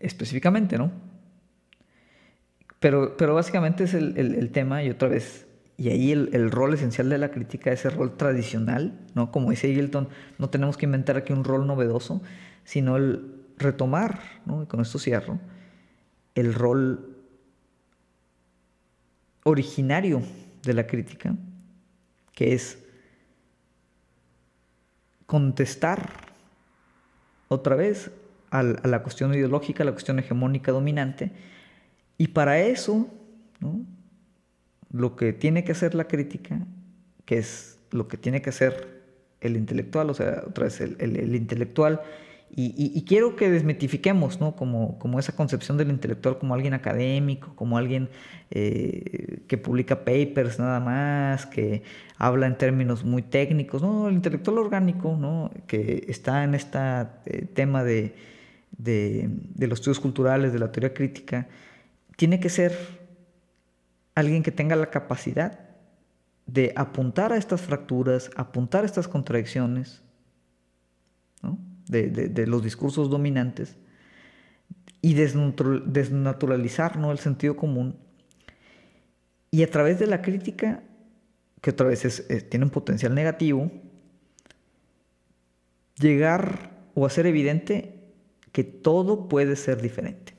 específicamente, 0.00 0.78
¿no? 0.78 0.90
Pero, 2.80 3.16
pero 3.18 3.34
básicamente 3.34 3.84
es 3.84 3.92
el, 3.92 4.50
tema, 4.52 4.82
y 4.82 4.88
otra 4.88 5.08
vez, 5.08 5.46
y 5.76 5.90
ahí 5.90 6.12
el, 6.12 6.50
rol 6.50 6.72
esencial 6.72 7.10
de 7.10 7.18
la 7.18 7.30
crítica 7.30 7.70
es 7.70 7.84
el 7.84 7.92
rol 7.92 8.16
tradicional, 8.16 8.98
¿no? 9.14 9.30
Como 9.30 9.50
dice 9.50 9.68
Eagleton, 9.68 10.08
no 10.38 10.48
tenemos 10.48 10.78
que 10.78 10.86
inventar 10.86 11.18
aquí 11.18 11.34
un 11.34 11.44
rol 11.44 11.66
novedoso, 11.66 12.22
sino 12.64 12.96
el 12.96 13.34
retomar, 13.58 14.20
¿no? 14.46 14.62
Y 14.62 14.66
con 14.66 14.80
esto 14.80 14.98
cierro, 14.98 15.38
el 16.34 16.54
rol 16.54 17.18
originario 19.44 20.22
de 20.62 20.72
la 20.72 20.86
crítica, 20.86 21.34
que 22.34 22.54
es 22.54 22.78
contestar 25.26 26.10
otra 27.48 27.76
vez 27.76 28.10
a, 28.50 28.62
la 28.62 29.02
cuestión 29.02 29.34
ideológica, 29.34 29.82
a 29.82 29.86
la 29.86 29.92
cuestión 29.92 30.18
hegemónica 30.18 30.72
dominante. 30.72 31.30
Y 32.18 32.28
para 32.28 32.60
eso, 32.60 33.08
lo 34.90 35.16
que 35.16 35.32
tiene 35.32 35.64
que 35.64 35.72
hacer 35.72 35.94
la 35.94 36.08
crítica, 36.08 36.66
que 37.24 37.38
es 37.38 37.78
lo 37.90 38.08
que 38.08 38.16
tiene 38.16 38.42
que 38.42 38.50
hacer 38.50 39.00
el 39.40 39.56
intelectual, 39.56 40.10
o 40.10 40.14
sea, 40.14 40.42
otra 40.46 40.64
vez 40.64 40.80
el 40.80 41.34
intelectual 41.34 42.00
y, 42.52 43.04
quiero 43.06 43.36
que 43.36 43.50
desmitifiquemos, 43.50 44.40
¿no? 44.40 44.56
Como, 44.56 45.18
esa 45.18 45.36
concepción 45.36 45.76
del 45.76 45.90
intelectual 45.90 46.38
como 46.38 46.54
alguien 46.54 46.74
académico, 46.74 47.54
como 47.54 47.78
alguien 47.78 48.10
eh, 48.50 49.42
que 49.46 49.56
publica 49.56 50.04
papers 50.04 50.58
nada 50.58 50.80
más, 50.80 51.46
que 51.46 51.82
habla 52.16 52.46
en 52.46 52.58
términos 52.58 53.04
muy 53.04 53.22
técnicos. 53.22 53.82
No, 53.82 54.08
el 54.08 54.14
intelectual 54.14 54.58
orgánico, 54.58 55.16
¿no? 55.16 55.50
Que 55.66 56.04
está 56.08 56.42
en 56.42 56.54
este 56.54 56.78
tema 57.54 57.84
de, 57.84 58.14
de, 58.76 59.28
de 59.54 59.66
los 59.68 59.78
estudios 59.78 60.00
culturales, 60.00 60.52
de 60.52 60.58
la 60.58 60.72
teoría 60.72 60.92
crítica, 60.92 61.48
tiene 62.16 62.40
que 62.40 62.48
ser 62.48 62.76
alguien 64.14 64.42
que 64.42 64.50
tenga 64.50 64.76
la 64.76 64.90
capacidad 64.90 65.60
de 66.46 66.72
apuntar 66.74 67.32
a 67.32 67.36
estas 67.36 67.60
fracturas, 67.60 68.30
apuntar 68.34 68.82
a 68.82 68.86
estas 68.86 69.06
contradicciones, 69.06 70.02
de, 71.90 72.46
los 72.46 72.62
discursos 72.62 73.10
dominantes 73.10 73.76
y 75.02 75.14
desnaturalizar 75.14 76.98
¿no? 76.98 77.10
el 77.12 77.18
sentido 77.18 77.56
común. 77.56 77.96
Y 79.50 79.62
a 79.62 79.70
través 79.70 79.98
de 79.98 80.06
la 80.06 80.22
crítica, 80.22 80.82
que 81.60 81.70
otra 81.70 81.88
vez 81.88 82.26
tiene 82.48 82.64
un 82.66 82.70
potencial 82.70 83.14
negativo, 83.14 83.70
llegar 85.98 86.70
o 86.94 87.06
hacer 87.06 87.26
evidente 87.26 88.00
que 88.52 88.64
todo 88.64 89.28
puede 89.28 89.56
ser 89.56 89.80
diferente. 89.82 90.34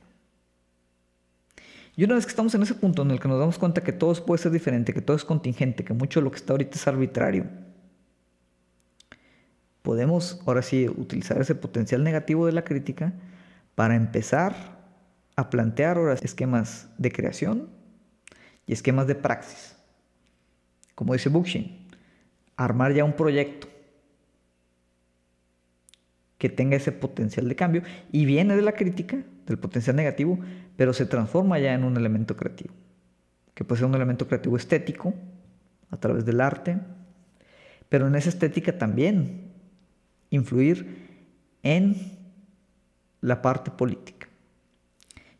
Y 1.95 2.05
una 2.05 2.15
vez 2.15 2.25
que 2.25 2.31
estamos 2.31 2.55
en 2.55 2.63
ese 2.63 2.73
punto 2.73 3.01
en 3.01 3.11
el 3.11 3.19
que 3.19 3.27
nos 3.27 3.39
damos 3.39 3.59
cuenta 3.59 3.83
que 3.83 3.91
todo 3.91 4.13
puede 4.25 4.41
ser 4.41 4.51
diferente, 4.51 4.93
que 4.93 5.01
todo 5.01 5.17
es 5.17 5.25
contingente, 5.25 5.83
que 5.83 5.93
mucho 5.93 6.19
de 6.19 6.23
lo 6.23 6.31
que 6.31 6.37
está 6.37 6.53
ahorita 6.53 6.75
es 6.75 6.87
arbitrario, 6.87 7.45
podemos 9.81 10.41
ahora 10.45 10.61
sí 10.61 10.87
utilizar 10.87 11.41
ese 11.41 11.55
potencial 11.55 12.03
negativo 12.03 12.45
de 12.45 12.51
la 12.51 12.63
crítica 12.63 13.13
para 13.75 13.95
empezar 13.95 14.81
a 15.35 15.49
plantear 15.49 15.97
ahora 15.97 16.13
esquemas 16.13 16.89
de 16.97 17.11
creación 17.11 17.69
y 18.67 18.73
esquemas 18.73 19.07
de 19.07 19.15
praxis. 19.15 19.75
Como 20.95 21.13
dice 21.13 21.29
Bookchin, 21.29 21.87
armar 22.57 22.93
ya 22.93 23.03
un 23.03 23.13
proyecto 23.13 23.67
que 26.37 26.49
tenga 26.49 26.75
ese 26.75 26.91
potencial 26.91 27.47
de 27.47 27.55
cambio 27.55 27.83
y 28.11 28.25
viene 28.25 28.55
de 28.55 28.61
la 28.61 28.73
crítica, 28.73 29.23
del 29.45 29.59
potencial 29.59 29.95
negativo, 29.95 30.39
pero 30.75 30.93
se 30.93 31.05
transforma 31.05 31.59
ya 31.59 31.73
en 31.73 31.83
un 31.83 31.97
elemento 31.97 32.35
creativo, 32.35 32.73
que 33.53 33.63
puede 33.63 33.79
ser 33.79 33.87
un 33.87 33.95
elemento 33.95 34.27
creativo 34.27 34.57
estético 34.57 35.13
a 35.91 35.97
través 35.97 36.25
del 36.25 36.41
arte, 36.41 36.79
pero 37.89 38.07
en 38.07 38.15
esa 38.15 38.29
estética 38.29 38.77
también 38.77 39.50
influir 40.31 41.07
en 41.61 41.95
la 43.21 43.41
parte 43.41 43.69
política. 43.69 44.27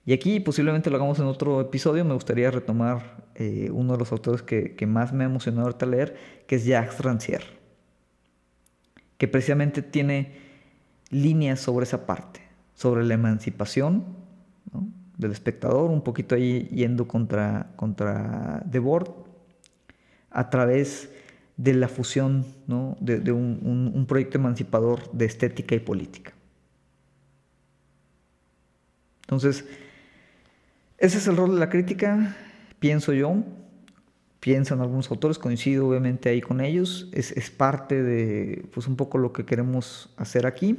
Y 0.05 0.13
aquí 0.13 0.39
posiblemente 0.39 0.89
lo 0.89 0.97
hagamos 0.97 1.19
en 1.19 1.25
otro 1.25 1.61
episodio, 1.61 2.05
me 2.05 2.13
gustaría 2.13 2.51
retomar 2.51 3.25
eh, 3.35 3.69
uno 3.71 3.93
de 3.93 3.99
los 3.99 4.11
autores 4.11 4.41
que, 4.41 4.85
más 4.85 5.13
me 5.13 5.23
ha 5.23 5.27
emocionado 5.27 5.67
ahorita 5.67 5.85
leer, 5.85 6.15
que 6.47 6.55
es 6.55 6.65
Jacques 6.65 6.99
Rancière, 6.99 7.45
que 9.17 9.27
precisamente 9.27 9.81
tiene 9.81 10.37
líneas 11.09 11.59
sobre 11.59 11.83
esa 11.83 12.05
parte, 12.05 12.41
sobre 12.73 13.03
la 13.03 13.13
emancipación 13.13 14.05
del 15.17 15.31
espectador, 15.31 15.91
un 15.91 16.01
poquito 16.01 16.35
ahí 16.35 16.67
yendo 16.71 17.07
contra, 17.07 17.71
contra 17.75 18.63
Debord, 18.65 19.09
a 20.31 20.49
través 20.49 21.11
de 21.58 21.74
la 21.74 21.88
fusión 21.88 22.45
de, 22.99 23.32
un, 23.32 24.06
proyecto 24.08 24.38
emancipador 24.38 25.12
de 25.12 25.26
estética 25.26 25.76
y 25.76 25.80
política. 25.80 26.34
Entonces, 29.24 29.66
ese 30.97 31.18
es 31.18 31.28
el 31.28 31.38
rol 31.38 31.54
de 31.54 31.60
la 31.60 31.70
crítica, 31.70 32.36
pienso 32.80 33.14
yo, 33.14 33.43
piensan 34.39 34.82
algunos 34.82 35.10
autores, 35.12 35.38
coincido 35.38 35.88
obviamente 35.88 36.30
ahí 36.30 36.41
con 36.41 36.62
ellos, 36.62 37.10
es, 37.14 37.52
parte 37.52 38.02
de 38.02 38.68
pues 38.74 38.88
un 38.88 38.95
poco 38.95 39.18
lo 39.18 39.32
que 39.32 39.45
queremos 39.45 40.14
hacer 40.18 40.45
aquí. 40.45 40.78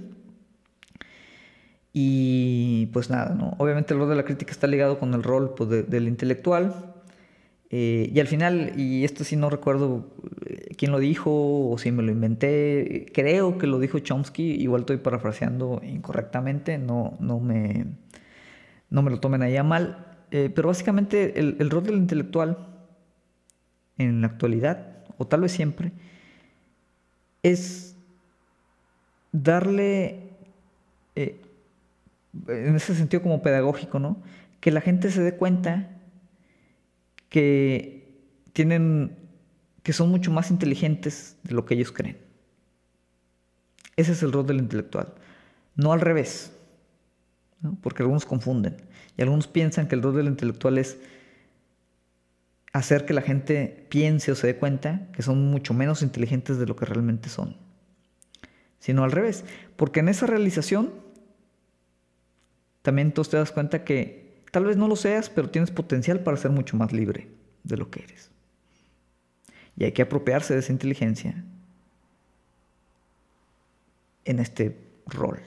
Y 1.95 2.87
pues 2.87 3.11
nada, 3.11 3.35
¿no? 3.35 3.55
Obviamente 3.59 3.93
el 3.93 4.01
rol 4.01 4.09
de 4.09 4.17
la 4.17 4.25
crítica 4.25 4.51
está 4.51 4.67
ligado 4.67 4.99
con 4.99 5.13
el 5.13 5.23
rol 5.23 5.55
pues, 5.55 5.69
del 5.69 6.09
intelectual. 6.09 6.92
Eh, 7.75 8.11
y 8.13 8.21
al 8.21 8.27
final, 8.27 8.75
y 8.77 9.03
esto 9.03 9.25
sí 9.25 9.35
no 9.35 9.49
recuerdo 9.49 10.07
eh, 10.45 10.75
quién 10.77 10.93
lo 10.93 10.99
dijo 10.99 11.71
o 11.71 11.79
si 11.79 11.91
me 11.91 12.03
lo 12.03 12.13
inventé, 12.13 13.07
creo 13.15 13.57
que 13.57 13.67
lo 13.67 13.79
dijo 13.79 13.99
Chomsky, 13.99 14.43
igual 14.43 14.83
estoy 14.83 14.99
parafraseando 14.99 15.81
incorrectamente, 15.83 16.77
no, 16.77 17.17
no, 17.19 17.41
me, 17.41 17.87
no 18.91 19.01
me 19.01 19.11
lo 19.11 19.21
tomen 19.21 19.41
ahí 19.41 19.57
a 19.57 19.63
mal, 19.63 20.05
eh, 20.31 20.53
pero 20.55 20.69
básicamente 20.69 21.41
el, 21.41 21.57
el, 21.61 21.71
rol 21.71 21.85
del 21.85 21.97
intelectual 21.97 22.59
en 23.97 24.21
la 24.21 24.27
actualidad, 24.27 25.07
o 25.17 25.27
tal 25.27 25.41
vez 25.41 25.53
siempre, 25.53 25.93
es 27.43 27.97
darle, 29.33 30.29
en 31.17 32.77
ese 32.77 32.95
sentido 32.95 33.23
como 33.23 33.41
pedagógico, 33.41 33.99
¿no? 33.99 34.19
que 34.61 34.71
la 34.71 34.83
gente 34.83 35.11
se 35.11 35.23
dé 35.23 35.37
cuenta 35.37 35.89
que 37.33 38.21
tienen, 38.53 39.17
que 39.83 39.95
son 39.95 40.11
mucho 40.11 40.31
más 40.31 40.51
inteligentes 40.51 41.39
de 41.45 41.55
lo 41.55 41.65
que 41.65 41.73
ellos 41.73 41.91
creen. 41.91 42.19
Ese 43.97 44.13
es 44.13 44.23
el 44.23 44.33
rol 44.33 44.47
del 44.47 44.59
intelectual, 44.59 45.15
no 45.75 45.95
al 45.95 46.03
revés, 46.03 46.53
porque 47.81 48.03
algunos 48.03 48.27
confunden 48.27 48.77
y 49.17 49.23
algunos 49.23 49.47
piensan 49.47 49.89
que 49.89 49.95
el 49.95 50.03
rol 50.03 50.15
del 50.15 50.27
intelectual 50.27 50.77
es 50.77 50.99
hacer 52.75 53.07
que 53.07 53.15
la 53.15 53.23
gente 53.23 53.87
piense 53.89 54.31
o 54.31 54.35
se 54.35 54.49
dé 54.49 54.57
cuenta 54.57 55.09
que 55.13 55.23
son 55.23 55.51
mucho 55.51 55.73
menos 55.73 56.03
inteligentes 56.03 56.59
de 56.59 56.67
lo 56.67 56.77
que 56.77 56.85
realmente 56.85 57.31
son, 57.31 57.57
sino 58.79 59.05
al 59.05 59.13
revés, 59.13 59.47
porque 59.77 60.01
en 60.01 60.11
esa 60.11 60.27
realización 60.27 60.93
también 62.83 63.15
tú 63.15 63.23
te 63.25 63.39
das 63.39 63.53
cuenta 63.53 63.85
que 63.85 64.22
Tal 64.53 64.67
vez 64.67 64.77
no 64.77 64.87
lo 64.87 64.97
seas, 64.97 65.31
pero 65.31 65.49
tienes 65.49 65.71
potencial 65.71 66.21
para 66.21 66.37
ser 66.37 66.51
mucho 66.51 66.77
más 66.77 66.93
libre 66.93 67.27
de 67.65 67.79
lo 67.79 67.91
que 67.91 68.05
eres. 68.05 68.31
Y 69.79 69.85
hay 69.85 69.93
que 69.93 70.03
apropiarse 70.03 70.53
de 70.53 70.61
esa 70.61 70.73
inteligencia 70.73 71.43
en 74.27 74.39
este 74.39 74.77
rol. 75.07 75.41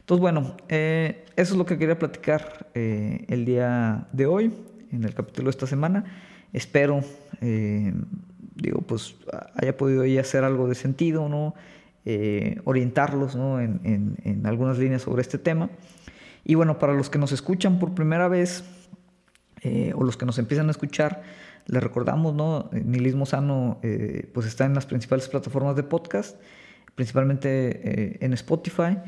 Entonces, 0.00 0.22
bueno, 0.22 0.56
eh, 0.70 1.26
eso 1.36 1.52
es 1.52 1.58
lo 1.58 1.66
que 1.66 1.76
quería 1.76 1.98
platicar 1.98 2.70
eh, 2.72 3.26
el 3.28 3.44
día 3.44 4.08
de 4.14 4.24
hoy, 4.24 4.50
en 4.90 5.04
el 5.04 5.12
capítulo 5.12 5.48
de 5.48 5.50
esta 5.50 5.66
semana. 5.66 6.06
Espero, 6.54 7.04
eh, 7.42 7.92
digo, 8.54 8.80
pues 8.80 9.16
haya 9.54 9.76
podido 9.76 10.06
ya 10.06 10.22
hacer 10.22 10.44
algo 10.44 10.66
de 10.66 10.74
sentido, 10.74 11.28
¿no? 11.28 11.54
orientarlos 12.64 13.36
¿no? 13.36 13.60
En, 13.60 14.16
en 14.24 14.46
algunas 14.46 14.78
líneas 14.78 15.02
sobre 15.02 15.20
este 15.20 15.36
tema. 15.36 15.68
Y 16.44 16.54
bueno, 16.54 16.78
para 16.78 16.94
los 16.94 17.10
que 17.10 17.18
nos 17.18 17.32
escuchan 17.32 17.78
por 17.78 17.94
primera 17.94 18.28
vez 18.28 18.64
eh, 19.62 19.92
o 19.94 20.04
los 20.04 20.16
que 20.16 20.26
nos 20.26 20.38
empiezan 20.38 20.68
a 20.68 20.70
escuchar, 20.70 21.22
les 21.66 21.82
recordamos, 21.82 22.34
¿no? 22.34 22.70
Nihilismo 22.72 23.26
Sano 23.26 23.78
eh, 23.82 24.30
pues 24.32 24.46
está 24.46 24.64
en 24.64 24.74
las 24.74 24.86
principales 24.86 25.28
plataformas 25.28 25.76
de 25.76 25.82
podcast, 25.82 26.40
principalmente 26.94 27.80
eh, 27.82 28.18
en 28.20 28.32
Spotify, 28.32 28.98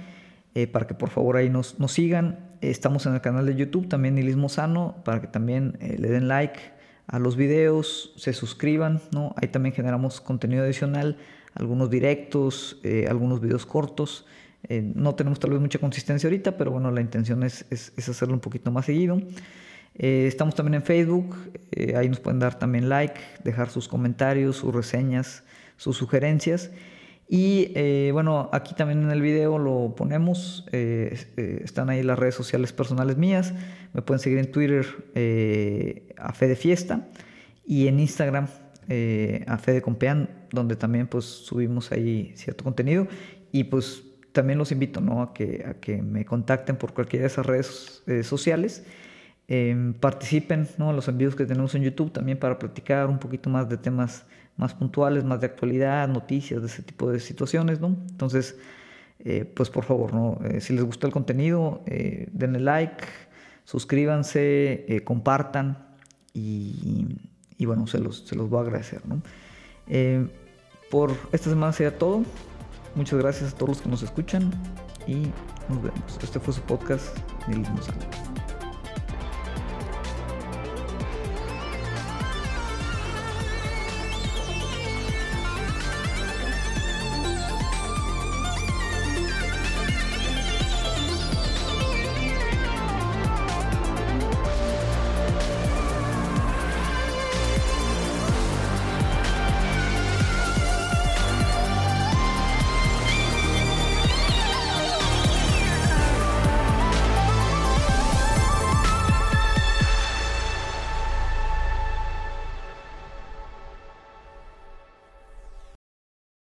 para 0.72 0.87
que 0.87 0.95
por 0.95 1.11
favor 1.11 1.37
ahí 1.37 1.49
nos, 1.49 1.78
nos, 1.78 1.93
sigan. 1.93 2.51
Estamos 2.61 3.07
en 3.07 3.14
el 3.14 3.20
canal 3.20 3.47
de 3.47 3.55
YouTube 3.55 3.89
también 3.89 4.16
Nihilismo 4.16 4.49
Sano, 4.49 4.97
para 5.05 5.20
que 5.20 5.28
también 5.28 5.78
le 5.81 6.09
den 6.09 6.26
like 6.28 6.59
a 7.07 7.18
los 7.18 7.37
videos, 7.37 8.12
se 8.16 8.33
suscriban, 8.33 9.01
¿no? 9.12 9.33
Ahí 9.41 9.49
también 9.49 9.74
generamos 9.74 10.20
contenido 10.20 10.64
adicional, 10.64 11.16
algunos 11.55 11.89
directos, 11.89 12.81
algunos 13.09 13.41
videos 13.41 13.64
cortos. 13.64 14.26
Eh, 14.69 14.83
no 14.95 15.15
tenemos 15.15 15.41
tal 15.41 15.51
vez 15.51 15.61
mucha 15.61 15.79
consistencia 15.79 16.29
ahorita, 16.29 16.57
pero 16.57 16.71
bueno, 16.71 16.91
la 16.91 17.01
intención 17.01 17.43
es, 17.43 17.65
hacerlo 17.97 18.35
un 18.35 18.41
poquito 18.41 18.71
más 18.71 18.87
seguido. 18.87 19.21
Eh, 19.95 20.27
estamos 20.27 20.55
también 20.55 20.75
en 20.75 20.83
Facebook, 20.83 21.37
eh, 21.73 21.95
ahí 21.97 22.09
nos 22.09 22.21
pueden 22.21 22.39
dar 22.39 22.59
también 22.59 22.89
like, 22.89 23.21
dejar 23.43 23.71
sus 23.71 23.89
comentarios, 23.89 24.57
sus 24.57 24.75
reseñas, 24.75 25.45
sus 25.77 25.97
sugerencias. 25.97 26.71
Y 27.33 28.11
bueno, 28.11 28.51
aquí 28.53 28.75
también 28.75 29.05
en 29.05 29.11
el 29.13 29.23
video 29.23 29.57
lo 29.57 29.95
ponemos, 29.97 30.67
están 30.73 31.89
ahí 31.89 32.03
las 32.03 32.19
redes 32.19 32.35
sociales 32.35 32.73
personales 32.73 33.19
mías, 33.19 33.55
me 33.93 34.03
pueden 34.03 34.19
seguir 34.19 34.39
en 34.41 34.51
Twitter 34.51 34.85
a 36.17 36.33
Fe 36.33 36.49
de 36.49 36.57
Fiesta 36.57 37.07
y 37.65 37.87
en 37.87 38.01
Instagram 38.01 38.49
a 39.47 39.59
Fe 39.59 39.73
de 39.73 39.81
Compean, 39.81 40.29
donde 40.51 40.75
también 40.75 41.07
pues 41.07 41.25
subimos 41.25 41.93
ahí 41.93 42.33
cierto 42.35 42.65
contenido 42.65 43.07
y 43.53 43.63
pues 43.63 44.10
también 44.33 44.59
los 44.59 44.72
invito 44.72 45.01
¿no? 45.01 45.22
a, 45.22 45.35
que, 45.35 45.64
a 45.68 45.74
que 45.74 46.03
me 46.03 46.24
contacten 46.24 46.76
por 46.76 46.95
cualquiera 46.95 47.24
de 47.24 47.28
esas 47.28 47.47
redes 47.47 48.03
eh, 48.07 48.22
sociales. 48.22 48.85
Em, 49.49 49.95
participen 49.95 50.68
¿no? 50.78 50.93
los 50.93 51.09
envíos 51.09 51.35
que 51.35 51.45
tenemos 51.45 51.74
en 51.74 51.83
YouTube 51.83 52.12
también 52.12 52.39
para 52.39 52.59
platicar 52.59 53.09
un 53.09 53.18
poquito 53.18 53.51
más 53.51 53.68
de 53.68 53.76
temas 53.76 54.24
más 54.57 54.74
puntuales, 54.74 55.24
más 55.24 55.41
de 55.41 55.47
actualidad, 55.47 56.07
noticias, 56.07 56.61
de 56.61 56.66
ese 56.66 56.83
tipo 56.83 57.11
de 57.11 57.18
situaciones. 57.18 57.81
¿no? 57.81 57.97
Entonces, 58.11 58.59
eh, 59.20 59.45
pues 59.45 59.70
por 59.70 59.85
favor, 59.85 60.12
¿no? 60.12 60.39
Eh, 60.45 60.61
si 60.61 60.74
les 60.74 60.85
gustó 60.85 61.07
el 61.07 61.12
contenido, 61.12 61.83
denle 61.87 62.61
like, 62.61 63.05
suscríbanse, 63.64 65.03
compartan 65.05 65.78
y, 66.35 67.07
y, 67.57 67.64
bueno, 67.64 67.87
se 67.87 67.99
los, 67.99 68.18
se 68.26 68.37
los 68.37 68.51
voy 68.51 68.59
a 68.59 68.62
agradecer. 68.62 69.01
¿no? 69.07 69.22
por 70.91 71.12
esta 71.33 71.49
semana 71.49 71.72
sería 71.72 71.97
todo. 71.97 72.24
Muchas 72.95 73.18
gracias 73.18 73.53
a 73.53 73.57
todos 73.57 73.68
los 73.68 73.82
que 73.82 73.88
nos 73.88 74.03
escuchan 74.03 74.51
y 75.07 75.26
nos 75.68 75.82
vemos. 75.82 76.18
Este 76.22 76.41
fue 76.41 76.53
su 76.53 76.61
podcast 76.62 77.16
Nihilismo 77.49 77.82
Salud. 77.82 78.49